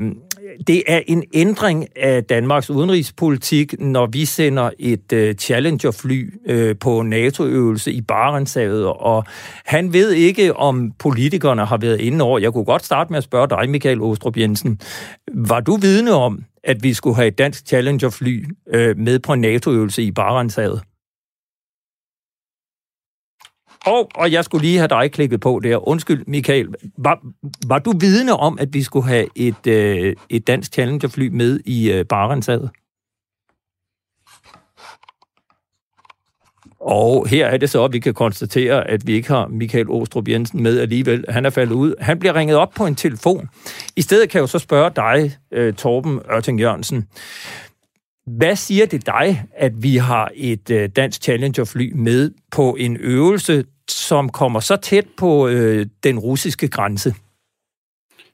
det 0.67 0.83
er 0.87 1.01
en 1.07 1.23
ændring 1.33 1.87
af 1.95 2.23
Danmarks 2.23 2.69
udenrigspolitik, 2.69 3.79
når 3.79 4.05
vi 4.05 4.25
sender 4.25 4.69
et 4.79 5.13
uh, 5.13 5.35
Challenger-fly 5.39 6.33
uh, 6.49 6.77
på 6.79 7.01
NATO-øvelse 7.01 7.91
i 7.91 8.01
Barentshavet, 8.01 8.85
og 8.85 9.23
han 9.65 9.93
ved 9.93 10.11
ikke, 10.11 10.55
om 10.55 10.91
politikerne 10.99 11.65
har 11.65 11.77
været 11.77 12.01
inde 12.01 12.25
over. 12.25 12.39
Jeg 12.39 12.53
kunne 12.53 12.65
godt 12.65 12.85
starte 12.85 13.11
med 13.11 13.17
at 13.17 13.23
spørge 13.23 13.47
dig, 13.47 13.69
Michael 13.69 14.01
Ostrup 14.01 14.37
Jensen. 14.37 14.79
Var 15.33 15.59
du 15.59 15.75
vidne 15.75 16.11
om, 16.11 16.43
at 16.63 16.83
vi 16.83 16.93
skulle 16.93 17.15
have 17.15 17.27
et 17.27 17.37
dansk 17.37 17.67
Challenger-fly 17.67 18.45
uh, 18.67 18.97
med 18.97 19.19
på 19.19 19.35
NATO-øvelse 19.35 20.03
i 20.03 20.11
Barentshavet? 20.11 20.81
Og, 23.85 24.09
og 24.15 24.31
jeg 24.31 24.43
skulle 24.45 24.65
lige 24.65 24.77
have 24.77 24.87
dig 24.87 25.11
klikket 25.11 25.39
på 25.39 25.59
der. 25.63 25.87
Undskyld, 25.87 26.23
Michael. 26.27 26.67
Var, 26.97 27.19
var 27.67 27.79
du 27.79 27.93
vidne 27.99 28.33
om, 28.33 28.59
at 28.59 28.73
vi 28.73 28.83
skulle 28.83 29.07
have 29.07 29.27
et, 29.35 29.67
øh, 29.67 30.15
et 30.29 30.47
dansk 30.47 30.73
Challenger-fly 30.73 31.27
med 31.27 31.59
i 31.65 31.91
øh, 31.91 32.05
Barentshavet? 32.05 32.69
Og 36.79 37.27
her 37.27 37.45
er 37.45 37.57
det 37.57 37.69
så, 37.69 37.83
at 37.83 37.93
vi 37.93 37.99
kan 37.99 38.13
konstatere, 38.13 38.87
at 38.87 39.07
vi 39.07 39.13
ikke 39.13 39.27
har 39.27 39.47
Michael 39.47 39.89
Ostrup 39.89 40.27
Jensen 40.27 40.63
med 40.63 40.79
alligevel. 40.79 41.25
Han 41.29 41.45
er 41.45 41.49
faldet 41.49 41.75
ud. 41.75 41.93
Han 41.99 42.19
bliver 42.19 42.35
ringet 42.35 42.57
op 42.57 42.71
på 42.75 42.85
en 42.85 42.95
telefon. 42.95 43.49
I 43.95 44.01
stedet 44.01 44.29
kan 44.29 44.37
jeg 44.37 44.41
jo 44.41 44.47
så 44.47 44.59
spørge 44.59 44.91
dig, 44.95 45.37
øh, 45.51 45.73
Torben 45.73 46.19
Ørting 46.31 46.59
Jørgensen. 46.59 47.07
Hvad 48.27 48.55
siger 48.55 48.85
det 48.85 49.05
dig, 49.05 49.43
at 49.55 49.83
vi 49.83 49.97
har 49.97 50.31
et 50.35 50.69
øh, 50.69 50.89
dansk 50.95 51.23
Challenger-fly 51.23 51.91
med 51.95 52.31
på 52.51 52.75
en 52.79 52.97
øvelse, 52.97 53.63
som 53.89 54.29
kommer 54.29 54.59
så 54.59 54.75
tæt 54.75 55.07
på 55.17 55.47
øh, 55.47 55.85
den 56.03 56.19
russiske 56.19 56.67
grænse? 56.67 57.15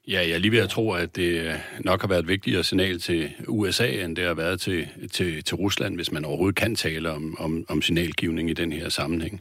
Ja, 0.08 0.20
jeg 0.20 0.30
er 0.30 0.38
lige 0.38 0.52
ved 0.52 0.58
at 0.58 0.70
tro, 0.70 0.92
at 0.92 1.16
det 1.16 1.60
nok 1.80 2.00
har 2.00 2.08
været 2.08 2.20
et 2.20 2.28
vigtigere 2.28 2.64
signal 2.64 3.00
til 3.00 3.30
USA, 3.48 3.88
end 4.04 4.16
det 4.16 4.24
har 4.24 4.34
været 4.34 4.60
til, 4.60 4.88
til, 5.12 5.44
til 5.44 5.56
Rusland, 5.56 5.94
hvis 5.94 6.12
man 6.12 6.24
overhovedet 6.24 6.56
kan 6.56 6.74
tale 6.74 7.10
om, 7.10 7.36
om, 7.38 7.64
om 7.68 7.82
signalgivning 7.82 8.50
i 8.50 8.52
den 8.52 8.72
her 8.72 8.88
sammenhæng. 8.88 9.40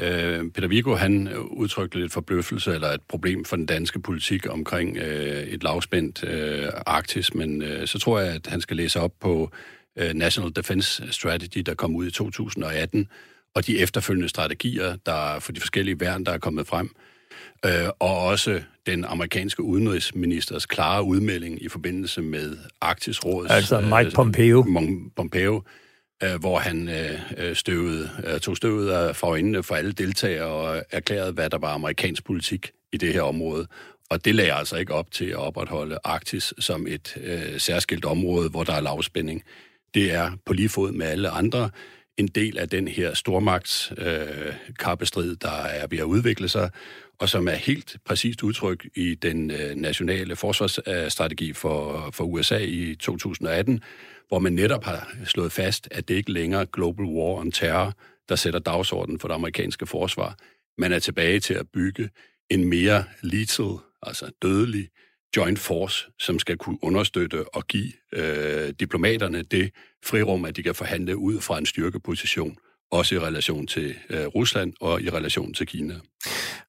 Øh, 0.00 0.50
Peter 0.50 0.68
Viggo, 0.68 0.94
han 0.94 1.36
udtrykte 1.36 1.98
lidt 1.98 2.12
forbløffelse 2.12 2.74
eller 2.74 2.88
et 2.88 3.02
problem 3.08 3.44
for 3.44 3.56
den 3.56 3.66
danske 3.66 4.00
politik 4.00 4.50
omkring 4.50 4.96
øh, 4.96 5.42
et 5.42 5.62
lavspændt 5.62 6.24
øh, 6.24 6.68
Arktis, 6.86 7.34
men 7.34 7.62
øh, 7.62 7.86
så 7.86 7.98
tror 7.98 8.20
jeg, 8.20 8.34
at 8.34 8.46
han 8.46 8.60
skal 8.60 8.76
læse 8.76 9.00
op 9.00 9.12
på 9.20 9.50
øh, 9.96 10.14
National 10.14 10.52
Defense 10.56 11.12
Strategy, 11.12 11.58
der 11.58 11.74
kom 11.74 11.96
ud 11.96 12.06
i 12.06 12.10
2018, 12.10 13.08
og 13.56 13.66
de 13.66 13.78
efterfølgende 13.78 14.28
strategier, 14.28 14.96
der 15.06 15.38
for 15.38 15.52
de 15.52 15.60
forskellige 15.60 16.00
værn, 16.00 16.24
der 16.24 16.32
er 16.32 16.38
kommet 16.38 16.66
frem, 16.66 16.90
øh, 17.66 17.88
og 17.98 18.18
også 18.18 18.60
den 18.86 19.04
amerikanske 19.04 19.62
udenrigsministers 19.62 20.66
klare 20.66 21.02
udmelding 21.02 21.62
i 21.62 21.68
forbindelse 21.68 22.22
med 22.22 22.56
Arktis 22.80 23.24
Råds... 23.24 23.50
Altså 23.50 23.80
Mike 23.80 24.06
øh, 24.06 24.12
Pompeo. 24.12 24.62
Pompeo, 25.16 25.62
øh, 26.22 26.34
hvor 26.40 26.58
han 26.58 26.88
øh, 27.38 27.56
støvede, 27.56 28.10
øh, 28.26 28.40
tog 28.40 28.56
støvet 28.56 28.90
af 28.90 29.22
øjnene 29.22 29.62
for 29.62 29.74
alle 29.74 29.92
deltagere 29.92 30.46
og 30.46 30.82
erklærede, 30.90 31.32
hvad 31.32 31.50
der 31.50 31.58
var 31.58 31.74
amerikansk 31.74 32.24
politik 32.24 32.70
i 32.92 32.96
det 32.96 33.12
her 33.12 33.22
område. 33.22 33.66
Og 34.10 34.24
det 34.24 34.34
lagde 34.34 34.52
altså 34.52 34.76
ikke 34.76 34.94
op 34.94 35.10
til 35.10 35.24
at 35.24 35.36
opretholde 35.36 35.98
Arktis 36.04 36.54
som 36.58 36.86
et 36.86 37.16
øh, 37.24 37.60
særskilt 37.60 38.04
område, 38.04 38.48
hvor 38.48 38.64
der 38.64 38.72
er 38.72 38.80
lavspænding. 38.80 39.42
Det 39.94 40.14
er 40.14 40.30
på 40.46 40.52
lige 40.52 40.68
fod 40.68 40.92
med 40.92 41.06
alle 41.06 41.28
andre 41.28 41.70
en 42.18 42.26
del 42.28 42.58
af 42.58 42.68
den 42.68 42.88
her 42.88 43.14
stormagts 43.14 43.92
øh, 43.98 44.54
kappestrid, 44.78 45.36
der 45.36 45.62
er 45.62 45.86
ved 45.86 45.98
at 45.98 46.04
udvikle 46.04 46.48
sig, 46.48 46.70
og 47.18 47.28
som 47.28 47.48
er 47.48 47.52
helt 47.52 47.96
præcist 48.04 48.42
udtryk 48.42 48.88
i 48.94 49.14
den 49.14 49.50
øh, 49.50 49.74
nationale 49.74 50.36
forsvarsstrategi 50.36 51.52
for, 51.52 52.10
for 52.12 52.24
USA 52.24 52.58
i 52.58 52.94
2018, 52.94 53.80
hvor 54.28 54.38
man 54.38 54.52
netop 54.52 54.84
har 54.84 55.08
slået 55.24 55.52
fast, 55.52 55.88
at 55.90 56.08
det 56.08 56.14
ikke 56.14 56.32
længere 56.32 56.66
global 56.66 57.06
war 57.06 57.40
on 57.40 57.52
terror, 57.52 57.94
der 58.28 58.36
sætter 58.36 58.60
dagsordenen 58.60 59.20
for 59.20 59.28
det 59.28 59.34
amerikanske 59.34 59.86
forsvar. 59.86 60.36
Man 60.78 60.92
er 60.92 60.98
tilbage 60.98 61.40
til 61.40 61.54
at 61.54 61.68
bygge 61.74 62.10
en 62.50 62.68
mere 62.68 63.04
lethal, 63.22 63.76
altså 64.02 64.30
dødelig, 64.42 64.88
joint 65.36 65.58
force, 65.58 66.06
som 66.18 66.38
skal 66.38 66.56
kunne 66.56 66.78
understøtte 66.82 67.54
og 67.54 67.66
give 67.66 67.92
øh, 68.12 68.72
diplomaterne 68.80 69.42
det 69.42 69.70
frirum, 70.04 70.44
at 70.44 70.56
de 70.56 70.62
kan 70.62 70.74
forhandle 70.74 71.16
ud 71.16 71.40
fra 71.40 71.58
en 71.58 71.66
styrkeposition, 71.66 72.56
også 72.90 73.14
i 73.14 73.18
relation 73.18 73.66
til 73.66 73.94
øh, 74.10 74.26
Rusland 74.26 74.72
og 74.80 75.02
i 75.02 75.10
relation 75.10 75.54
til 75.54 75.66
Kina. 75.66 75.94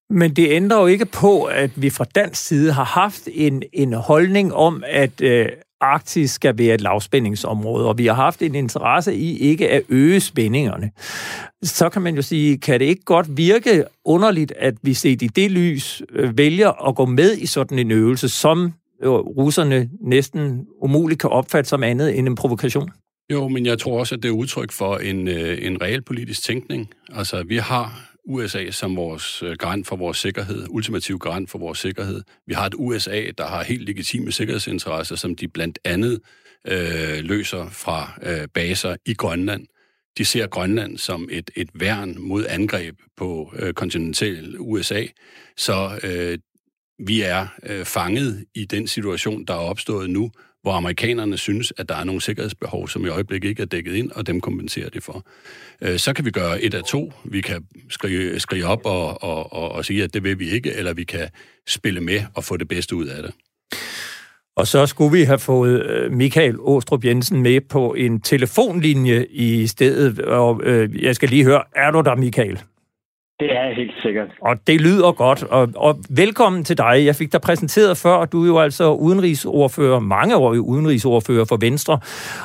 Men 0.09 0.35
det 0.35 0.49
ændrer 0.49 0.79
jo 0.79 0.87
ikke 0.87 1.05
på, 1.05 1.43
at 1.43 1.71
vi 1.75 1.89
fra 1.89 2.05
dansk 2.15 2.47
side 2.47 2.71
har 2.71 2.83
haft 2.83 3.27
en, 3.31 3.63
en 3.73 3.93
holdning 3.93 4.53
om, 4.53 4.83
at 4.87 5.21
øh, 5.21 5.49
Arktis 5.81 6.31
skal 6.31 6.57
være 6.57 6.73
et 6.73 6.81
lavspændingsområde, 6.81 7.87
og 7.87 7.97
vi 7.97 8.05
har 8.05 8.13
haft 8.13 8.41
en 8.41 8.55
interesse 8.55 9.15
i 9.15 9.37
ikke 9.37 9.69
at 9.69 9.81
øge 9.89 10.19
spændingerne. 10.19 10.91
Så 11.63 11.89
kan 11.89 12.01
man 12.01 12.15
jo 12.15 12.21
sige, 12.21 12.57
kan 12.57 12.79
det 12.79 12.85
ikke 12.85 13.03
godt 13.03 13.37
virke 13.37 13.83
underligt, 14.05 14.53
at 14.57 14.75
vi 14.81 14.93
set 14.93 15.21
i 15.21 15.27
det 15.27 15.51
lys 15.51 16.01
øh, 16.11 16.37
vælger 16.37 16.87
at 16.87 16.95
gå 16.95 17.05
med 17.05 17.37
i 17.37 17.45
sådan 17.45 17.79
en 17.79 17.91
øvelse, 17.91 18.29
som 18.29 18.73
øh, 19.03 19.09
russerne 19.09 19.89
næsten 20.01 20.65
umuligt 20.81 21.19
kan 21.19 21.29
opfatte 21.29 21.69
som 21.69 21.83
andet 21.83 22.17
end 22.17 22.27
en 22.27 22.35
provokation? 22.35 22.89
Jo, 23.31 23.47
men 23.47 23.65
jeg 23.65 23.79
tror 23.79 23.99
også, 23.99 24.15
at 24.15 24.23
det 24.23 24.29
er 24.29 24.33
udtryk 24.33 24.71
for 24.71 24.97
en, 24.97 25.27
øh, 25.27 25.57
en 25.61 25.81
realpolitisk 25.81 26.43
tænkning. 26.43 26.89
Altså, 27.13 27.43
vi 27.43 27.57
har 27.57 28.07
USA 28.27 28.71
som 28.71 28.95
vores 28.95 29.43
øh, 29.43 29.55
garant 29.59 29.87
for 29.87 29.95
vores 29.95 30.17
sikkerhed, 30.17 30.65
ultimativ 30.69 31.19
garant 31.19 31.49
for 31.49 31.59
vores 31.59 31.79
sikkerhed. 31.79 32.21
Vi 32.47 32.53
har 32.53 32.65
et 32.65 32.75
USA, 32.77 33.31
der 33.37 33.47
har 33.47 33.63
helt 33.63 33.85
legitime 33.85 34.31
sikkerhedsinteresser, 34.31 35.15
som 35.15 35.35
de 35.35 35.47
blandt 35.47 35.79
andet 35.85 36.19
øh, 36.67 37.19
løser 37.19 37.69
fra 37.69 38.19
øh, 38.23 38.47
baser 38.53 38.95
i 39.05 39.13
Grønland. 39.13 39.67
De 40.17 40.25
ser 40.25 40.47
Grønland 40.47 40.97
som 40.97 41.29
et, 41.31 41.51
et 41.55 41.69
værn 41.73 42.15
mod 42.19 42.45
angreb 42.49 42.95
på 43.17 43.53
øh, 43.59 43.73
kontinental 43.73 44.55
USA. 44.59 45.05
Så 45.57 45.99
øh, 46.03 46.37
vi 47.07 47.21
er 47.21 47.47
øh, 47.63 47.85
fanget 47.85 48.45
i 48.55 48.65
den 48.65 48.87
situation, 48.87 49.45
der 49.45 49.53
er 49.53 49.57
opstået 49.57 50.09
nu, 50.09 50.31
hvor 50.67 50.73
amerikanerne 50.73 51.37
synes, 51.37 51.73
at 51.77 51.89
der 51.89 51.95
er 51.95 52.03
nogle 52.03 52.21
sikkerhedsbehov, 52.21 52.87
som 52.87 53.05
i 53.05 53.07
øjeblikket 53.09 53.49
ikke 53.49 53.61
er 53.61 53.65
dækket 53.65 53.95
ind, 53.95 54.11
og 54.11 54.27
dem 54.27 54.41
kompenserer 54.41 54.89
det 54.89 55.03
for. 55.03 55.25
Øh, 55.81 55.99
så 55.99 56.13
kan 56.13 56.25
vi 56.25 56.31
gøre 56.31 56.61
et 56.61 56.73
af 56.73 56.83
to. 56.83 57.13
Vi 57.23 57.41
kan 57.41 57.65
skrige, 57.89 58.39
skrige 58.39 58.65
op 58.65 58.85
og, 58.85 59.23
og, 59.23 59.53
og, 59.53 59.71
og 59.71 59.85
sige, 59.85 60.03
at 60.03 60.13
det 60.13 60.23
vil 60.23 60.39
vi 60.39 60.49
ikke, 60.49 60.73
eller 60.73 60.93
vi 60.93 61.03
kan 61.03 61.29
spille 61.67 62.01
med 62.01 62.21
og 62.33 62.43
få 62.43 62.57
det 62.57 62.67
bedste 62.67 62.95
ud 62.95 63.05
af 63.05 63.23
det. 63.23 63.31
Og 64.55 64.67
så 64.67 64.85
skulle 64.85 65.17
vi 65.17 65.23
have 65.23 65.39
fået 65.39 65.85
øh, 65.85 66.11
Michael 66.11 66.55
Åstrup 66.59 67.05
Jensen 67.05 67.41
med 67.41 67.61
på 67.61 67.93
en 67.93 68.21
telefonlinje 68.21 69.25
i 69.29 69.67
stedet. 69.67 70.19
Og 70.19 70.61
øh, 70.63 71.03
jeg 71.03 71.15
skal 71.15 71.29
lige 71.29 71.43
høre, 71.43 71.63
er 71.75 71.91
du 71.91 72.01
der, 72.01 72.15
Michael? 72.15 72.59
Det 73.39 73.51
er 73.51 73.75
helt 73.75 73.93
sikkert. 74.01 74.27
Og 74.41 74.67
det 74.67 74.81
lyder 74.81 75.11
godt, 75.11 75.43
og, 75.43 75.69
og 75.75 75.99
velkommen 76.09 76.63
til 76.63 76.77
dig. 76.77 77.05
Jeg 77.05 77.15
fik 77.15 77.31
dig 77.31 77.41
præsenteret 77.41 77.97
før, 77.97 78.13
og 78.13 78.31
du 78.31 78.43
er 78.43 78.47
jo 78.47 78.59
altså 78.59 78.93
udenrigsordfører, 78.93 79.99
mange 79.99 80.35
år 80.35 80.53
i 80.53 80.57
udenrigsordfører 80.57 81.45
for 81.45 81.57
Venstre, 81.57 81.99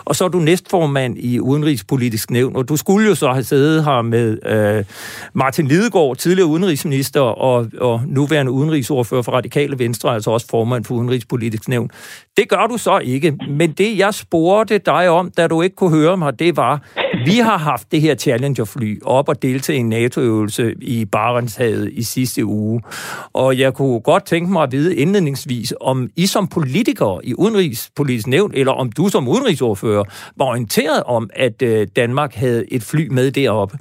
og 0.04 0.16
så 0.16 0.24
er 0.24 0.28
du 0.28 0.38
næstformand 0.38 1.18
i 1.18 1.40
Udenrigspolitisk 1.40 2.30
Nævn, 2.30 2.56
og 2.56 2.68
du 2.68 2.76
skulle 2.76 3.08
jo 3.08 3.14
så 3.14 3.32
have 3.32 3.42
siddet 3.42 3.84
her 3.84 4.02
med 4.02 4.38
øh, 4.46 4.84
Martin 5.32 5.66
Lidegaard, 5.66 6.16
tidligere 6.16 6.48
udenrigsminister 6.48 7.20
og, 7.20 7.66
og 7.80 8.00
nuværende 8.06 8.52
udenrigsordfører 8.52 9.22
for 9.22 9.32
Radikale 9.32 9.78
Venstre, 9.78 10.14
altså 10.14 10.30
også 10.30 10.46
formand 10.50 10.84
for 10.84 10.94
Udenrigspolitisk 10.94 11.68
Nævn. 11.68 11.90
Det 12.36 12.48
gør 12.48 12.66
du 12.66 12.78
så 12.78 12.98
ikke, 12.98 13.32
men 13.48 13.70
det 13.70 13.98
jeg 13.98 14.14
spurgte 14.14 14.78
dig 14.78 15.08
om, 15.08 15.30
da 15.36 15.48
du 15.48 15.62
ikke 15.62 15.76
kunne 15.76 15.96
høre 16.00 16.16
mig, 16.16 16.38
det 16.38 16.56
var, 16.56 16.74
vi 17.24 17.36
har 17.42 17.58
haft 17.58 17.92
det 17.92 18.00
her 18.00 18.14
Challenger-fly 18.14 19.00
op 19.04 19.28
og 19.28 19.42
deltage 19.42 19.76
i 19.76 19.80
en 19.80 19.88
NATO-øvelse 19.88 20.74
i 20.80 21.04
Barentshavet 21.12 21.90
i 21.92 22.02
sidste 22.02 22.44
uge. 22.44 22.82
Og 23.32 23.58
jeg 23.58 23.74
kunne 23.74 24.00
godt 24.00 24.24
tænke 24.24 24.52
mig 24.52 24.62
at 24.62 24.72
vide 24.72 24.96
indledningsvis, 24.96 25.74
om 25.80 26.08
I 26.16 26.26
som 26.26 26.48
politikere 26.48 27.20
i 27.24 27.34
Udenrigspolitisk 27.34 28.26
Nævn, 28.26 28.52
eller 28.54 28.72
om 28.72 28.92
du 28.92 29.08
som 29.08 29.28
udenrigsordfører, 29.28 30.04
var 30.36 30.46
orienteret 30.46 31.02
om, 31.06 31.30
at 31.34 31.62
øh, 31.62 31.86
Danmark 31.96 32.34
havde 32.34 32.72
et 32.74 32.82
fly 32.90 33.08
med 33.10 33.30
deroppe. 33.30 33.74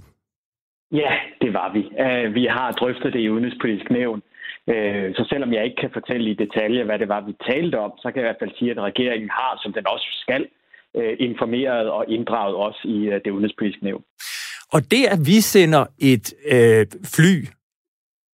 Ja, 0.92 1.14
det 1.42 1.54
var 1.54 1.72
vi. 1.74 1.84
Øh, 2.06 2.34
vi 2.34 2.46
har 2.46 2.72
drøftet 2.72 3.14
det 3.14 3.20
i 3.20 3.30
Udenrigspolitisk 3.30 3.92
Nævn. 3.92 4.22
Øh, 4.70 5.16
så 5.16 5.26
selvom 5.30 5.54
jeg 5.54 5.66
ikke 5.66 5.82
kan 5.82 5.90
fortælle 5.94 6.32
i 6.32 6.42
detalje, 6.44 6.84
hvad 6.84 7.00
det 7.00 7.08
var, 7.08 7.22
vi 7.22 7.34
talte 7.52 7.80
om, 7.80 7.92
så 7.98 8.12
kan 8.12 8.22
jeg 8.22 8.26
i 8.26 8.30
hvert 8.30 8.44
fald 8.44 8.58
sige, 8.58 8.72
at 8.72 8.80
regeringen 8.90 9.30
har, 9.30 9.60
som 9.64 9.74
den 9.74 9.88
også 9.88 10.08
skal, 10.24 10.48
øh, 10.98 11.16
informeret 11.20 11.90
og 11.90 12.06
inddraget 12.08 12.56
os 12.56 12.80
i 12.84 12.98
øh, 13.12 13.22
det 13.26 13.32
udenrigspolitiske 13.32 13.84
nævn. 13.84 14.04
Og 14.74 14.82
det, 14.92 15.04
at 15.16 15.20
vi 15.26 15.38
sender 15.42 15.86
et 16.00 16.28
øh, 16.56 16.86
fly 17.16 17.34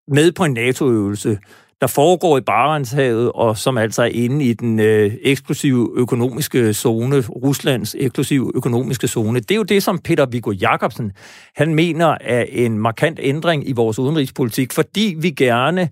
med 0.07 0.31
på 0.37 0.43
en 0.43 0.53
NATO-øvelse, 0.53 1.37
der 1.81 1.87
foregår 1.87 2.37
i 2.37 2.41
Barentshavet, 2.41 3.31
og 3.31 3.57
som 3.57 3.77
altså 3.77 4.01
er 4.01 4.05
inde 4.05 4.45
i 4.45 4.53
den 4.53 4.79
øh, 4.79 5.13
eksklusive 5.21 5.89
økonomiske 5.95 6.73
zone, 6.73 7.19
Ruslands 7.19 7.95
eksklusive 7.99 8.51
økonomiske 8.55 9.07
zone. 9.07 9.39
Det 9.39 9.51
er 9.51 9.55
jo 9.55 9.63
det, 9.63 9.83
som 9.83 9.99
Peter 9.99 10.25
Viggo 10.25 10.51
Jacobsen, 10.51 11.11
han 11.55 11.75
mener 11.75 12.17
er 12.21 12.45
en 12.49 12.79
markant 12.79 13.19
ændring 13.23 13.69
i 13.69 13.71
vores 13.71 13.99
udenrigspolitik, 13.99 14.73
fordi 14.73 15.15
vi 15.19 15.29
gerne 15.29 15.89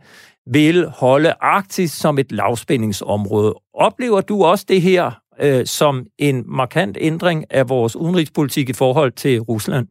vil 0.51 0.87
holde 0.87 1.33
Arktis 1.41 1.91
som 1.91 2.19
et 2.19 2.31
lavspændingsområde. 2.31 3.53
Oplever 3.73 4.21
du 4.21 4.43
også 4.43 4.65
det 4.67 4.81
her 4.81 5.11
øh, 5.41 5.65
som 5.65 6.05
en 6.19 6.43
markant 6.47 6.97
ændring 7.01 7.45
af 7.49 7.69
vores 7.69 7.95
udenrigspolitik 7.95 8.69
i 8.69 8.73
forhold 8.73 9.11
til 9.11 9.39
Rusland? 9.39 9.87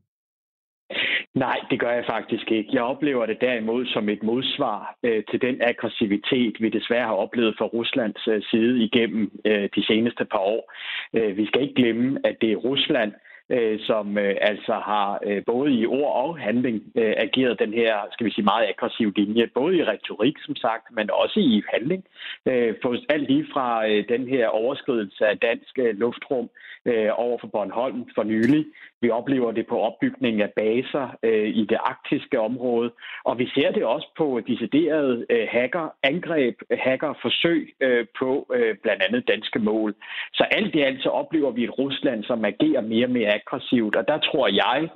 Nej, 1.35 1.61
det 1.71 1.81
gør 1.81 1.91
jeg 1.91 2.05
faktisk 2.07 2.51
ikke. 2.51 2.71
Jeg 2.73 2.83
oplever 2.83 3.27
det 3.27 3.41
derimod 3.41 3.87
som 3.87 4.09
et 4.09 4.23
modsvar 4.23 4.97
øh, 5.03 5.25
til 5.31 5.43
den 5.43 5.63
aggressivitet, 5.63 6.61
vi 6.61 6.69
desværre 6.69 7.07
har 7.07 7.15
oplevet 7.15 7.55
fra 7.59 7.65
Ruslands 7.65 8.29
øh, 8.29 8.43
side 8.43 8.85
igennem 8.85 9.31
øh, 9.45 9.69
de 9.77 9.87
seneste 9.87 10.25
par 10.25 10.39
år. 10.39 10.73
Øh, 11.15 11.37
vi 11.37 11.47
skal 11.47 11.63
ikke 11.63 11.75
glemme, 11.75 12.19
at 12.25 12.37
det 12.41 12.53
er 12.53 12.57
Rusland, 12.57 13.13
øh, 13.51 13.81
som 13.81 14.19
øh, 14.19 14.37
altså 14.41 14.73
har 14.73 15.19
øh, 15.27 15.45
både 15.45 15.73
i 15.73 15.87
ord 15.87 16.25
og 16.25 16.39
handling 16.39 16.83
øh, 16.97 17.15
ageret 17.17 17.59
den 17.59 17.73
her, 17.75 17.95
skal 18.13 18.27
vi 18.27 18.33
sige, 18.33 18.45
meget 18.45 18.69
aggressiv 18.69 19.13
linje, 19.17 19.47
både 19.55 19.77
i 19.77 19.85
retorik, 19.85 20.37
som 20.39 20.57
sagt, 20.57 20.85
men 20.97 21.11
også 21.11 21.41
i 21.41 21.63
handling. 21.73 22.05
Øh, 22.47 22.75
for 22.83 22.97
alt 23.09 23.29
lige 23.31 23.47
fra 23.53 23.89
øh, 23.89 24.09
den 24.09 24.29
her 24.29 24.49
overskridelse 24.49 25.27
af 25.27 25.39
dansk 25.39 25.79
øh, 25.79 25.99
luftrum 25.99 26.49
øh, 26.87 27.11
over 27.17 27.39
for 27.39 27.47
Bornholm 27.47 28.09
for 28.15 28.23
nylig. 28.23 28.65
Vi 29.03 29.11
oplever 29.11 29.53
det 29.53 29.67
på 29.67 29.81
opbygningen 29.81 30.43
af 30.43 30.53
baser 30.57 31.17
øh, 31.23 31.49
i 31.49 31.65
det 31.65 31.79
arktiske 31.81 32.41
område, 32.41 32.91
og 33.25 33.39
vi 33.39 33.47
ser 33.55 33.71
det 33.71 33.85
også 33.85 34.09
på 34.19 34.41
deciderede 34.47 35.27
øh, 35.31 35.47
hackerangreb, 35.51 36.57
hackerforsøg 36.71 37.75
øh, 37.81 38.07
på 38.19 38.47
øh, 38.55 38.77
blandt 38.83 39.03
andet 39.03 39.29
danske 39.29 39.59
mål. 39.59 39.95
Så 40.35 40.45
alt 40.51 40.75
i 40.75 40.81
alt 40.81 41.03
så 41.03 41.09
oplever 41.09 41.51
vi 41.51 41.65
et 41.65 41.79
Rusland, 41.79 42.25
som 42.25 42.45
agerer 42.45 42.81
mere 42.81 43.07
og 43.07 43.11
mere 43.11 43.35
aggressivt, 43.35 43.97
og 43.97 44.09
der 44.09 44.19
tror 44.19 44.49
jeg, 44.49 44.89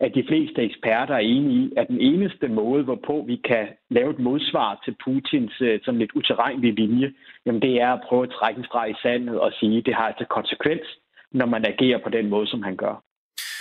at 0.00 0.14
de 0.14 0.24
fleste 0.28 0.62
eksperter 0.62 1.14
er 1.14 1.18
enige 1.18 1.64
i, 1.64 1.72
at 1.76 1.88
den 1.88 2.00
eneste 2.00 2.48
måde, 2.48 2.82
hvorpå 2.84 3.24
vi 3.26 3.36
kan 3.36 3.68
lave 3.90 4.10
et 4.10 4.18
modsvar 4.18 4.80
til 4.84 4.96
Putins 5.04 5.60
øh, 5.60 5.80
sådan 5.84 6.00
lidt 6.00 6.12
uterrenlige 6.14 6.74
linje, 6.74 7.12
jamen 7.46 7.62
det 7.62 7.82
er 7.82 7.92
at 7.92 8.04
prøve 8.08 8.22
at 8.22 8.34
trække 8.38 8.58
en 8.58 8.64
streg 8.64 8.90
i 8.90 9.00
sandet 9.02 9.40
og 9.40 9.52
sige, 9.52 9.78
at 9.78 9.86
det 9.86 9.94
har 9.94 10.06
altså 10.06 10.24
konsekvens, 10.24 10.86
når 11.34 11.46
man 11.46 11.64
agerer 11.64 11.98
på 12.04 12.10
den 12.10 12.30
måde, 12.30 12.46
som 12.46 12.62
han 12.62 12.76
gør. 12.76 13.02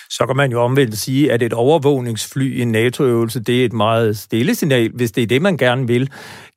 Så 0.10 0.26
kan 0.28 0.36
man 0.36 0.52
jo 0.52 0.62
omvendt 0.62 0.98
sige, 0.98 1.32
at 1.32 1.42
et 1.42 1.54
overvågningsfly 1.54 2.58
i 2.58 2.62
en 2.62 2.72
NATO-øvelse, 2.72 3.44
det 3.44 3.62
er 3.62 3.66
et 3.66 3.74
meget 3.74 4.18
stille 4.18 4.56
signal, 4.56 4.92
hvis 4.96 5.12
det 5.12 5.22
er 5.24 5.28
det, 5.28 5.42
man 5.42 5.58
gerne 5.58 5.88
vil. 5.88 6.10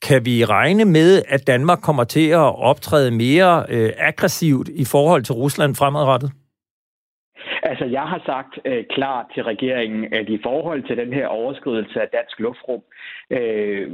Kan 0.02 0.24
vi 0.24 0.44
regne 0.44 0.84
med, 0.84 1.22
at 1.28 1.46
Danmark 1.46 1.80
kommer 1.80 2.04
til 2.04 2.28
at 2.28 2.58
optræde 2.58 3.10
mere 3.10 3.66
øh, 3.68 3.92
aggressivt 3.98 4.68
i 4.68 4.84
forhold 4.84 5.22
til 5.22 5.34
Rusland 5.34 5.74
fremadrettet? 5.74 6.30
Altså, 7.70 7.84
jeg 7.84 8.02
har 8.02 8.22
sagt 8.26 8.58
øh, 8.64 8.84
klart 8.84 9.26
til 9.34 9.42
regeringen, 9.44 10.14
at 10.14 10.28
i 10.28 10.38
forhold 10.42 10.82
til 10.82 10.96
den 10.96 11.12
her 11.12 11.26
overskridelse 11.26 12.00
af 12.00 12.08
dansk 12.08 12.40
luftrum, 12.40 12.82
øh, 13.30 13.90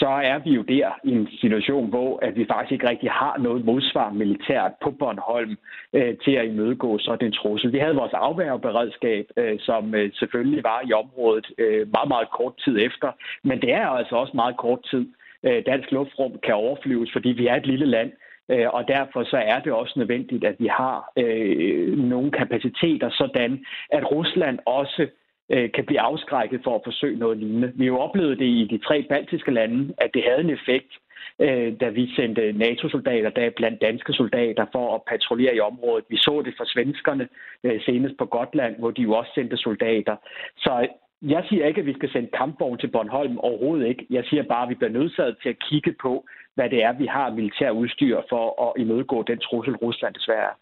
så 0.00 0.08
er 0.32 0.38
vi 0.38 0.50
jo 0.50 0.62
der 0.62 0.88
i 1.04 1.10
en 1.10 1.28
situation, 1.40 1.88
hvor 1.88 2.18
at 2.22 2.36
vi 2.36 2.46
faktisk 2.50 2.72
ikke 2.72 2.88
rigtig 2.88 3.10
har 3.10 3.38
noget 3.38 3.64
modsvar 3.64 4.10
militært 4.10 4.72
på 4.82 4.90
Bornholm 4.90 5.56
øh, 5.92 6.14
til 6.24 6.32
at 6.32 6.46
imødegå 6.46 6.98
sådan 6.98 7.26
en 7.26 7.32
trussel. 7.32 7.72
Vi 7.72 7.78
havde 7.78 7.94
vores 7.94 8.12
afværgeberedskab, 8.12 9.26
øh, 9.36 9.58
som 9.58 9.94
øh, 9.94 10.12
selvfølgelig 10.14 10.64
var 10.64 10.80
i 10.88 10.92
området 10.92 11.46
øh, 11.58 11.88
meget, 11.92 12.08
meget 12.08 12.30
kort 12.30 12.54
tid 12.64 12.78
efter, 12.80 13.12
men 13.42 13.60
det 13.60 13.72
er 13.72 13.86
altså 13.86 14.16
også 14.16 14.32
meget 14.34 14.56
kort 14.56 14.80
tid, 14.90 15.06
øh, 15.42 15.62
dansk 15.66 15.90
luftrum 15.90 16.32
kan 16.42 16.54
overflyves, 16.54 17.10
fordi 17.12 17.28
vi 17.28 17.46
er 17.46 17.56
et 17.56 17.66
lille 17.66 17.86
land, 17.86 18.12
Øh, 18.50 18.68
og 18.72 18.88
derfor 18.88 19.24
så 19.24 19.36
er 19.36 19.60
det 19.60 19.72
også 19.72 19.94
nødvendigt, 19.96 20.44
at 20.44 20.56
vi 20.58 20.66
har 20.66 21.12
øh, 21.18 21.98
nogle 21.98 22.30
kapaciteter, 22.30 23.10
sådan 23.10 23.64
at 23.92 24.12
Rusland 24.12 24.58
også 24.66 25.06
øh, 25.50 25.72
kan 25.72 25.84
blive 25.84 26.00
afskrækket 26.00 26.60
for 26.64 26.74
at 26.74 26.80
forsøge 26.84 27.18
noget 27.18 27.38
lignende. 27.38 27.72
Vi 27.74 27.84
har 27.84 27.92
jo 27.92 27.98
oplevet 27.98 28.38
det 28.38 28.46
i 28.46 28.68
de 28.70 28.78
tre 28.78 29.06
baltiske 29.08 29.50
lande, 29.50 29.94
at 29.98 30.10
det 30.14 30.22
havde 30.28 30.40
en 30.40 30.50
effekt, 30.50 30.92
øh, 31.40 31.72
da 31.80 31.88
vi 31.88 32.14
sendte 32.16 32.52
NATO-soldater, 32.52 33.30
der 33.30 33.50
blandt 33.50 33.80
danske 33.80 34.12
soldater, 34.12 34.66
for 34.72 34.94
at 34.94 35.02
patruljere 35.10 35.56
i 35.56 35.60
området. 35.60 36.04
Vi 36.08 36.16
så 36.16 36.42
det 36.44 36.54
for 36.56 36.64
svenskerne 36.64 37.28
øh, 37.64 37.80
senest 37.86 38.14
på 38.18 38.26
Gotland, 38.26 38.76
hvor 38.78 38.90
de 38.90 39.02
jo 39.02 39.12
også 39.12 39.30
sendte 39.34 39.56
soldater. 39.56 40.16
Så 40.56 40.88
jeg 41.22 41.44
siger 41.48 41.66
ikke, 41.66 41.80
at 41.80 41.86
vi 41.86 41.94
skal 41.94 42.10
sende 42.12 42.30
kampvogn 42.36 42.78
til 42.78 42.90
Bornholm 42.90 43.38
overhovedet 43.38 43.86
ikke. 43.86 44.06
Jeg 44.10 44.24
siger 44.24 44.42
bare, 44.42 44.62
at 44.62 44.68
vi 44.68 44.74
bliver 44.74 44.90
nødsaget 44.90 45.36
til 45.42 45.48
at 45.48 45.62
kigge 45.70 45.94
på, 46.02 46.26
hvad 46.54 46.70
det 46.70 46.82
er, 46.82 46.92
vi 46.92 47.06
har 47.06 47.30
militær 47.30 47.70
udstyr 47.70 48.20
for 48.28 48.44
at 48.66 48.80
imødegå 48.80 49.22
den 49.22 49.38
trussel, 49.38 49.76
Rusland 49.76 50.14
desværre 50.14 50.50
er. 50.50 50.54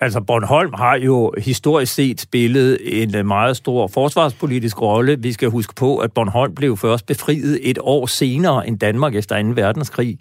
Altså, 0.00 0.20
Bornholm 0.20 0.72
har 0.74 0.96
jo 0.96 1.32
historisk 1.38 1.94
set 1.94 2.20
spillet 2.20 2.78
en 3.02 3.16
øh, 3.16 3.26
meget 3.26 3.56
stor 3.56 3.86
forsvarspolitisk 3.86 4.82
rolle. 4.82 5.16
Vi 5.20 5.32
skal 5.32 5.48
huske 5.48 5.74
på, 5.74 5.98
at 5.98 6.12
Bornholm 6.12 6.54
blev 6.54 6.76
først 6.76 7.06
befriet 7.06 7.58
et 7.62 7.78
år 7.80 8.06
senere 8.06 8.68
end 8.68 8.78
Danmark 8.78 9.14
efter 9.14 9.42
2. 9.42 9.48
verdenskrig. 9.48 10.18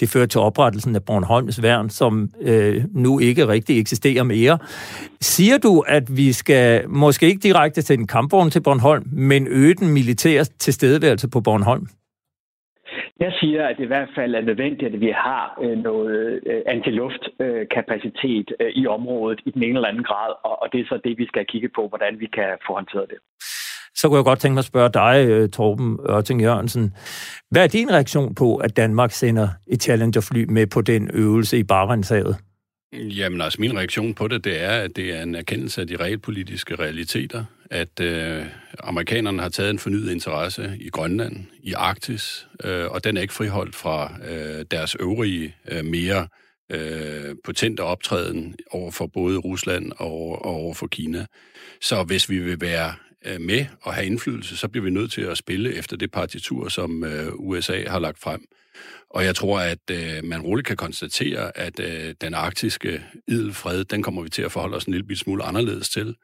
Det 0.00 0.08
førte 0.08 0.26
til 0.26 0.40
oprettelsen 0.40 0.94
af 0.94 1.02
Bornholms 1.02 1.62
værn, 1.62 1.90
som 1.90 2.30
øh, 2.40 2.84
nu 2.90 3.18
ikke 3.18 3.48
rigtig 3.48 3.80
eksisterer 3.80 4.22
mere. 4.22 4.58
Siger 5.20 5.58
du, 5.58 5.80
at 5.80 6.16
vi 6.16 6.32
skal 6.32 6.88
måske 6.88 7.26
ikke 7.26 7.42
direkte 7.42 7.82
sende 7.82 8.00
en 8.00 8.06
kampvogn 8.06 8.50
til 8.50 8.60
Bornholm, 8.60 9.04
men 9.12 9.46
øge 9.50 9.74
den 9.74 9.88
militære 9.88 10.44
tilstedeværelse 10.44 11.28
på 11.28 11.40
Bornholm? 11.40 11.86
Jeg 13.20 13.32
siger, 13.40 13.66
at 13.66 13.76
det 13.76 13.84
i 13.84 13.86
hvert 13.86 14.08
fald 14.14 14.34
er 14.34 14.40
nødvendigt, 14.40 14.94
at 14.94 15.00
vi 15.00 15.12
har 15.26 15.58
øh, 15.62 15.78
noget 15.78 16.40
øh, 16.46 16.62
antiluftkapacitet 16.66 18.52
øh, 18.60 18.70
i 18.74 18.86
området 18.86 19.40
i 19.46 19.50
den 19.50 19.62
ene 19.62 19.74
eller 19.74 19.88
anden 19.88 20.04
grad, 20.04 20.32
og 20.44 20.68
det 20.72 20.80
er 20.80 20.84
så 20.88 21.00
det, 21.04 21.18
vi 21.18 21.26
skal 21.26 21.46
kigge 21.46 21.68
på, 21.76 21.88
hvordan 21.88 22.20
vi 22.20 22.26
kan 22.26 22.50
få 22.66 22.74
håndteret 22.74 23.06
det. 23.08 23.18
Så 23.94 24.08
kunne 24.08 24.16
jeg 24.16 24.24
godt 24.24 24.38
tænke 24.38 24.54
mig 24.54 24.58
at 24.60 24.64
spørge 24.64 24.90
dig, 25.00 25.52
Torben 25.52 25.98
Ørting 26.10 26.42
Jørgensen. 26.42 26.94
Hvad 27.50 27.64
er 27.64 27.68
din 27.68 27.92
reaktion 27.92 28.34
på, 28.34 28.56
at 28.56 28.76
Danmark 28.76 29.10
sender 29.10 29.48
et 29.66 29.82
Challenger-fly 29.82 30.44
med 30.48 30.66
på 30.66 30.80
den 30.80 31.10
øvelse 31.14 31.58
i 31.58 31.62
Barentshavet? 31.62 32.36
Jamen 32.92 33.40
altså, 33.40 33.60
min 33.60 33.78
reaktion 33.78 34.14
på 34.14 34.28
det, 34.28 34.44
det 34.44 34.64
er, 34.64 34.70
at 34.70 34.96
det 34.96 35.18
er 35.18 35.22
en 35.22 35.34
erkendelse 35.34 35.80
af 35.80 35.86
de 35.86 35.96
realpolitiske 35.96 36.74
realiteter, 36.74 37.44
at 37.70 38.00
øh, 38.00 38.46
amerikanerne 38.78 39.42
har 39.42 39.48
taget 39.48 39.70
en 39.70 39.78
fornyet 39.78 40.12
interesse 40.12 40.76
i 40.80 40.88
Grønland, 40.88 41.44
i 41.62 41.72
Arktis, 41.72 42.46
øh, 42.64 42.86
og 42.90 43.04
den 43.04 43.16
er 43.16 43.20
ikke 43.20 43.34
friholdt 43.34 43.74
fra 43.74 44.12
øh, 44.28 44.64
deres 44.70 44.96
øvrige 45.00 45.56
øh, 45.68 45.84
mere 45.84 46.28
øh, 46.72 47.34
potente 47.44 47.80
optræden 47.80 48.54
over 48.70 48.90
for 48.90 49.06
både 49.06 49.38
Rusland 49.38 49.92
og, 49.96 50.44
og 50.44 50.54
over 50.54 50.74
for 50.74 50.86
Kina. 50.86 51.26
Så 51.80 52.02
hvis 52.02 52.30
vi 52.30 52.38
vil 52.38 52.60
være 52.60 52.94
øh, 53.26 53.40
med 53.40 53.66
og 53.82 53.94
have 53.94 54.06
indflydelse, 54.06 54.56
så 54.56 54.68
bliver 54.68 54.84
vi 54.84 54.90
nødt 54.90 55.12
til 55.12 55.22
at 55.22 55.38
spille 55.38 55.74
efter 55.74 55.96
det 55.96 56.10
partitur, 56.10 56.68
som 56.68 57.04
øh, 57.04 57.32
USA 57.34 57.88
har 57.88 57.98
lagt 57.98 58.18
frem. 58.18 58.44
Og 59.10 59.24
jeg 59.24 59.34
tror, 59.34 59.60
at 59.60 59.90
øh, 59.90 60.24
man 60.24 60.40
roligt 60.40 60.66
kan 60.66 60.76
konstatere, 60.76 61.58
at 61.58 61.80
øh, 61.80 62.14
den 62.20 62.34
arktiske 62.34 63.02
idelfred, 63.28 63.84
den 63.84 64.02
kommer 64.02 64.22
vi 64.22 64.28
til 64.28 64.42
at 64.42 64.52
forholde 64.52 64.76
os 64.76 64.84
en 64.84 64.94
lille 64.94 65.16
smule 65.16 65.44
anderledes 65.44 65.88
til. 65.88 66.14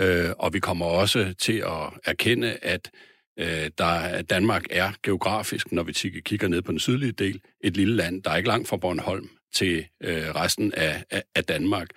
Øh, 0.00 0.30
og 0.38 0.54
vi 0.54 0.60
kommer 0.60 0.86
også 0.86 1.34
til 1.38 1.58
at 1.66 1.92
erkende, 2.04 2.58
at 2.62 2.90
øh, 3.38 3.70
der, 3.78 4.22
Danmark 4.22 4.64
er 4.70 4.92
geografisk, 5.02 5.72
når 5.72 5.82
vi 5.82 5.92
kigger 6.24 6.48
ned 6.48 6.62
på 6.62 6.72
den 6.72 6.78
sydlige 6.78 7.12
del, 7.12 7.40
et 7.64 7.76
lille 7.76 7.96
land, 7.96 8.22
der 8.22 8.30
er 8.30 8.36
ikke 8.36 8.48
langt 8.48 8.68
fra 8.68 8.76
Bornholm 8.76 9.28
til 9.54 9.86
øh, 10.04 10.34
resten 10.34 10.74
af, 10.74 11.04
af, 11.10 11.22
af 11.34 11.44
Danmark. 11.44 11.88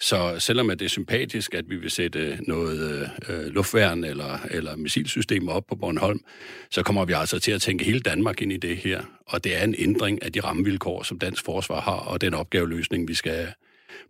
Så 0.00 0.36
selvom 0.38 0.70
at 0.70 0.78
det 0.78 0.84
er 0.84 0.88
sympatisk, 0.88 1.54
at 1.54 1.64
vi 1.68 1.76
vil 1.76 1.90
sætte 1.90 2.38
noget 2.46 3.10
øh, 3.28 3.46
luftværn 3.46 4.04
eller, 4.04 4.38
eller 4.50 4.76
missilsystemer 4.76 5.52
op 5.52 5.66
på 5.66 5.76
Bornholm, 5.76 6.20
så 6.70 6.82
kommer 6.82 7.04
vi 7.04 7.12
altså 7.12 7.38
til 7.38 7.52
at 7.52 7.62
tænke 7.62 7.84
hele 7.84 8.00
Danmark 8.00 8.42
ind 8.42 8.52
i 8.52 8.56
det 8.56 8.76
her. 8.76 9.02
Og 9.26 9.44
det 9.44 9.56
er 9.56 9.64
en 9.64 9.74
ændring 9.78 10.22
af 10.22 10.32
de 10.32 10.40
rammevilkår, 10.40 11.02
som 11.02 11.18
dansk 11.18 11.44
forsvar 11.44 11.80
har, 11.80 11.92
og 11.92 12.20
den 12.20 12.34
opgaveløsning, 12.34 13.08
vi 13.08 13.14
skal, 13.14 13.48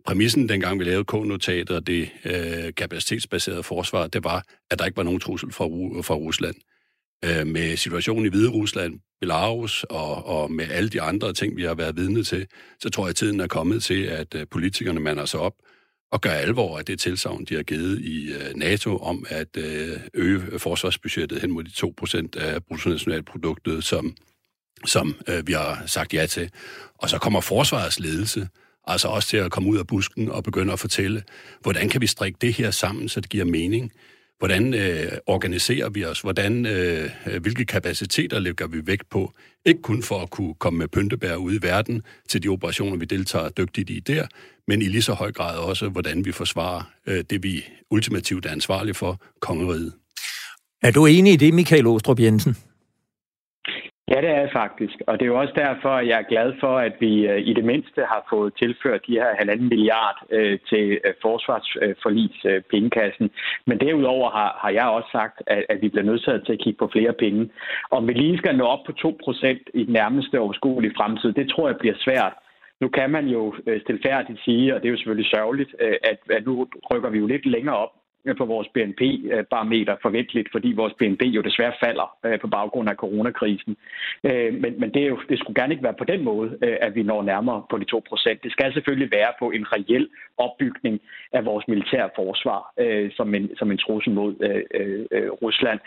præmissen, 0.05 0.49
dengang 0.49 0.79
vi 0.79 0.83
lavede 0.83 1.05
K-notatet 1.05 1.75
og 1.75 1.87
det 1.87 2.09
øh, 2.25 2.73
kapacitetsbaserede 2.77 3.63
forsvar, 3.63 4.07
det 4.07 4.23
var, 4.23 4.43
at 4.71 4.79
der 4.79 4.85
ikke 4.85 4.97
var 4.97 5.03
nogen 5.03 5.19
trussel 5.19 5.51
fra, 5.51 5.65
fra 6.01 6.15
Rusland. 6.15 6.55
Øh, 7.25 7.47
med 7.47 7.77
situationen 7.77 8.25
i 8.25 8.29
Hvide 8.29 8.49
Rusland, 8.49 8.99
Belarus 9.21 9.83
og, 9.83 10.25
og 10.25 10.51
med 10.51 10.69
alle 10.69 10.89
de 10.89 11.01
andre 11.01 11.33
ting, 11.33 11.57
vi 11.57 11.63
har 11.63 11.73
været 11.73 11.95
vidne 11.95 12.23
til, 12.23 12.47
så 12.79 12.89
tror 12.89 13.03
jeg, 13.03 13.09
at 13.09 13.15
tiden 13.15 13.39
er 13.39 13.47
kommet 13.47 13.83
til, 13.83 14.03
at 14.03 14.35
øh, 14.35 14.47
politikerne 14.51 14.99
mander 14.99 15.25
sig 15.25 15.39
op 15.39 15.53
og 16.11 16.21
gør 16.21 16.29
alvor 16.29 16.77
af 16.77 16.85
det 16.85 16.99
tilsavn, 16.99 17.45
de 17.45 17.55
har 17.55 17.63
givet 17.63 18.01
i 18.01 18.33
øh, 18.33 18.55
NATO 18.55 18.97
om 18.97 19.25
at 19.29 19.57
øh, 19.57 19.99
øge 20.13 20.59
forsvarsbudgettet 20.59 21.41
hen 21.41 21.51
mod 21.51 21.63
de 21.63 21.71
2% 22.37 22.39
af 22.39 22.63
bruttonationalproduktet, 22.63 23.83
som, 23.83 24.15
som 24.85 25.15
øh, 25.27 25.47
vi 25.47 25.53
har 25.53 25.83
sagt 25.85 26.13
ja 26.13 26.25
til. 26.25 26.51
Og 26.97 27.09
så 27.09 27.17
kommer 27.17 27.41
forsvarets 27.41 27.99
ledelse 27.99 28.47
Altså 28.89 29.07
også 29.07 29.27
til 29.27 29.37
at 29.37 29.51
komme 29.51 29.69
ud 29.69 29.77
af 29.77 29.87
busken 29.87 30.29
og 30.29 30.43
begynde 30.43 30.73
at 30.73 30.79
fortælle, 30.79 31.23
hvordan 31.61 31.89
kan 31.89 32.01
vi 32.01 32.07
strikke 32.07 32.37
det 32.41 32.53
her 32.53 32.71
sammen, 32.71 33.09
så 33.09 33.21
det 33.21 33.29
giver 33.29 33.45
mening? 33.45 33.91
Hvordan 34.39 34.73
øh, 34.73 35.11
organiserer 35.27 35.89
vi 35.89 36.05
os? 36.05 36.21
Hvordan, 36.21 36.65
øh, 36.65 37.09
hvilke 37.41 37.65
kapaciteter 37.65 38.39
lægger 38.39 38.67
vi 38.67 38.87
vægt 38.87 39.09
på? 39.09 39.33
Ikke 39.65 39.81
kun 39.81 40.03
for 40.03 40.21
at 40.21 40.29
kunne 40.29 40.53
komme 40.53 40.79
med 40.79 40.87
pyntebær 40.87 41.35
ud 41.35 41.53
i 41.53 41.59
verden 41.61 42.01
til 42.29 42.43
de 42.43 42.47
operationer, 42.47 42.97
vi 42.97 43.05
deltager 43.05 43.49
dygtigt 43.49 43.89
i 43.89 43.99
der, 43.99 44.27
men 44.67 44.81
i 44.81 44.85
lige 44.85 45.01
så 45.01 45.13
høj 45.13 45.31
grad 45.31 45.57
også, 45.57 45.89
hvordan 45.89 46.25
vi 46.25 46.31
forsvarer 46.31 46.91
øh, 47.07 47.23
det, 47.29 47.43
vi 47.43 47.65
ultimativt 47.91 48.45
er 48.45 48.51
ansvarlige 48.51 48.93
for, 48.93 49.21
kongeriget. 49.39 49.93
Er 50.81 50.91
du 50.91 51.05
enig 51.05 51.33
i 51.33 51.35
det, 51.35 51.53
Michael 51.53 51.87
Åstrup 51.87 52.19
Jensen? 52.19 52.55
Ja, 54.11 54.21
det 54.21 54.29
er 54.29 54.39
jeg 54.39 54.51
faktisk. 54.53 54.97
Og 55.07 55.13
det 55.19 55.25
er 55.25 55.33
jo 55.33 55.39
også 55.39 55.53
derfor, 55.65 55.89
at 55.89 56.07
jeg 56.07 56.17
er 56.19 56.31
glad 56.33 56.53
for, 56.59 56.77
at 56.77 56.93
vi 56.99 57.27
øh, 57.27 57.39
i 57.49 57.53
det 57.53 57.65
mindste 57.65 58.01
har 58.01 58.27
fået 58.29 58.53
tilført 58.61 59.07
de 59.07 59.19
her 59.21 59.35
halvanden 59.37 59.69
milliard 59.69 60.17
øh, 60.29 60.59
til 60.69 60.85
øh, 61.05 61.13
forsvarsforlis 61.21 62.37
pengekassen. 62.71 63.29
Men 63.65 63.79
derudover 63.79 64.29
har, 64.29 64.57
har 64.61 64.69
jeg 64.69 64.87
også 64.87 65.09
sagt, 65.11 65.43
at, 65.47 65.65
at 65.69 65.81
vi 65.81 65.89
bliver 65.89 66.05
nødt 66.05 66.23
til 66.23 66.53
at 66.53 66.59
kigge 66.63 66.79
på 66.79 66.89
flere 66.91 67.13
penge. 67.13 67.49
Om 67.91 68.07
vi 68.07 68.13
lige 68.13 68.37
skal 68.37 68.57
nå 68.57 68.65
op 68.65 68.83
på 68.85 68.91
2% 68.91 69.47
i 69.73 69.83
den 69.83 69.93
nærmeste 69.93 70.39
overskuelige 70.39 70.95
fremtid, 70.97 71.33
det 71.33 71.49
tror 71.49 71.67
jeg 71.67 71.77
bliver 71.77 71.95
svært. 71.97 72.33
Nu 72.81 72.87
kan 72.87 73.09
man 73.09 73.25
jo 73.27 73.53
stilfærdigt 73.83 74.39
sige, 74.45 74.75
og 74.75 74.81
det 74.81 74.87
er 74.87 74.91
jo 74.91 74.97
selvfølgelig 74.97 75.31
sørgeligt, 75.35 75.75
at, 76.11 76.19
at 76.29 76.45
nu 76.45 76.67
rykker 76.91 77.09
vi 77.09 77.17
jo 77.17 77.27
lidt 77.27 77.45
længere 77.45 77.77
op 77.77 77.93
på 78.37 78.45
vores 78.45 78.67
BNP-barometer 78.73 79.93
øh, 79.93 79.99
forventeligt, 80.01 80.49
fordi 80.51 80.73
vores 80.73 80.93
BNP 80.99 81.21
jo 81.21 81.41
desværre 81.41 81.73
falder 81.83 82.17
øh, 82.25 82.39
på 82.39 82.47
baggrund 82.47 82.89
af 82.89 82.95
coronakrisen. 82.95 83.77
Øh, 84.23 84.53
men, 84.53 84.79
men 84.79 84.93
det, 84.93 85.01
er 85.03 85.07
jo, 85.07 85.19
det 85.29 85.39
skulle 85.39 85.61
gerne 85.61 85.73
ikke 85.73 85.83
være 85.83 86.01
på 86.01 86.03
den 86.03 86.23
måde, 86.23 86.57
at 86.81 86.95
vi 86.95 87.03
når 87.03 87.23
nærmere 87.23 87.63
på 87.69 87.77
de 87.77 87.85
2 87.85 88.03
procent. 88.09 88.43
Det 88.43 88.51
skal 88.51 88.73
selvfølgelig 88.73 89.11
være 89.11 89.31
på 89.39 89.51
en 89.51 89.65
reel 89.73 90.09
opbygning 90.37 90.99
af 91.31 91.45
vores 91.45 91.67
militære 91.67 92.09
forsvar 92.15 92.73
som, 93.17 93.35
en, 93.35 93.49
som 93.57 93.71
en 93.71 93.77
trussel 93.77 94.13
mod 94.13 94.33
Rusland. 95.41 95.79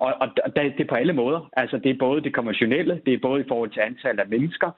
og 0.00 0.14
og 0.20 0.56
det 0.56 0.80
er 0.80 0.84
på 0.88 0.94
alle 0.94 1.12
måder. 1.12 1.50
Altså, 1.52 1.78
det 1.78 1.90
er 1.90 1.98
både 1.98 2.22
det 2.22 2.34
konventionelle, 2.34 3.00
det 3.06 3.14
er 3.14 3.18
både 3.18 3.40
i 3.40 3.48
forhold 3.48 3.70
til 3.70 3.80
antallet 3.80 4.20
af 4.20 4.28
mennesker, 4.28 4.70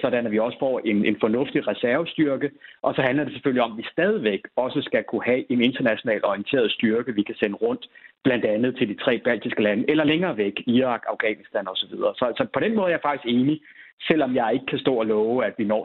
sådan 0.00 0.26
at 0.26 0.32
vi 0.32 0.38
også 0.38 0.58
får 0.58 0.80
en, 0.84 1.04
en 1.04 1.16
fornuftig 1.20 1.68
reservestyrke, 1.68 2.50
og 2.82 2.94
så 2.94 3.02
handler 3.02 3.24
det 3.24 3.32
selvfølgelig 3.32 3.62
om, 3.62 3.72
at 3.72 3.78
vi 3.78 3.86
stadigvæk 3.92 4.40
også 4.56 4.82
skal 4.82 5.04
kunne 5.04 5.24
have 5.24 5.52
en 5.52 5.60
international 5.62 6.11
internationalt 6.12 6.24
orienteret 6.24 6.72
styrke, 6.72 7.14
vi 7.14 7.22
kan 7.22 7.34
sende 7.34 7.56
rundt, 7.56 7.84
blandt 8.24 8.44
andet 8.44 8.76
til 8.78 8.88
de 8.88 8.96
tre 9.04 9.20
baltiske 9.24 9.62
lande, 9.62 9.84
eller 9.88 10.04
længere 10.04 10.36
væk, 10.36 10.56
Irak, 10.66 11.02
Afghanistan 11.12 11.68
osv. 11.68 11.88
Så, 11.88 12.14
så, 12.18 12.26
så 12.38 12.46
på 12.54 12.60
den 12.60 12.72
måde 12.76 12.86
er 12.86 12.96
jeg 12.96 13.06
faktisk 13.08 13.26
enig, 13.36 13.60
selvom 14.08 14.34
jeg 14.34 14.48
ikke 14.54 14.66
kan 14.66 14.78
stå 14.78 14.92
og 14.94 15.06
love, 15.06 15.44
at 15.48 15.54
vi 15.58 15.64
når 15.64 15.82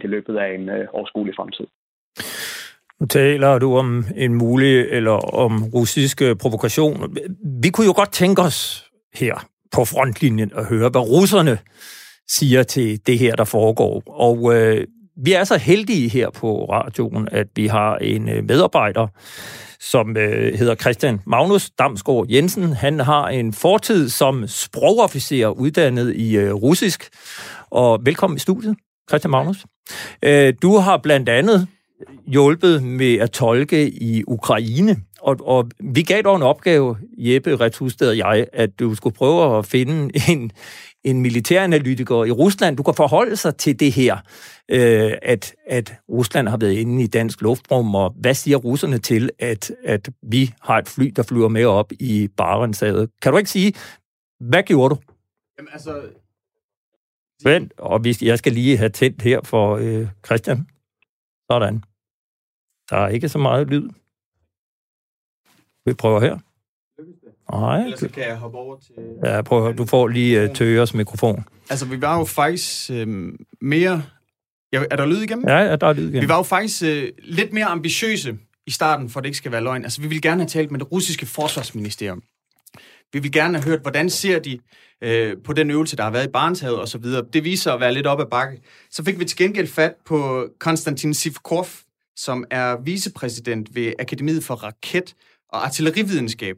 2% 0.00 0.06
i 0.06 0.08
løbet 0.14 0.36
af 0.36 0.54
en 0.54 0.68
øh, 0.68 0.84
overskuelig 0.92 1.34
fremtid. 1.38 1.66
Nu 3.00 3.06
taler 3.06 3.58
du 3.58 3.76
om 3.76 4.04
en 4.16 4.34
mulig 4.34 4.74
eller 4.96 5.16
om 5.44 5.52
russisk 5.74 6.22
øh, 6.22 6.36
provokation. 6.42 6.94
Vi 7.62 7.68
kunne 7.70 7.86
jo 7.90 7.94
godt 7.96 8.12
tænke 8.12 8.42
os 8.42 8.58
her 9.20 9.34
på 9.74 9.80
frontlinjen 9.92 10.50
at 10.60 10.64
høre, 10.72 10.88
hvad 10.92 11.04
russerne 11.14 11.58
siger 12.36 12.62
til 12.62 13.06
det 13.06 13.18
her, 13.18 13.34
der 13.36 13.44
foregår. 13.44 14.02
Og 14.06 14.36
øh, 14.54 14.86
vi 15.16 15.32
er 15.32 15.44
så 15.44 15.56
heldige 15.56 16.08
her 16.08 16.30
på 16.30 16.64
radioen, 16.64 17.28
at 17.32 17.46
vi 17.56 17.66
har 17.66 17.96
en 17.96 18.28
øh, 18.28 18.44
medarbejder, 18.44 19.06
som 19.80 20.16
øh, 20.16 20.58
hedder 20.58 20.74
Christian 20.74 21.20
Magnus 21.26 21.70
Damsgaard 21.70 22.26
Jensen. 22.28 22.72
Han 22.72 23.00
har 23.00 23.28
en 23.28 23.52
fortid 23.52 24.08
som 24.08 24.46
sprogofficer 24.46 25.48
uddannet 25.48 26.16
i 26.16 26.36
øh, 26.36 26.54
russisk. 26.54 27.08
Og 27.70 28.00
velkommen 28.04 28.36
i 28.36 28.40
studiet, 28.40 28.76
Christian 29.10 29.30
Magnus. 29.30 29.66
Øh, 30.22 30.54
du 30.62 30.76
har 30.76 30.96
blandt 30.96 31.28
andet 31.28 31.68
hjulpet 32.26 32.82
med 32.82 33.14
at 33.14 33.30
tolke 33.30 33.90
i 33.90 34.24
Ukraine, 34.26 34.96
og, 35.22 35.36
og 35.40 35.70
vi 35.80 36.02
gav 36.02 36.22
dig 36.22 36.34
en 36.34 36.42
opgave, 36.42 36.96
Jeppe 37.18 37.56
Retusted 37.56 38.08
og 38.08 38.18
jeg, 38.18 38.46
at 38.52 38.78
du 38.78 38.94
skulle 38.94 39.16
prøve 39.16 39.58
at 39.58 39.66
finde 39.66 40.10
en, 40.30 40.50
en 41.04 41.20
militæranalytiker 41.20 42.24
i 42.24 42.30
Rusland, 42.30 42.76
du 42.76 42.82
kan 42.82 42.94
forholde 42.94 43.36
sig 43.36 43.56
til 43.56 43.80
det 43.80 43.92
her, 43.92 44.16
øh, 44.68 45.12
at, 45.22 45.54
at 45.66 45.94
Rusland 46.08 46.48
har 46.48 46.56
været 46.56 46.72
inde 46.72 47.02
i 47.02 47.06
dansk 47.06 47.40
luftrum, 47.40 47.94
og 47.94 48.14
hvad 48.20 48.34
siger 48.34 48.56
russerne 48.56 48.98
til, 48.98 49.30
at, 49.38 49.72
at 49.84 50.08
vi 50.22 50.54
har 50.60 50.78
et 50.78 50.88
fly, 50.88 51.12
der 51.16 51.22
flyver 51.22 51.48
med 51.48 51.64
op 51.64 51.92
i 51.92 52.28
Barentshavet? 52.36 53.10
Kan 53.22 53.32
du 53.32 53.38
ikke 53.38 53.50
sige, 53.50 53.74
hvad 54.40 54.62
gjorde 54.62 54.94
du? 54.94 55.00
Jamen 55.58 55.70
altså... 55.72 56.02
Vent, 57.44 57.72
og 57.78 57.98
hvis 57.98 58.22
jeg 58.22 58.38
skal 58.38 58.52
lige 58.52 58.76
have 58.76 58.88
tændt 58.88 59.22
her 59.22 59.40
for 59.44 59.76
øh, 59.76 60.08
Christian. 60.26 60.66
Sådan. 61.50 61.82
Der 62.90 62.96
er 62.96 63.08
ikke 63.08 63.28
så 63.28 63.38
meget 63.38 63.66
lyd. 63.66 63.88
Vi 65.86 65.94
prøver 65.94 66.20
her. 66.20 66.38
Nej. 67.52 67.80
Ellers 67.80 68.00
så 68.00 68.08
kan 68.08 68.22
jeg 68.22 68.36
hoppe 68.36 68.58
over 68.58 68.76
til... 68.76 68.94
Ja, 69.24 69.42
prøv 69.42 69.68
at 69.68 69.78
Du 69.78 69.86
får 69.86 70.08
lige 70.08 70.44
uh, 70.44 70.54
Tøgers 70.54 70.94
mikrofon. 70.94 71.44
Altså, 71.70 71.86
vi 71.86 72.00
var 72.00 72.18
jo 72.18 72.24
faktisk 72.24 72.90
uh, 72.90 73.08
mere... 73.60 74.02
Ja, 74.72 74.84
er 74.90 74.96
der 74.96 75.06
lyd 75.06 75.22
igennem? 75.22 75.48
Ja, 75.48 75.58
ja, 75.58 75.76
der 75.76 75.86
er 75.86 75.92
lyd 75.92 76.02
igennem. 76.02 76.22
Vi 76.22 76.28
var 76.28 76.36
jo 76.36 76.42
faktisk 76.42 76.82
uh, 76.82 77.08
lidt 77.18 77.52
mere 77.52 77.64
ambitiøse 77.64 78.38
i 78.66 78.70
starten, 78.70 79.10
for 79.10 79.20
at 79.20 79.24
det 79.24 79.28
ikke 79.28 79.38
skal 79.38 79.52
være 79.52 79.62
løgn. 79.62 79.84
Altså, 79.84 80.00
vi 80.00 80.08
ville 80.08 80.22
gerne 80.22 80.40
have 80.40 80.48
talt 80.48 80.70
med 80.70 80.80
det 80.80 80.92
russiske 80.92 81.26
forsvarsministerium. 81.26 82.22
Vi 83.12 83.18
vil 83.18 83.32
gerne 83.32 83.58
have 83.58 83.64
hørt, 83.70 83.80
hvordan 83.80 84.10
ser 84.10 84.38
de 84.38 84.58
øh, 85.02 85.36
på 85.44 85.52
den 85.52 85.70
øvelse, 85.70 85.96
der 85.96 86.02
har 86.02 86.10
været 86.10 86.26
i 86.26 86.30
Barentshavet 86.30 86.78
og 86.78 86.88
så 86.88 86.98
videre. 86.98 87.24
Det 87.32 87.44
viser 87.44 87.72
at 87.72 87.80
være 87.80 87.94
lidt 87.94 88.06
op 88.06 88.20
ad 88.20 88.26
bakke. 88.26 88.62
Så 88.90 89.04
fik 89.04 89.18
vi 89.18 89.24
til 89.24 89.38
gengæld 89.38 89.66
fat 89.66 89.94
på 90.06 90.48
Konstantin 90.60 91.14
Sivkov, 91.14 91.66
som 92.16 92.44
er 92.50 92.76
vicepræsident 92.84 93.74
ved 93.74 93.92
Akademiet 93.98 94.44
for 94.44 94.54
Raket 94.54 95.14
og 95.51 95.65
Artillerividenskab. 95.65 96.57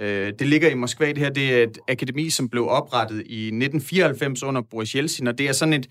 Øh, 0.00 0.32
det 0.38 0.46
ligger 0.46 0.70
i 0.70 0.74
Moskva, 0.74 1.06
det 1.08 1.18
her 1.18 1.30
det 1.30 1.54
er 1.54 1.62
et 1.62 1.78
akademi, 1.88 2.30
som 2.30 2.48
blev 2.48 2.68
oprettet 2.68 3.16
i 3.16 3.46
1994 3.46 4.42
under 4.42 4.62
Boris 4.70 4.92
Yeltsin, 4.92 5.26
og 5.26 5.38
det 5.38 5.48
er 5.48 5.52
sådan 5.52 5.74
et, 5.74 5.86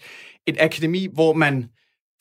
et 0.47 0.57
akademi, 0.59 1.07
hvor 1.13 1.33
man 1.33 1.65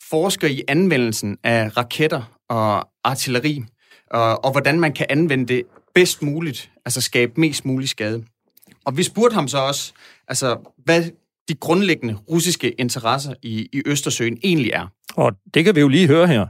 forsker 0.09 0.47
i 0.47 0.61
anvendelsen 0.67 1.37
af 1.43 1.77
raketter 1.77 2.39
og 2.49 2.89
artilleri, 3.03 3.63
og, 4.11 4.45
og 4.45 4.51
hvordan 4.51 4.79
man 4.79 4.93
kan 4.93 5.05
anvende 5.09 5.47
det 5.47 5.63
bedst 5.95 6.21
muligt, 6.21 6.71
altså 6.85 7.01
skabe 7.01 7.31
mest 7.37 7.65
mulig 7.65 7.89
skade. 7.89 8.23
Og 8.85 8.97
vi 8.97 9.03
spurgte 9.03 9.33
ham 9.33 9.47
så 9.47 9.57
også, 9.57 9.93
altså, 10.27 10.73
hvad 10.85 11.01
de 11.49 11.55
grundlæggende 11.55 12.15
russiske 12.29 12.69
interesser 12.71 13.33
i, 13.43 13.69
i 13.73 13.81
Østersøen 13.85 14.37
egentlig 14.43 14.71
er. 14.71 14.87
Og 15.15 15.29
det 15.53 15.65
kan 15.65 15.75
vi 15.75 15.79
jo 15.79 15.87
lige 15.87 16.07
høre 16.07 16.27
her. 16.27 16.45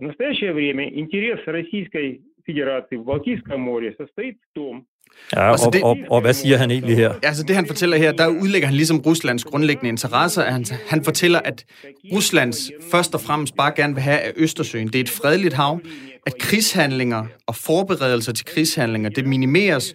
В 0.00 0.02
настоящее 0.10 0.52
время 0.60 0.84
интерес 1.02 1.40
Российской 1.58 2.06
Федерации 2.50 2.96
в 3.00 3.04
Балтийском 3.04 3.60
море 3.60 3.88
состоит 4.00 4.36
в 4.44 4.48
том, 4.54 4.86
Ja, 5.32 5.50
og, 5.50 5.58
og, 5.66 5.90
og, 5.90 5.96
og 6.10 6.20
hvad 6.20 6.32
siger 6.32 6.56
han 6.56 6.70
egentlig 6.70 6.96
her? 6.96 7.14
Altså 7.22 7.42
det, 7.42 7.56
han 7.56 7.66
fortæller 7.66 7.96
her, 7.96 8.12
der 8.12 8.26
udlægger 8.26 8.68
han 8.68 8.76
ligesom 8.76 8.98
Ruslands 8.98 9.44
grundlæggende 9.44 9.88
interesser. 9.88 10.42
Han, 10.42 10.64
han 10.88 11.04
fortæller, 11.04 11.38
at 11.38 11.64
Ruslands 12.12 12.70
først 12.90 13.14
og 13.14 13.20
fremmest 13.20 13.56
bare 13.56 13.72
gerne 13.76 13.94
vil 13.94 14.02
have 14.02 14.18
af 14.18 14.32
Østersøen. 14.36 14.86
Det 14.86 14.94
er 14.94 15.00
et 15.00 15.10
fredeligt 15.10 15.54
hav, 15.54 15.80
at 16.26 16.38
krigshandlinger 16.38 17.26
og 17.46 17.56
forberedelser 17.56 18.32
til 18.32 18.44
krigshandlinger, 18.44 19.10
det 19.10 19.26
minimeres. 19.26 19.94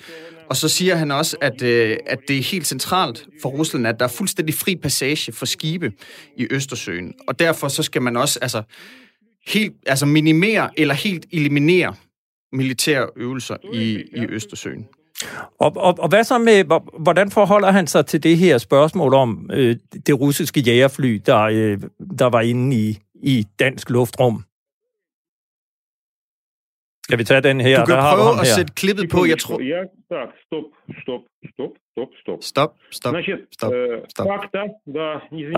Og 0.50 0.56
så 0.56 0.70
siger 0.70 0.96
han 0.96 1.12
også, 1.12 1.38
at, 1.42 1.62
øh, 1.62 1.98
at 2.06 2.20
det 2.28 2.38
er 2.38 2.44
helt 2.52 2.68
centralt 2.68 3.28
for 3.42 3.50
Rusland, 3.50 3.88
at 3.88 4.00
der 4.00 4.06
er 4.06 4.10
fuldstændig 4.10 4.56
fri 4.56 4.76
passage 4.76 5.32
for 5.32 5.46
skibe 5.46 5.92
i 6.38 6.48
Østersøen. 6.52 7.14
Og 7.28 7.40
derfor 7.40 7.68
så 7.68 7.84
skal 7.84 8.02
man 8.02 8.18
også 8.18 8.40
altså, 8.42 8.62
helt, 9.48 9.74
altså 9.86 10.06
minimere 10.06 10.70
eller 10.78 10.94
helt 10.94 11.26
eliminere 11.32 11.96
militære 12.53 13.09
øvelser 13.17 13.57
i, 13.73 14.03
i 14.13 14.27
Østersøen. 14.29 14.89
Og, 15.61 15.73
og, 15.77 15.95
og 15.99 16.09
hvad 16.09 16.25
så 16.25 16.39
med, 16.39 16.65
hvordan 16.99 17.31
forholder 17.31 17.71
han 17.71 17.87
sig 17.87 18.07
til 18.07 18.23
det 18.23 18.39
her 18.39 18.59
spørgsmål 18.59 19.15
om 19.15 19.51
øh, 19.53 19.77
det 20.07 20.21
russiske 20.21 20.61
jægerfly, 20.61 21.23
der, 21.27 21.41
øh, 21.41 21.81
der 22.19 22.27
var 22.27 22.41
inde 22.41 22.77
i, 22.77 22.99
i 23.15 23.47
dansk 23.59 23.91
luftrum? 23.91 24.45
Skal 27.05 27.19
vi 27.19 27.25
tage 27.25 27.41
den 27.41 27.61
her? 27.61 27.81
Du 27.81 27.87
kan 27.87 27.97
der 27.97 28.15
prøve 28.15 28.31
at 28.31 28.37
her. 28.37 28.55
sætte 28.55 28.73
klippet 28.73 29.11
på, 29.11 29.25
jeg 29.25 29.39
tror... 29.39 29.61
Ja, 30.06 30.16
tak, 30.16 30.30
stop, 30.46 30.64
stop, 31.02 31.22
stop, 31.54 31.72
stop, 31.94 32.10
stop. 32.22 32.40
Stop, 32.44 32.72
stop, 32.92 33.12
Значит, 33.14 33.40
stop, 33.52 33.74
stop. 34.10 34.28
Fakta, 34.28 34.62
da, 34.98 35.08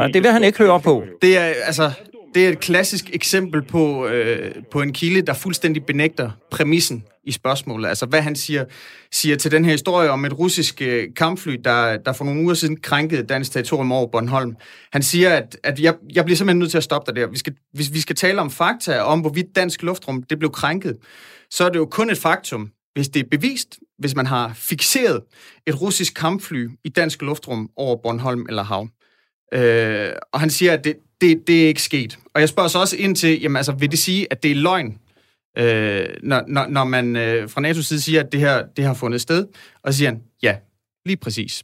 ja, 0.01 0.07
det 0.07 0.23
vil 0.23 0.31
han 0.31 0.43
ikke 0.43 0.57
høre 0.57 0.81
på. 0.81 1.03
Det 1.21 1.37
er, 1.37 1.43
altså, 1.65 1.91
det 2.33 2.45
er 2.45 2.49
et 2.49 2.59
klassisk 2.59 3.15
eksempel 3.15 3.61
på, 3.61 4.07
øh, 4.07 4.55
på 4.71 4.81
en 4.81 4.93
kilde, 4.93 5.21
der 5.21 5.33
fuldstændig 5.33 5.85
benægter 5.85 6.31
præmissen 6.51 7.05
i 7.23 7.31
spørgsmålet. 7.31 7.89
Altså, 7.89 8.05
hvad 8.05 8.21
han 8.21 8.35
siger, 8.35 8.65
siger 9.11 9.35
til 9.35 9.51
den 9.51 9.65
her 9.65 9.71
historie 9.71 10.09
om 10.09 10.25
et 10.25 10.39
russisk 10.39 10.81
øh, 10.81 11.07
kampfly, 11.15 11.55
der, 11.63 11.97
der 11.97 12.13
for 12.13 12.25
nogle 12.25 12.41
uger 12.41 12.53
siden 12.53 12.79
krænkede 12.79 13.23
dansk 13.23 13.51
territorium 13.51 13.91
over 13.91 14.07
Bornholm. 14.07 14.55
Han 14.93 15.01
siger, 15.01 15.29
at, 15.29 15.57
at 15.63 15.79
jeg, 15.79 15.95
jeg 16.13 16.25
bliver 16.25 16.37
simpelthen 16.37 16.59
nødt 16.59 16.71
til 16.71 16.77
at 16.77 16.83
stoppe 16.83 17.11
dig 17.11 17.21
der. 17.21 17.27
Vi 17.27 17.37
skal, 17.37 17.55
hvis 17.73 17.93
vi 17.93 17.99
skal 17.99 18.15
tale 18.15 18.41
om 18.41 18.49
fakta 18.49 18.99
om, 18.99 19.19
hvorvidt 19.19 19.55
dansk 19.55 19.83
luftrum 19.83 20.23
det 20.23 20.39
blev 20.39 20.51
krænket, 20.51 20.97
så 21.49 21.65
er 21.65 21.69
det 21.69 21.79
jo 21.79 21.85
kun 21.85 22.09
et 22.09 22.17
faktum, 22.17 22.71
hvis 22.98 23.08
det 23.08 23.20
er 23.20 23.28
bevist, 23.30 23.78
hvis 23.98 24.14
man 24.14 24.26
har 24.26 24.52
fixeret 24.54 25.22
et 25.66 25.80
russisk 25.80 26.14
kampfly 26.14 26.68
i 26.84 26.88
dansk 26.88 27.22
luftrum 27.22 27.70
over 27.76 27.96
Bornholm 27.96 28.46
eller 28.48 28.62
Hav. 28.62 28.88
Øh, 29.52 30.12
og 30.32 30.40
han 30.40 30.50
siger, 30.50 30.72
at 30.72 30.84
det, 30.84 30.96
det, 31.20 31.46
det 31.46 31.64
er 31.64 31.68
ikke 31.68 31.82
sket. 31.82 32.18
Og 32.34 32.40
jeg 32.40 32.48
spørger 32.48 32.68
så 32.68 32.78
også 32.78 32.96
ind 32.96 33.16
til, 33.16 33.40
jamen 33.40 33.56
altså, 33.56 33.72
vil 33.72 33.90
det 33.90 33.98
sige, 33.98 34.26
at 34.30 34.42
det 34.42 34.50
er 34.50 34.54
løgn, 34.54 34.98
øh, 35.58 36.06
når, 36.22 36.42
når, 36.48 36.66
når 36.66 36.84
man 36.84 37.16
øh, 37.16 37.50
fra 37.50 37.60
NATO's 37.60 37.82
side 37.82 38.00
siger, 38.00 38.20
at 38.24 38.32
det 38.32 38.40
her 38.40 38.66
det 38.76 38.84
har 38.84 38.94
fundet 38.94 39.20
sted? 39.20 39.46
Og 39.82 39.92
så 39.92 39.98
siger 39.98 40.10
han, 40.10 40.22
ja, 40.42 40.56
lige 41.06 41.16
præcis. 41.16 41.62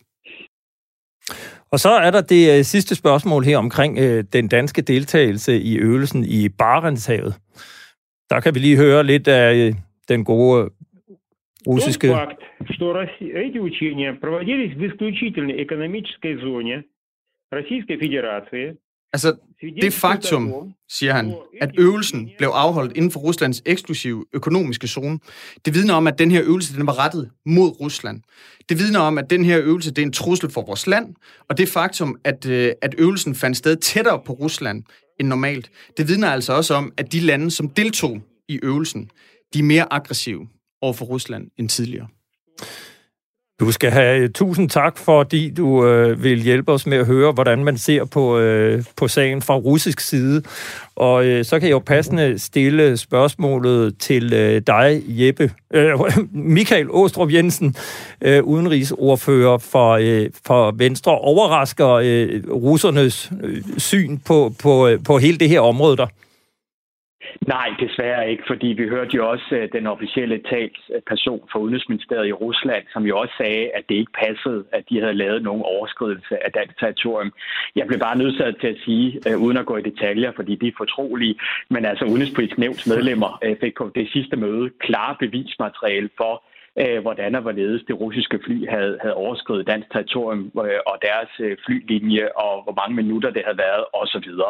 Og 1.70 1.80
så 1.80 1.90
er 1.90 2.10
der 2.10 2.20
det 2.20 2.58
øh, 2.58 2.64
sidste 2.64 2.94
spørgsmål 2.94 3.44
her 3.44 3.58
omkring 3.58 3.98
øh, 3.98 4.24
den 4.32 4.48
danske 4.48 4.82
deltagelse 4.82 5.60
i 5.60 5.76
øvelsen 5.76 6.24
i 6.24 6.48
Barentshavet. 6.48 7.34
Der 8.30 8.40
kan 8.40 8.54
vi 8.54 8.58
lige 8.58 8.76
høre 8.76 9.04
lidt 9.04 9.28
af 9.28 9.54
øh, 9.54 9.74
den 10.08 10.24
gode 10.24 10.70
russiske... 11.67 12.07
Тот 12.07 12.17
факт, 12.17 12.41
что 12.69 12.85
эти 13.19 13.57
учения 13.57 14.13
проводились 14.13 14.75
в 14.75 14.85
исключительной 14.87 15.63
экономической 15.63 16.37
зоне 16.37 16.83
Российской 17.51 17.97
Федерации, 17.97 18.77
Altså, 19.13 19.35
det 19.81 19.93
faktum, 19.93 20.73
siger 20.89 21.13
han, 21.13 21.35
at 21.61 21.69
øvelsen 21.77 22.29
blev 22.37 22.49
afholdt 22.49 22.97
inden 22.97 23.11
for 23.11 23.19
Ruslands 23.19 23.61
eksklusive 23.65 24.25
økonomiske 24.33 24.87
zone, 24.87 25.19
det 25.65 25.73
vidner 25.73 25.93
om, 25.93 26.07
at 26.07 26.19
den 26.19 26.31
her 26.31 26.43
øvelse 26.45 26.77
den 26.77 26.87
var 26.87 27.05
rettet 27.05 27.31
mod 27.45 27.81
Rusland. 27.81 28.21
Det 28.69 28.77
vidner 28.77 28.99
om, 28.99 29.17
at 29.17 29.29
den 29.29 29.45
her 29.45 29.59
øvelse 29.63 29.89
det 29.89 30.01
er 30.01 30.05
en 30.05 30.13
trussel 30.13 30.49
for 30.49 30.61
vores 30.61 30.87
land, 30.87 31.15
og 31.49 31.57
det 31.57 31.69
faktum, 31.69 32.17
at, 32.23 32.45
øh, 32.45 32.71
at 32.81 32.95
øvelsen 32.97 33.35
fandt 33.35 33.57
sted 33.57 33.75
tættere 33.75 34.21
på 34.25 34.33
Rusland 34.33 34.83
end 35.19 35.27
normalt, 35.27 35.71
det 35.97 36.07
vidner 36.07 36.29
altså 36.29 36.53
også 36.53 36.73
om, 36.73 36.93
at 36.97 37.13
de 37.13 37.19
lande, 37.19 37.51
som 37.51 37.69
deltog 37.69 38.21
i 38.47 38.59
øvelsen, 38.63 39.09
de 39.53 39.59
er 39.59 39.63
mere 39.63 39.93
aggressive 39.93 40.47
over 40.84 40.92
for 40.92 41.04
Rusland 41.04 41.50
end 41.58 41.68
tidligere. 41.68 42.06
Du 43.60 43.72
skal 43.72 43.90
have 43.90 44.18
øh, 44.18 44.30
tusind 44.30 44.70
tak, 44.70 44.98
fordi 44.98 45.50
du 45.50 45.86
øh, 45.86 46.22
vil 46.22 46.42
hjælpe 46.42 46.72
os 46.72 46.86
med 46.86 46.98
at 46.98 47.06
høre, 47.06 47.32
hvordan 47.32 47.64
man 47.64 47.78
ser 47.78 48.04
på, 48.04 48.38
øh, 48.38 48.84
på 48.96 49.08
sagen 49.08 49.42
fra 49.42 49.56
russisk 49.56 50.00
side. 50.00 50.42
Og 50.96 51.26
øh, 51.26 51.44
så 51.44 51.58
kan 51.58 51.68
jeg 51.68 51.72
jo 51.72 51.78
passende 51.78 52.38
stille 52.38 52.96
spørgsmålet 52.96 53.98
til 53.98 54.32
øh, 54.32 54.62
dig, 54.66 55.02
Jeppe. 55.08 55.50
Øh, 55.74 55.98
Michael 56.32 56.86
Åstrup 56.90 57.32
Jensen, 57.32 57.76
øh, 58.20 58.44
udenrigsordfører 58.44 59.58
for, 59.58 59.92
øh, 60.00 60.30
for 60.46 60.74
Venstre. 60.76 61.18
Overrasker 61.18 61.88
øh, 61.88 62.42
russernes 62.50 63.32
øh, 63.42 63.62
syn 63.78 64.18
på, 64.18 64.54
på, 64.62 64.88
øh, 64.88 65.04
på 65.04 65.18
hele 65.18 65.38
det 65.38 65.48
her 65.48 65.60
område 65.60 65.96
der? 65.96 66.06
Nej, 67.40 67.68
desværre 67.80 68.30
ikke, 68.30 68.44
fordi 68.46 68.66
vi 68.66 68.88
hørte 68.88 69.16
jo 69.16 69.30
også 69.30 69.56
øh, 69.56 69.68
den 69.72 69.86
officielle 69.86 70.38
talsperson 70.50 71.48
for 71.52 71.58
Udenrigsministeriet 71.58 72.28
i 72.28 72.32
Rusland, 72.32 72.84
som 72.92 73.02
jo 73.06 73.18
også 73.18 73.34
sagde, 73.38 73.70
at 73.74 73.84
det 73.88 73.94
ikke 73.94 74.12
passede, 74.24 74.64
at 74.72 74.84
de 74.90 75.00
havde 75.00 75.14
lavet 75.14 75.42
nogen 75.42 75.62
overskridelse 75.62 76.44
af 76.44 76.52
dansk 76.52 76.78
territorium. 76.80 77.32
Jeg 77.76 77.86
blev 77.86 77.98
bare 77.98 78.18
nødsaget 78.18 78.56
til 78.60 78.66
at 78.66 78.78
sige, 78.84 79.20
øh, 79.28 79.36
uden 79.44 79.56
at 79.56 79.66
gå 79.66 79.76
i 79.76 79.82
detaljer, 79.82 80.32
fordi 80.36 80.54
de 80.54 80.68
er 80.68 80.72
fortrolige, 80.76 81.34
men 81.70 81.84
altså 81.84 82.04
Udenrigspolitisk 82.04 82.58
Nævns 82.58 82.86
medlemmer 82.86 83.38
øh, 83.44 83.56
fik 83.60 83.74
på 83.78 83.90
det 83.94 84.08
sidste 84.12 84.36
møde 84.36 84.70
klare 84.80 85.16
bevismateriale 85.20 86.10
for, 86.16 86.42
øh, 86.82 87.00
hvordan 87.02 87.34
og 87.34 87.42
hvorledes 87.42 87.82
det 87.88 88.00
russiske 88.00 88.38
fly 88.44 88.68
havde, 88.68 88.98
havde 89.02 89.14
overskrevet 89.14 89.66
dansk 89.66 89.90
territorium 89.92 90.52
øh, 90.66 90.80
og 90.86 90.96
deres 91.02 91.30
øh, 91.40 91.56
flylinje, 91.66 92.28
og 92.36 92.62
hvor 92.62 92.74
mange 92.80 92.96
minutter 93.02 93.30
det 93.30 93.42
havde 93.44 93.58
været, 93.58 93.84
osv. 93.92 94.22
Så, 94.22 94.48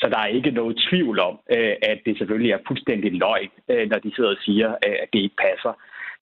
så 0.00 0.06
der 0.08 0.18
er 0.18 0.26
ikke 0.26 0.50
noget 0.50 0.82
tvivl 0.88 1.18
om, 1.20 1.38
øh, 1.56 1.74
at 1.82 1.98
det 2.06 2.18
selvfølgelig 2.18 2.52
er 2.52 2.66
fuldstændig 2.66 3.12
løgn, 3.12 3.50
øh, 3.68 3.90
når 3.90 3.98
de 3.98 4.14
sidder 4.14 4.30
og 4.30 4.42
siger, 4.46 4.70
øh, 4.86 4.96
at 5.02 5.08
det 5.12 5.18
ikke 5.18 5.42
passer 5.48 5.72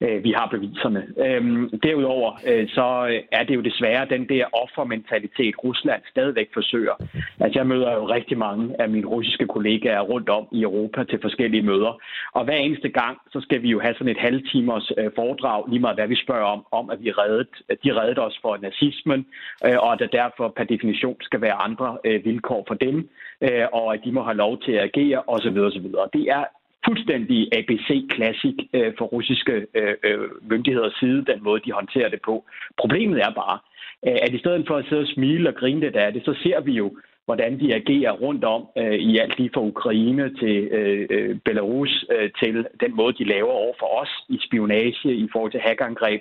øh, 0.01 0.25
vi 0.25 0.31
har 0.33 0.47
beviserne. 0.47 1.03
Øhm, 1.27 1.79
derudover 1.83 2.31
øh, 2.47 2.69
så 2.69 3.07
øh, 3.11 3.23
er 3.33 3.45
det 3.45 3.55
jo 3.55 3.61
desværre 3.61 4.07
den 4.11 4.29
der 4.29 4.45
offermentalitet, 4.53 5.55
Rusland 5.65 6.03
stadigvæk 6.11 6.49
forsøger. 6.55 6.95
Altså 7.41 7.59
jeg 7.59 7.67
møder 7.67 7.93
jo 7.93 8.05
rigtig 8.09 8.39
mange 8.39 8.81
af 8.83 8.89
mine 8.89 9.07
russiske 9.07 9.47
kollegaer 9.47 10.01
rundt 10.01 10.29
om 10.29 10.49
i 10.53 10.63
Europa 10.63 11.05
til 11.05 11.19
forskellige 11.23 11.63
møder, 11.63 11.93
og 12.33 12.45
hver 12.45 12.57
eneste 12.57 12.89
gang, 12.89 13.19
så 13.33 13.41
skal 13.41 13.63
vi 13.63 13.69
jo 13.69 13.81
have 13.81 13.95
sådan 13.95 14.09
et 14.09 14.19
halvtimers 14.19 14.93
øh, 14.99 15.11
foredrag, 15.15 15.65
lige 15.69 15.81
meget 15.81 15.97
hvad 15.97 16.09
vi 16.09 16.17
spørger 16.25 16.45
om, 16.45 16.67
om 16.73 16.91
at 16.91 16.99
vi 17.05 17.11
reddet, 17.11 17.55
at 17.69 17.79
de 17.85 17.93
reddede 17.93 18.27
os 18.27 18.39
for 18.43 18.57
nazismen, 18.63 19.27
øh, 19.67 19.79
og 19.79 19.93
at 19.93 19.99
der 19.99 20.07
derfor 20.07 20.49
per 20.57 20.65
definition 20.65 21.17
skal 21.21 21.41
være 21.41 21.63
andre 21.67 21.99
øh, 22.05 22.25
vilkår 22.25 22.65
for 22.69 22.75
dem, 22.75 23.09
øh, 23.41 23.67
og 23.73 23.95
at 23.95 24.01
de 24.05 24.13
må 24.13 24.23
have 24.23 24.37
lov 24.37 24.63
til 24.63 24.73
at 24.73 24.85
agere 24.85 25.23
osv. 25.27 25.59
osv. 25.59 25.87
Det 26.13 26.25
er 26.39 26.45
fuldstændig 26.87 27.49
ABC-klassik 27.59 28.55
øh, 28.75 28.93
for 28.99 29.05
russiske 29.05 29.67
øh, 29.75 29.95
øh, 30.05 30.29
myndigheders 30.51 30.97
side, 31.01 31.25
den 31.33 31.43
måde, 31.43 31.61
de 31.65 31.73
håndterer 31.73 32.09
det 32.09 32.21
på. 32.25 32.45
Problemet 32.77 33.19
er 33.21 33.33
bare, 33.43 33.59
øh, 34.07 34.19
at 34.23 34.33
i 34.35 34.39
stedet 34.39 34.65
for 34.67 34.77
at 34.77 34.85
sidde 34.89 35.03
og 35.03 35.13
smile 35.15 35.49
og 35.49 35.55
grine 35.55 35.81
det 35.87 35.97
af 35.97 36.13
det, 36.13 36.25
så 36.25 36.35
ser 36.43 36.61
vi 36.61 36.73
jo, 36.73 36.97
hvordan 37.25 37.61
de 37.61 37.75
agerer 37.75 38.13
rundt 38.13 38.45
om 38.45 38.63
øh, 38.79 38.95
i 38.95 39.19
alt 39.19 39.39
lige 39.39 39.51
fra 39.55 39.61
Ukraine 39.61 40.35
til 40.41 40.57
øh, 40.79 41.07
øh, 41.11 41.39
Belarus, 41.45 42.05
øh, 42.15 42.31
til 42.43 42.67
den 42.81 42.97
måde, 42.97 43.13
de 43.13 43.25
laver 43.25 43.53
over 43.53 43.75
for 43.79 44.01
os 44.03 44.13
i 44.29 44.39
spionage, 44.47 45.15
i 45.15 45.29
forhold 45.33 45.51
til 45.53 45.61
hackerangreb. 45.61 46.21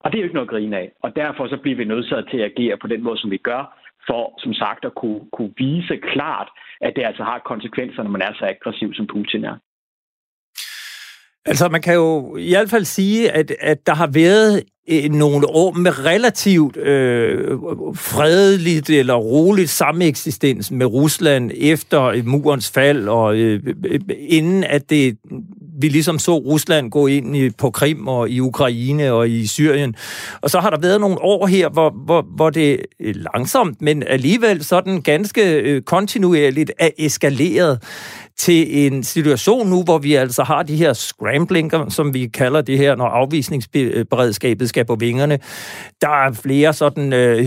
Og 0.00 0.06
det 0.12 0.18
er 0.18 0.22
jo 0.22 0.24
ikke 0.24 0.34
noget 0.34 0.48
at 0.48 0.54
grine 0.54 0.78
af. 0.78 0.92
Og 1.02 1.16
derfor 1.16 1.48
så 1.48 1.56
bliver 1.56 1.76
vi 1.76 1.84
nødsaget 1.84 2.28
til 2.30 2.38
at 2.38 2.50
agere 2.50 2.76
på 2.76 2.86
den 2.86 3.02
måde, 3.02 3.18
som 3.18 3.30
vi 3.30 3.36
gør, 3.36 3.62
for 4.06 4.34
som 4.38 4.54
sagt 4.54 4.84
at 4.84 4.94
kunne, 4.94 5.20
kunne 5.32 5.52
vise 5.56 5.96
klart, 5.96 6.48
at 6.80 6.92
det 6.96 7.04
altså 7.04 7.22
har 7.22 7.38
konsekvenser, 7.38 8.02
når 8.02 8.10
man 8.10 8.22
er 8.22 8.32
så 8.34 8.44
aggressiv, 8.44 8.94
som 8.94 9.06
Putin 9.06 9.44
er. 9.44 9.56
Altså, 11.46 11.68
man 11.68 11.82
kan 11.82 11.94
jo 11.94 12.36
i 12.36 12.50
hvert 12.50 12.70
fald 12.70 12.84
sige, 12.84 13.30
at, 13.30 13.52
at 13.60 13.86
der 13.86 13.94
har 13.94 14.06
været 14.06 14.62
øh, 14.90 15.10
nogle 15.10 15.46
år 15.46 15.72
med 15.72 16.04
relativt 16.04 16.76
øh, 16.76 17.58
fredeligt 17.94 18.90
eller 18.90 19.14
roligt 19.14 19.70
sameksistens 19.70 20.70
med 20.70 20.86
Rusland 20.86 21.50
efter 21.54 22.22
murens 22.22 22.70
fald, 22.70 23.08
og 23.08 23.36
øh, 23.36 23.62
øh, 23.86 24.00
inden 24.18 24.64
at 24.64 24.90
det 24.90 25.16
vi 25.80 25.88
ligesom 25.88 26.18
så 26.18 26.38
Rusland 26.38 26.90
gå 26.90 27.06
ind 27.06 27.36
i, 27.36 27.50
på 27.50 27.70
Krim 27.70 28.08
og 28.08 28.30
i 28.30 28.40
Ukraine 28.40 29.12
og 29.12 29.28
i 29.28 29.46
Syrien. 29.46 29.94
Og 30.40 30.50
så 30.50 30.60
har 30.60 30.70
der 30.70 30.78
været 30.78 31.00
nogle 31.00 31.22
år 31.22 31.46
her, 31.46 31.68
hvor, 31.68 31.90
hvor, 32.04 32.26
hvor 32.36 32.50
det 32.50 32.80
øh, 33.00 33.14
langsomt, 33.34 33.82
men 33.82 34.02
alligevel 34.02 34.64
sådan 34.64 35.02
ganske 35.02 35.60
øh, 35.60 35.82
kontinuerligt 35.82 36.72
er 36.78 36.90
eskaleret 36.98 37.82
til 38.40 38.86
en 38.86 39.04
situation 39.04 39.68
nu, 39.68 39.82
hvor 39.82 39.98
vi 39.98 40.14
altså 40.14 40.42
har 40.42 40.62
de 40.62 40.76
her 40.76 40.92
scramblinger, 40.92 41.88
som 41.88 42.14
vi 42.14 42.26
kalder 42.26 42.60
det 42.60 42.78
her, 42.78 42.96
når 42.96 43.06
afvisningsberedskabet 43.06 44.68
skal 44.68 44.84
på 44.84 44.94
vingerne. 44.94 45.38
Der 46.00 46.08
er 46.08 46.32
flere 46.32 46.72
sådan 46.72 47.12
øh, 47.12 47.46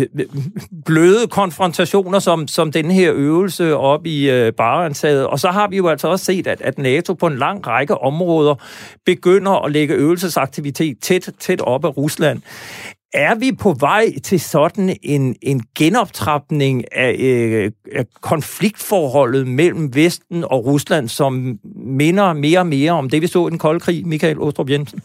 bløde 0.85 1.27
konfrontationer, 1.27 2.19
som, 2.19 2.47
som 2.47 2.71
den 2.71 2.91
her 2.91 3.11
øvelse 3.15 3.77
op 3.77 4.05
i 4.05 4.29
øh, 4.29 4.53
Barentshavet. 4.53 5.27
Og 5.27 5.39
så 5.39 5.47
har 5.47 5.67
vi 5.67 5.77
jo 5.77 5.87
altså 5.87 6.07
også 6.07 6.25
set, 6.25 6.47
at, 6.47 6.61
at 6.61 6.77
NATO 6.77 7.13
på 7.13 7.27
en 7.27 7.37
lang 7.37 7.67
række 7.67 7.97
områder 7.97 8.55
begynder 9.05 9.65
at 9.65 9.71
lægge 9.71 9.93
øvelsesaktivitet 9.93 10.97
tæt, 11.01 11.29
tæt 11.39 11.61
op 11.61 11.85
af 11.85 11.97
Rusland. 11.97 12.41
Er 13.13 13.35
vi 13.39 13.49
på 13.63 13.71
vej 13.79 14.05
til 14.23 14.39
sådan 14.39 14.89
en, 15.03 15.35
en 15.41 15.59
genoptrapning 15.79 16.83
af, 16.91 17.15
øh, 17.29 17.71
af 17.99 18.05
konfliktforholdet 18.21 19.47
mellem 19.47 19.95
Vesten 19.95 20.43
og 20.43 20.65
Rusland, 20.65 21.07
som 21.07 21.59
minder 21.75 22.33
mere 22.33 22.59
og 22.59 22.67
mere 22.67 22.91
om 22.91 23.09
det, 23.09 23.21
vi 23.21 23.27
så 23.27 23.47
i 23.47 23.49
den 23.49 23.59
kolde 23.59 23.79
krig, 23.79 24.07
Michael 24.07 24.39
Ostrup 24.39 24.69
Jensen? 24.69 24.99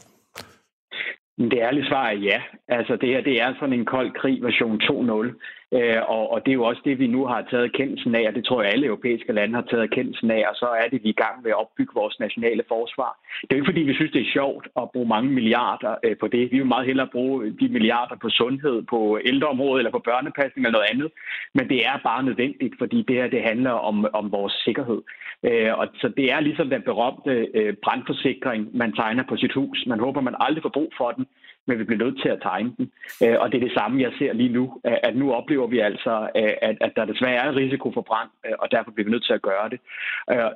Det 1.39 1.59
ærlige 1.67 1.87
svar 1.87 2.07
er 2.07 2.19
ja. 2.31 2.41
Altså 2.69 2.97
det 3.01 3.09
her, 3.09 3.21
det 3.21 3.41
er 3.43 3.55
sådan 3.61 3.79
en 3.79 3.85
kold 3.85 4.11
krig 4.21 4.43
version 4.43 4.81
2.0. 4.81 5.58
Øh, 5.73 6.03
og, 6.09 6.33
og 6.33 6.39
det 6.45 6.51
er 6.51 6.61
jo 6.61 6.65
også 6.65 6.83
det, 6.85 6.99
vi 6.99 7.07
nu 7.07 7.27
har 7.27 7.47
taget 7.51 7.73
kendelsen 7.73 8.15
af, 8.15 8.25
og 8.29 8.35
det 8.35 8.45
tror 8.45 8.63
jeg 8.63 8.73
alle 8.73 8.87
europæiske 8.87 9.33
lande 9.33 9.55
har 9.55 9.67
taget 9.71 9.91
kendelsen 9.91 10.31
af, 10.31 10.45
og 10.51 10.55
så 10.55 10.67
er 10.67 10.89
det, 10.89 11.03
vi 11.05 11.09
er 11.09 11.17
i 11.17 11.23
gang 11.25 11.43
med 11.43 11.51
at 11.51 11.61
opbygge 11.61 11.93
vores 11.95 12.17
nationale 12.21 12.63
forsvar. 12.69 13.19
Det 13.41 13.53
er 13.53 13.57
jo 13.57 13.63
ikke, 13.63 13.71
fordi 13.73 13.83
vi 13.83 13.95
synes, 13.95 14.13
det 14.13 14.21
er 14.21 14.33
sjovt 14.33 14.69
at 14.77 14.91
bruge 14.93 15.09
mange 15.09 15.31
milliarder 15.31 15.95
øh, 16.05 16.17
på 16.21 16.27
det. 16.29 16.53
Vi 16.53 16.57
vil 16.59 16.67
meget 16.67 16.87
hellere 16.87 17.09
bruge 17.13 17.51
de 17.61 17.69
milliarder 17.69 18.17
på 18.17 18.29
sundhed, 18.29 18.83
på 18.83 19.19
ældreområdet 19.25 19.81
eller 19.81 19.91
på 19.91 20.07
børnepasning 20.11 20.67
eller 20.67 20.79
noget 20.79 20.91
andet. 20.93 21.11
Men 21.55 21.69
det 21.69 21.87
er 21.87 21.97
bare 22.05 22.23
nødvendigt, 22.23 22.75
fordi 22.79 23.05
det 23.09 23.17
her 23.17 23.29
det 23.29 23.43
handler 23.43 23.71
om, 23.71 24.07
om 24.13 24.33
vores 24.33 24.53
sikkerhed. 24.53 25.03
Øh, 25.43 25.79
og 25.79 25.89
så 26.01 26.09
det 26.17 26.33
er 26.33 26.41
ligesom 26.41 26.71
den 26.71 26.83
berømte 26.83 27.49
øh, 27.55 27.75
brandforsikring, 27.85 28.77
man 28.77 28.93
tegner 28.93 29.25
på 29.29 29.37
sit 29.37 29.53
hus. 29.53 29.85
Man 29.87 30.01
håber, 30.01 30.21
man 30.21 30.35
aldrig 30.41 30.63
får 30.63 30.77
brug 30.79 30.93
for 30.97 31.11
den, 31.11 31.27
men 31.69 31.79
vi 31.79 31.85
bliver 31.85 32.05
nødt 32.05 32.23
til 32.23 32.29
at 32.29 32.43
tegne 32.43 32.73
den. 32.79 32.91
Øh, 33.25 33.37
og 33.41 33.47
det 33.53 33.57
er 33.57 33.67
det 33.67 33.79
samme, 33.79 34.03
jeg 34.03 34.13
ser 34.19 34.33
lige 34.33 34.53
nu, 34.59 34.65
at 34.85 35.17
nu 35.17 35.33
oplever 35.33 35.67
vi 35.67 35.79
altså, 35.79 36.15
øh, 36.37 36.55
at, 36.69 36.77
at 36.81 36.93
der 36.97 37.05
desværre 37.05 37.45
er 37.47 37.57
risiko 37.57 37.93
for 37.95 38.01
brand, 38.01 38.31
øh, 38.47 38.53
og 38.59 38.67
derfor 38.71 38.91
bliver 38.91 39.05
vi 39.07 39.11
nødt 39.11 39.27
til 39.27 39.39
at 39.39 39.43
gøre 39.43 39.69
det. 39.73 39.81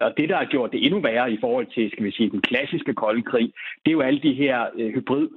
Og 0.04 0.10
det, 0.18 0.28
der 0.28 0.36
har 0.36 0.44
gjort 0.44 0.72
det 0.72 0.84
endnu 0.86 1.00
værre 1.00 1.32
i 1.32 1.38
forhold 1.40 1.66
til, 1.74 1.90
skal 1.90 2.04
vi 2.04 2.10
sige, 2.10 2.30
den 2.30 2.40
klassiske 2.40 2.94
kolde 2.94 3.22
krig, 3.22 3.52
det 3.82 3.90
er 3.90 3.98
jo 3.98 4.00
alle 4.00 4.20
de 4.20 4.32
her 4.32 4.58
hybrid 4.94 5.28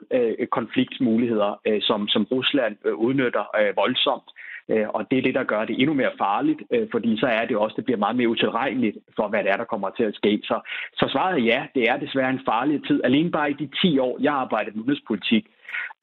konfliktmuligheder, 0.52 1.80
som, 1.82 2.08
som 2.08 2.24
Rusland 2.32 2.76
udnytter 2.96 3.46
voldsomt. 3.76 4.30
Og 4.96 5.12
det 5.12 5.18
er 5.18 5.22
det, 5.22 5.36
der 5.36 5.44
gør 5.44 5.66
det 5.66 5.80
endnu 5.80 5.94
mere 5.94 6.12
farligt, 6.18 6.62
fordi 6.92 7.18
så 7.20 7.28
er 7.28 7.46
det 7.46 7.58
også, 7.58 7.76
det 7.76 7.86
bliver 7.86 7.98
meget 7.98 8.16
mere 8.16 8.30
utilregneligt 8.30 8.98
for, 9.16 9.28
hvad 9.28 9.44
det 9.44 9.52
er, 9.52 9.58
der 9.58 9.72
kommer 9.74 9.90
til 9.90 10.04
at 10.04 10.16
ske. 10.16 10.42
Så, 10.44 10.60
så 10.94 11.06
svaret 11.12 11.40
er 11.40 11.44
ja, 11.44 11.66
det 11.76 11.84
er 11.90 11.98
desværre 11.98 12.30
en 12.30 12.46
farlig 12.46 12.88
tid. 12.88 13.02
Alene 13.04 13.32
bare 13.32 13.52
i 13.52 13.54
de 13.54 13.70
10 13.82 14.00
år, 14.00 14.18
jeg 14.22 14.32
har 14.32 14.40
arbejdet 14.40 14.76
med 14.76 14.84
udenrigspolitik, 14.84 15.46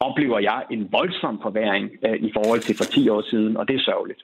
oplever 0.00 0.38
jeg 0.38 0.60
en 0.70 0.88
voldsom 0.92 1.38
forværing 1.42 1.90
øh, 2.06 2.16
i 2.28 2.30
forhold 2.36 2.60
til 2.60 2.76
for 2.76 2.84
10 2.84 3.08
år 3.08 3.22
siden, 3.30 3.56
og 3.56 3.68
det 3.68 3.74
er 3.76 3.84
sørgeligt. 3.90 4.22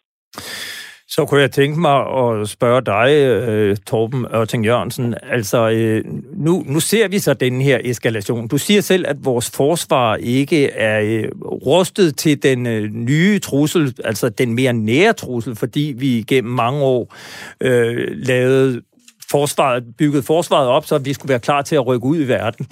Så 1.11 1.27
kunne 1.27 1.41
jeg 1.41 1.51
tænke 1.51 1.81
mig 1.81 1.99
at 2.19 2.49
spørge 2.49 2.83
dig, 2.83 3.09
øh, 3.13 3.77
Torben 3.87 4.27
Ørting 4.35 4.65
Jørgensen. 4.65 5.15
Altså, 5.23 5.71
øh, 5.71 6.05
nu, 6.35 6.65
nu 6.67 6.81
ser 6.81 7.09
vi 7.09 7.19
så 7.19 7.35
den 7.35 7.61
her 7.61 7.81
eskalation. 7.85 8.49
Du 8.49 8.59
siger 8.59 8.81
selv, 8.81 9.05
at 9.09 9.25
vores 9.25 9.51
forsvar 9.57 10.17
ikke 10.17 10.71
er 10.71 11.01
øh, 11.01 11.31
rustet 11.43 12.17
til 12.17 12.43
den 12.43 12.67
øh, 12.67 12.83
nye 12.83 13.39
trussel, 13.39 13.95
altså 14.05 14.29
den 14.29 14.55
mere 14.55 14.73
nære 14.73 15.13
trussel, 15.13 15.57
fordi 15.57 15.95
vi 15.99 16.25
gennem 16.29 16.53
mange 16.53 16.83
år 16.83 17.15
øh, 17.61 18.09
lavede 18.11 18.83
forsvaret, 19.31 19.85
bygget 19.99 20.25
forsvaret 20.25 20.69
op, 20.69 20.87
så 20.87 20.99
vi 20.99 21.13
skulle 21.13 21.31
være 21.31 21.41
klar 21.41 21.63
til 21.63 21.77
at 21.77 21.87
rykke 21.87 22.07
ud 22.07 22.21
i 22.21 22.29
verden. 22.29 22.67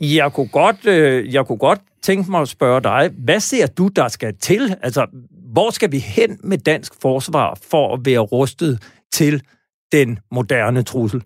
Jeg 0.00 0.32
kunne 0.32 0.48
godt, 0.48 0.86
øh, 0.86 1.34
jeg 1.34 1.46
kunne 1.46 1.58
godt 1.58 1.80
tænke 2.02 2.30
mig 2.30 2.40
at 2.40 2.48
spørge 2.48 2.80
dig, 2.82 3.10
hvad 3.18 3.40
ser 3.40 3.66
du, 3.66 3.88
der 3.88 4.08
skal 4.08 4.36
til? 4.36 4.76
Altså, 4.82 5.06
hvor 5.52 5.70
skal 5.70 5.92
vi 5.92 5.98
hen 5.98 6.38
med 6.44 6.58
dansk 6.58 6.92
forsvar 7.02 7.58
for 7.70 7.94
at 7.94 8.00
være 8.04 8.18
rustet 8.18 8.82
til 9.12 9.42
den 9.92 10.18
moderne 10.30 10.82
trussel? 10.82 11.22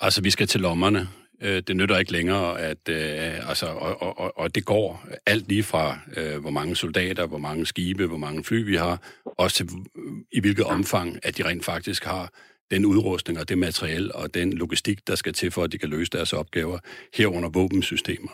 Altså, 0.00 0.22
vi 0.22 0.30
skal 0.30 0.46
til 0.46 0.60
lommerne. 0.60 1.08
Øh, 1.42 1.62
det 1.66 1.76
nytter 1.76 1.98
ikke 1.98 2.12
længere, 2.12 2.60
at 2.60 2.88
øh, 2.88 3.48
altså, 3.48 3.66
og, 3.66 4.18
og, 4.18 4.38
og 4.38 4.54
det 4.54 4.64
går 4.64 5.06
alt 5.26 5.48
lige 5.48 5.62
fra, 5.62 5.98
øh, 6.16 6.40
hvor 6.40 6.50
mange 6.50 6.76
soldater, 6.76 7.26
hvor 7.26 7.38
mange 7.38 7.66
skibe, 7.66 8.06
hvor 8.06 8.16
mange 8.16 8.44
fly 8.44 8.64
vi 8.64 8.76
har, 8.76 9.00
også 9.38 9.56
til 9.56 9.68
øh, 9.96 10.12
i 10.32 10.40
hvilket 10.40 10.64
omfang, 10.64 11.18
at 11.22 11.36
de 11.36 11.44
rent 11.44 11.64
faktisk 11.64 12.04
har 12.04 12.30
den 12.70 12.84
udrustning 12.86 13.38
og 13.38 13.48
det 13.48 13.58
materiel 13.58 14.12
og 14.12 14.34
den 14.34 14.52
logistik, 14.52 15.06
der 15.06 15.14
skal 15.14 15.32
til 15.32 15.50
for, 15.50 15.64
at 15.64 15.72
de 15.72 15.78
kan 15.78 15.88
løse 15.88 16.10
deres 16.10 16.32
opgaver 16.32 16.78
herunder 17.14 17.48
våbensystemer. 17.48 18.30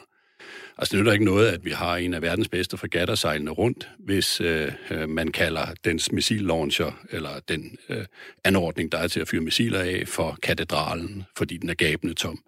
Altså, 0.79 0.93
det 0.93 1.01
nytter 1.01 1.13
ikke 1.13 1.25
noget, 1.25 1.49
at 1.49 1.65
vi 1.65 1.71
har 1.71 1.97
en 1.97 2.15
af 2.15 2.23
verdens 2.23 2.49
bedste 2.49 2.77
fregatter 2.77 3.15
sejlende 3.15 3.53
rundt, 3.53 3.89
hvis 3.99 4.41
øh, 4.41 4.73
øh 4.91 5.09
man 5.09 5.29
kalder 5.29 5.67
dens 5.85 6.13
missillauncher, 6.13 6.93
eller 7.11 7.41
den 7.49 7.77
øh, 7.89 8.05
anordning, 8.45 8.93
der 8.93 8.99
er 8.99 9.09
til 9.09 9.21
at 9.21 9.29
fyre 9.29 9.41
missiler 9.41 9.81
af, 9.81 10.03
for 10.07 10.39
katedralen, 10.43 11.25
fordi 11.37 11.57
den 11.57 11.71
er 11.71 11.75
gabende 11.75 12.15
tom. 12.15 12.39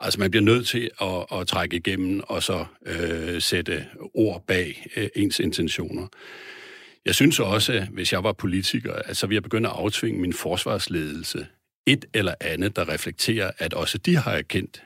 Altså, 0.00 0.20
man 0.20 0.30
bliver 0.30 0.44
nødt 0.44 0.66
til 0.66 0.90
at, 1.00 1.40
at 1.40 1.46
trække 1.46 1.76
igennem 1.76 2.20
og 2.24 2.42
så 2.42 2.64
øh, 2.86 3.42
sætte 3.42 3.86
ord 4.14 4.44
bag 4.46 4.86
øh, 4.96 5.08
ens 5.16 5.40
intentioner. 5.40 6.06
Jeg 7.06 7.14
synes 7.14 7.40
også, 7.40 7.86
hvis 7.92 8.12
jeg 8.12 8.24
var 8.24 8.32
politiker, 8.32 8.92
at 8.94 9.16
så 9.16 9.26
ville 9.26 9.34
jeg 9.34 9.42
begynde 9.42 9.68
at 9.68 9.74
aftvinge 9.74 10.20
min 10.20 10.32
forsvarsledelse 10.32 11.46
et 11.86 12.04
eller 12.14 12.34
andet, 12.40 12.76
der 12.76 12.88
reflekterer, 12.88 13.50
at 13.58 13.74
også 13.74 13.98
de 13.98 14.16
har 14.16 14.32
erkendt 14.32 14.82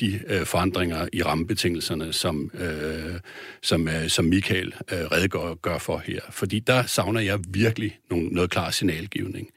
de 0.00 0.20
øh, 0.26 0.46
forandringer 0.46 1.08
i 1.12 1.22
rammebetingelserne, 1.22 2.12
som, 2.12 2.50
øh, 2.54 3.20
som, 3.62 3.88
øh, 3.88 4.08
som 4.08 4.24
Michael 4.24 4.74
øh, 4.92 4.98
redegør 4.98 5.54
gør 5.54 5.78
for 5.78 5.98
her. 5.98 6.20
Fordi 6.30 6.58
der 6.58 6.82
savner 6.86 7.20
jeg 7.20 7.38
virkelig 7.48 7.98
nogle, 8.10 8.28
noget 8.28 8.50
klar 8.50 8.70
signalgivning. 8.70 9.48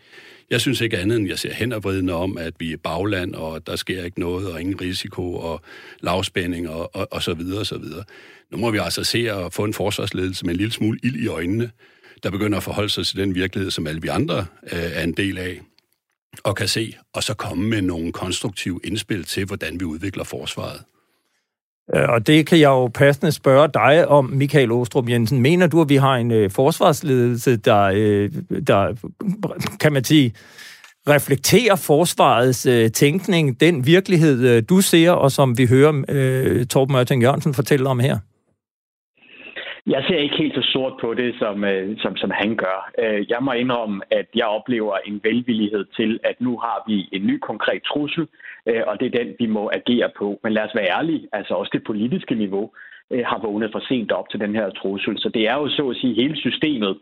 Jeg 0.50 0.62
synes 0.62 0.82
ikke 0.82 0.98
andet, 0.98 1.18
end 1.18 1.28
jeg 1.28 1.40
ser 1.40 1.54
henovervridende 1.54 2.14
om, 2.14 2.38
at 2.38 2.54
vi 2.60 2.74
er 2.74 2.78
bagland, 2.78 3.36
og 3.36 3.68
der 3.68 3.76
sker 3.76 4.04
ikke 4.04 4.20
noget, 4.20 4.52
og 4.52 4.62
ingen 4.62 4.82
risiko, 4.82 5.36
og 5.36 5.62
lavspænding, 6.00 6.70
og, 6.70 6.96
og, 6.96 7.08
og 7.12 7.24
så 7.24 7.34
videre, 7.34 7.60
og 7.60 7.66
så 7.66 7.78
videre. 7.78 8.04
Nu 8.52 8.58
må 8.58 8.72
vi 8.72 8.78
altså 8.78 9.04
se 9.04 9.32
at 9.32 9.54
få 9.54 9.64
en 9.64 9.74
forsvarsledelse 9.74 10.46
med 10.46 10.54
en 10.54 10.58
lille 10.58 10.74
smule 10.74 11.00
ild 11.04 11.16
i 11.16 11.28
øjnene, 11.28 11.72
der 12.24 12.32
begynder 12.32 12.58
at 12.58 12.64
forholde 12.64 12.90
sig 12.90 13.06
til 13.06 13.18
den 13.18 13.36
virkelighed, 13.36 13.72
som 13.72 13.88
alle 13.88 14.02
vi 14.02 14.08
andre 14.08 14.46
øh, 14.72 14.80
er 14.94 15.04
en 15.04 15.14
del 15.14 15.38
af, 15.38 15.62
og 16.44 16.56
kan 16.56 16.68
se, 16.68 16.94
og 17.14 17.24
så 17.24 17.34
komme 17.34 17.70
med 17.70 17.82
nogle 17.82 18.12
konstruktive 18.12 18.80
indspil 18.84 19.24
til, 19.24 19.46
hvordan 19.46 19.80
vi 19.80 19.86
udvikler 19.86 20.24
forsvaret. 20.24 20.82
Øh, 21.96 22.10
og 22.10 22.28
det 22.28 22.48
kan 22.48 22.60
jeg 22.60 22.68
jo 22.68 22.88
passende 22.88 23.32
spørge 23.32 23.70
dig 23.74 24.08
om, 24.08 24.26
Michael 24.26 24.72
Ostrup 24.72 25.10
Jensen. 25.10 25.42
Mener 25.42 25.68
du, 25.68 25.82
at 25.82 25.90
vi 25.90 25.96
har 25.96 26.16
en 26.16 26.32
øh, 26.32 26.52
forsvarsledelse, 26.52 27.56
der, 27.56 27.82
øh, 27.96 28.32
der, 28.68 28.96
kan 29.80 29.94
man 29.94 30.04
sige, 30.04 30.34
reflekterer 31.10 31.76
forsvarets 31.76 32.66
øh, 32.66 32.92
tænkning, 32.92 33.60
den 33.60 33.86
virkelighed, 33.86 34.48
øh, 34.48 34.64
du 34.70 34.82
ser, 34.82 35.12
og 35.12 35.32
som 35.32 35.58
vi 35.58 35.66
hører 35.66 36.04
øh, 36.10 36.66
Torben 36.66 36.94
Mørting 36.94 37.22
Jørgensen 37.22 37.54
fortælle 37.54 37.90
om 37.90 38.00
her? 38.00 38.20
Jeg 39.88 40.04
ser 40.08 40.18
ikke 40.18 40.38
helt 40.38 40.56
så 40.56 40.62
sort 40.62 40.94
på 41.02 41.14
det, 41.14 41.36
som, 41.40 41.64
øh, 41.64 41.98
som, 41.98 42.18
som 42.18 42.32
han 42.32 42.56
gør. 42.56 42.92
Øh, 43.00 43.30
jeg 43.30 43.38
må 43.42 43.52
indrømme, 43.52 44.02
at 44.12 44.28
jeg 44.36 44.46
oplever 44.46 44.98
en 44.98 45.20
velvillighed 45.24 45.86
til, 45.98 46.20
at 46.24 46.42
nu 46.42 46.58
har 46.58 46.84
vi 46.88 47.10
en 47.12 47.28
ny 47.28 47.40
konkret 47.40 47.84
trussel, 47.84 48.28
øh, 48.66 48.84
og 48.88 49.00
det 49.00 49.06
er 49.06 49.24
den, 49.24 49.36
vi 49.40 49.46
må 49.46 49.72
agere 49.74 50.10
på. 50.18 50.40
Men 50.44 50.54
lad 50.54 50.64
os 50.64 50.76
være 50.76 50.90
ærlige, 50.98 51.28
altså 51.32 51.54
også 51.54 51.70
det 51.74 51.84
politiske 51.84 52.36
niveau 52.36 52.72
øh, 53.12 53.24
har 53.26 53.40
vågnet 53.40 53.72
for 53.72 53.80
sent 53.80 54.12
op 54.12 54.30
til 54.30 54.40
den 54.40 54.56
her 54.56 54.70
trussel. 54.70 55.18
Så 55.18 55.30
det 55.30 55.48
er 55.50 55.56
jo 55.56 55.70
så 55.70 55.90
at 55.90 55.96
sige 55.96 56.22
hele 56.22 56.38
systemet, 56.38 56.98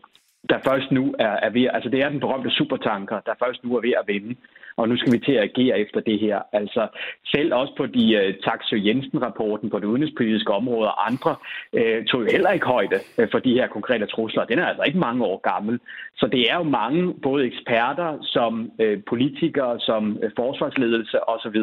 der 0.48 0.58
først 0.68 0.90
nu 0.90 1.14
er, 1.18 1.34
er 1.46 1.50
ved, 1.50 1.66
altså 1.72 1.88
det 1.88 2.00
er 2.00 2.08
den 2.08 2.20
berømte 2.20 2.50
supertanker, 2.50 3.20
der 3.26 3.34
først 3.44 3.64
nu 3.64 3.76
er 3.76 3.80
ved 3.80 3.94
at 4.00 4.08
vinde 4.08 4.36
og 4.76 4.88
nu 4.88 4.96
skal 4.96 5.12
vi 5.12 5.18
til 5.18 5.32
at 5.32 5.42
agere 5.42 5.80
efter 5.80 6.00
det 6.00 6.20
her. 6.20 6.38
Altså 6.52 6.88
selv 7.26 7.54
også 7.54 7.74
på 7.76 7.86
de 7.86 8.04
uh, 8.18 8.34
Taxø 8.44 8.76
Jensen-rapporten 8.76 9.70
på 9.70 9.78
det 9.78 9.84
udenrigspolitiske 9.84 10.52
område 10.52 10.88
og 10.88 11.06
andre 11.06 11.36
uh, 11.72 12.04
tog 12.04 12.20
jo 12.20 12.28
heller 12.32 12.50
ikke 12.50 12.66
højde 12.66 12.98
øh, 13.18 13.28
for 13.32 13.38
de 13.38 13.52
her 13.52 13.66
konkrete 13.66 14.06
trusler. 14.06 14.44
Den 14.44 14.58
er 14.58 14.66
altså 14.66 14.82
ikke 14.82 14.98
mange 14.98 15.24
år 15.24 15.40
gammel. 15.52 15.80
Så 16.16 16.26
det 16.26 16.50
er 16.50 16.56
jo 16.56 16.62
mange, 16.62 17.14
både 17.22 17.46
eksperter, 17.46 18.18
som 18.22 18.70
uh, 18.82 19.02
politikere, 19.08 19.80
som 19.80 20.18
uh, 20.24 20.30
forsvarsledelse 20.36 21.28
osv., 21.28 21.60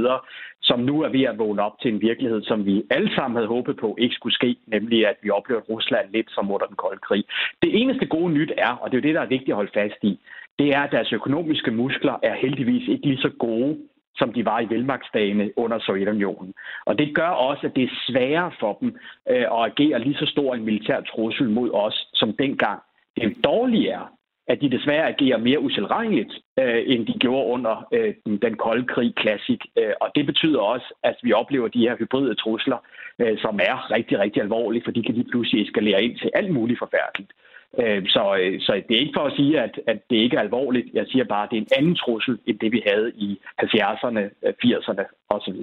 som 0.61 0.79
nu 0.79 1.01
er 1.01 1.09
ved 1.09 1.23
at 1.23 1.37
vågne 1.37 1.61
op 1.61 1.79
til 1.81 1.93
en 1.93 2.01
virkelighed, 2.01 2.41
som 2.43 2.65
vi 2.65 2.83
alle 2.89 3.15
sammen 3.15 3.35
havde 3.35 3.47
håbet 3.47 3.77
på 3.77 3.95
ikke 3.99 4.15
skulle 4.15 4.33
ske, 4.33 4.55
nemlig 4.67 5.07
at 5.07 5.15
vi 5.21 5.29
oplever 5.29 5.61
Rusland 5.61 6.11
lidt 6.11 6.31
som 6.31 6.51
under 6.51 6.67
den 6.67 6.75
kolde 6.75 7.01
krig. 7.07 7.23
Det 7.61 7.81
eneste 7.81 8.05
gode 8.05 8.33
nyt 8.33 8.51
er, 8.57 8.73
og 8.81 8.91
det 8.91 8.97
er 8.97 9.01
jo 9.01 9.07
det, 9.07 9.15
der 9.15 9.21
er 9.21 9.35
vigtigt 9.35 9.49
at 9.49 9.55
holde 9.55 9.71
fast 9.73 10.03
i, 10.03 10.19
det 10.59 10.67
er, 10.75 10.81
at 10.81 10.91
deres 10.91 11.13
økonomiske 11.13 11.71
muskler 11.71 12.15
er 12.23 12.35
heldigvis 12.35 12.87
ikke 12.87 13.07
lige 13.07 13.21
så 13.21 13.31
gode, 13.39 13.77
som 14.15 14.33
de 14.33 14.45
var 14.45 14.59
i 14.59 14.69
velmagtsdagene 14.69 15.49
under 15.57 15.79
Sovjetunionen. 15.79 16.53
Og 16.85 16.97
det 16.99 17.15
gør 17.15 17.27
også, 17.27 17.67
at 17.67 17.75
det 17.75 17.83
er 17.83 17.99
sværere 18.07 18.51
for 18.59 18.77
dem 18.81 18.95
øh, 19.29 19.45
at 19.55 19.61
agere 19.69 19.99
lige 19.99 20.15
så 20.15 20.25
stor 20.25 20.55
en 20.55 20.65
militær 20.65 21.01
trussel 21.01 21.49
mod 21.49 21.69
os, 21.73 22.07
som 22.13 22.33
dengang. 22.39 22.79
Det 23.15 23.37
dårlige 23.43 23.89
er, 23.89 24.05
at 24.47 24.61
de 24.61 24.71
desværre 24.71 25.07
agerer 25.07 25.37
mere 25.37 25.59
uselregneligt, 25.59 26.33
øh, 26.59 26.83
end 26.87 27.07
de 27.07 27.13
gjorde 27.19 27.51
under 27.55 27.87
øh, 27.93 28.13
den, 28.25 28.37
den 28.37 28.57
kolde 28.57 28.87
krig 28.87 29.15
klassik. 29.15 29.61
Øh, 29.77 29.93
og 30.01 30.09
det 30.15 30.25
betyder 30.25 30.59
også, 30.59 30.93
at 31.03 31.15
vi 31.23 31.33
oplever 31.33 31.67
de 31.67 31.79
her 31.79 31.95
hybride 31.97 32.35
trusler, 32.35 32.77
øh, 33.19 33.37
som 33.37 33.59
er 33.69 33.91
rigtig, 33.91 34.19
rigtig 34.19 34.41
alvorlige, 34.41 34.83
for 34.85 34.91
de 34.91 35.03
kan 35.03 35.15
lige 35.15 35.31
pludselig 35.31 35.63
eskalere 35.63 36.03
ind 36.03 36.17
til 36.17 36.31
alt 36.33 36.53
muligt 36.53 36.79
forfærdeligt. 36.79 37.31
Øh, 37.79 38.03
så, 38.07 38.37
øh, 38.41 38.61
så 38.61 38.71
det 38.87 38.95
er 38.95 38.99
ikke 38.99 39.17
for 39.19 39.25
at 39.25 39.33
sige, 39.35 39.59
at, 39.59 39.79
at 39.87 39.99
det 40.09 40.15
ikke 40.15 40.37
er 40.37 40.41
alvorligt. 40.41 40.87
Jeg 40.93 41.05
siger 41.07 41.25
bare, 41.25 41.43
at 41.43 41.49
det 41.51 41.57
er 41.57 41.61
en 41.61 41.77
anden 41.77 41.95
trussel, 41.95 42.39
end 42.47 42.59
det 42.59 42.71
vi 42.71 42.81
havde 42.87 43.11
i 43.15 43.39
70'erne, 43.61 44.21
80'erne 44.63 45.03
osv. 45.29 45.59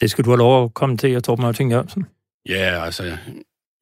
Det 0.00 0.10
skal 0.10 0.24
du 0.24 0.30
have 0.30 0.38
lov 0.38 0.64
at 0.64 0.74
komme 0.74 0.96
til, 0.96 1.22
Torben 1.22 1.42
Martin 1.42 1.70
Jørgensen. 1.70 2.06
Ja, 2.48 2.84
altså, 2.84 3.02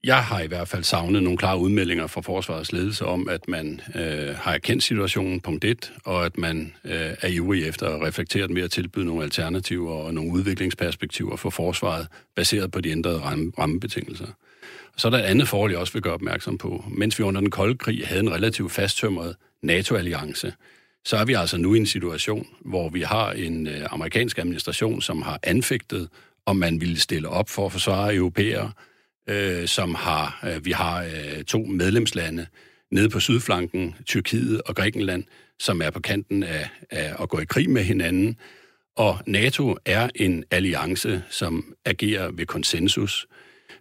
jeg 0.05 0.25
har 0.25 0.41
i 0.41 0.47
hvert 0.47 0.69
fald 0.69 0.83
savnet 0.83 1.23
nogle 1.23 1.39
klare 1.39 1.59
udmeldinger 1.59 2.07
fra 2.07 2.21
forsvarets 2.21 2.73
ledelse 2.73 3.07
om, 3.07 3.29
at 3.29 3.49
man 3.49 3.81
øh, 3.95 4.35
har 4.37 4.55
erkendt 4.55 4.83
situationen, 4.83 5.41
punkt 5.41 5.65
1, 5.65 5.93
og 6.05 6.27
at 6.27 6.39
man 6.39 6.75
øh, 6.85 7.11
er 7.23 7.29
ivrig 7.29 7.69
efter 7.69 7.87
at 7.87 8.03
reflektere 8.03 8.49
med 8.49 8.63
at 8.63 8.71
tilbyde 8.71 9.05
nogle 9.05 9.23
alternativer 9.23 9.93
og 9.93 10.15
nogle 10.15 10.33
udviklingsperspektiver 10.33 11.37
for 11.37 11.51
forsvaret, 11.51 12.09
baseret 12.37 12.73
på 12.73 12.81
de 12.81 12.91
ændrede 12.91 13.21
rammebetingelser. 13.59 14.27
Så 14.97 15.09
er 15.09 15.11
der 15.11 15.19
et 15.19 15.23
andet 15.23 15.49
forhold, 15.49 15.71
jeg 15.71 15.81
også 15.81 15.93
vil 15.93 16.03
gøre 16.03 16.15
opmærksom 16.15 16.59
på. 16.59 16.85
Mens 16.89 17.19
vi 17.19 17.25
under 17.25 17.41
den 17.41 17.51
kolde 17.51 17.79
krig 17.79 18.07
havde 18.07 18.21
en 18.21 18.33
relativt 18.33 18.73
fasttømret 18.73 19.37
NATO-alliance, 19.63 20.53
så 21.05 21.17
er 21.17 21.25
vi 21.25 21.33
altså 21.33 21.57
nu 21.57 21.75
i 21.75 21.79
en 21.79 21.87
situation, 21.87 22.47
hvor 22.65 22.89
vi 22.89 23.01
har 23.01 23.33
en 23.33 23.67
øh, 23.67 23.87
amerikansk 23.91 24.39
administration, 24.39 25.03
som 25.03 25.23
har 25.23 25.39
anfægtet, 25.43 26.09
om 26.47 26.57
man 26.57 26.81
ville 26.81 27.01
stille 27.01 27.29
op 27.29 27.49
for 27.49 27.67
at 27.67 27.73
forsvare 27.73 28.15
europæere, 28.15 28.73
øh, 29.29 29.69
som 29.69 29.95
har, 29.95 30.45
øh, 30.45 30.65
vi 30.65 30.71
har 30.71 31.05
øh, 31.05 31.45
to 31.45 31.59
medlemslande 31.59 32.47
nede 32.91 33.09
på 33.09 33.21
sydflanken, 33.21 33.95
Tyrkiet 34.07 34.63
og 34.63 34.77
Grækenland, 34.77 35.25
som 35.59 35.83
er 35.83 35.91
på 35.91 36.01
kanten 36.01 36.43
af, 36.43 36.69
af 36.91 37.23
at 37.23 37.29
gå 37.29 37.39
i 37.39 37.45
krig 37.45 37.71
med 37.71 37.85
hinanden. 37.85 38.37
Og 38.97 39.19
NATO 39.27 39.77
er 39.85 40.09
en 40.15 40.45
alliance, 40.51 41.23
som 41.31 41.75
agerer 41.85 42.31
ved 42.31 42.47
konsensus. 42.47 43.27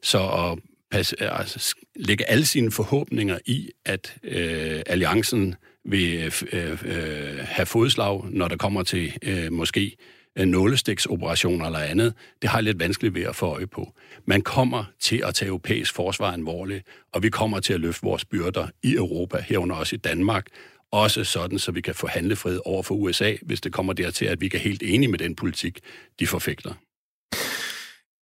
Så 0.02 0.20
at 0.20 0.60
passe, 0.94 1.22
altså, 1.22 1.76
lægge 1.96 2.30
alle 2.30 2.46
sine 2.46 2.72
forhåbninger 2.72 3.38
i, 3.46 3.70
at 3.86 4.16
øh, 4.24 4.82
alliancen 4.86 5.56
vil 5.86 6.16
øh, 6.16 6.32
øh, 6.52 6.72
øh, 6.86 7.40
have 7.40 7.66
fodslag, 7.66 8.26
når 8.30 8.48
der 8.48 8.58
kommer 8.58 8.84
til 8.84 9.14
øh, 9.24 9.52
måske 9.52 9.98
øh, 10.36 10.46
nålestiksoperationer 10.46 11.66
eller 11.66 11.80
andet, 11.80 12.14
det 12.42 12.50
har 12.50 12.58
jeg 12.58 12.64
lidt 12.64 12.80
vanskeligt 12.80 13.16
ved 13.16 13.24
at 13.24 13.36
få 13.36 13.46
øje 13.46 13.68
på. 13.68 13.94
Man 14.26 14.42
kommer 14.42 14.84
til 15.00 15.24
at 15.26 15.36
tage 15.36 15.50
europæisk 15.50 15.96
forsvar 15.96 16.32
alvorligt, 16.32 16.88
og 17.14 17.24
vi 17.24 17.30
kommer 17.30 17.60
til 17.60 17.74
at 17.74 17.80
løfte 17.80 18.04
vores 18.04 18.26
byrder 18.26 18.68
i 18.84 18.94
Europa, 18.94 19.38
herunder 19.48 19.76
også 19.76 19.96
i 19.96 20.00
Danmark, 20.00 20.46
også 20.92 21.24
sådan, 21.24 21.60
så 21.60 21.72
vi 21.72 21.82
kan 21.82 21.96
få 21.96 22.08
handlefrihed 22.08 22.60
over 22.66 22.84
for 22.84 22.96
USA, 22.96 23.36
hvis 23.42 23.62
det 23.62 23.74
kommer 23.74 23.94
dertil, 23.94 24.26
at 24.26 24.42
vi 24.42 24.48
kan 24.48 24.60
helt 24.60 24.84
enige 24.86 25.12
med 25.12 25.20
den 25.20 25.36
politik, 25.36 25.80
de 26.20 26.28
forfægter. 26.28 26.74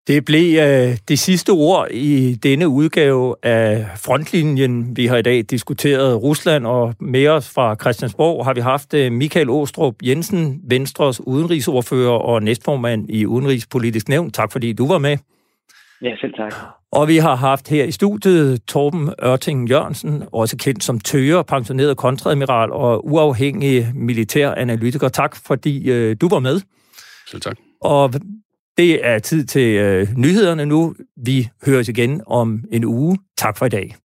Det 0.07 0.25
blev 0.25 0.59
øh, 0.59 0.97
det 1.07 1.19
sidste 1.19 1.49
ord 1.49 1.87
i 1.91 2.35
denne 2.35 2.67
udgave 2.67 3.35
af 3.43 3.85
Frontlinjen. 3.97 4.97
Vi 4.97 5.05
har 5.05 5.17
i 5.17 5.21
dag 5.21 5.43
diskuteret 5.43 6.23
Rusland, 6.23 6.67
og 6.67 6.95
med 6.99 7.27
os 7.27 7.53
fra 7.53 7.75
Christiansborg 7.75 8.45
har 8.45 8.53
vi 8.53 8.61
haft 8.61 8.93
øh, 8.93 9.11
Michael 9.11 9.49
Åstrup 9.49 9.95
Jensen, 10.03 10.61
Venstres 10.63 11.21
udenrigsordfører 11.27 12.11
og 12.11 12.43
næstformand 12.43 13.09
i 13.09 13.25
Udenrigspolitisk 13.25 14.09
Nævn. 14.09 14.31
Tak 14.31 14.51
fordi 14.51 14.73
du 14.73 14.87
var 14.87 14.97
med. 14.97 15.17
Ja, 16.01 16.15
selv 16.21 16.33
tak. 16.33 16.53
Og 16.91 17.07
vi 17.07 17.17
har 17.17 17.35
haft 17.35 17.69
her 17.69 17.83
i 17.83 17.91
studiet 17.91 18.61
Torben 18.67 19.09
Ørting 19.23 19.69
Jørgensen, 19.69 20.23
også 20.31 20.57
kendt 20.57 20.83
som 20.83 20.99
Tøger, 20.99 21.43
pensioneret 21.43 21.97
kontradmiral 21.97 22.71
og 22.71 23.05
uafhængig 23.05 23.91
militær 23.95 24.51
analytiker. 24.51 25.09
Tak 25.09 25.35
fordi 25.35 25.89
øh, 25.91 26.15
du 26.21 26.27
var 26.27 26.39
med. 26.39 26.61
Selv 27.27 27.41
tak. 27.41 27.57
Og 27.81 28.13
det 28.81 29.05
er 29.07 29.19
tid 29.19 29.45
til 29.45 29.61
øh, 29.61 30.07
nyhederne 30.17 30.65
nu. 30.65 30.95
Vi 31.25 31.49
høres 31.65 31.89
igen 31.89 32.21
om 32.27 32.63
en 32.71 32.85
uge. 32.85 33.17
Tak 33.37 33.57
for 33.57 33.65
i 33.65 33.69
dag. 33.69 33.95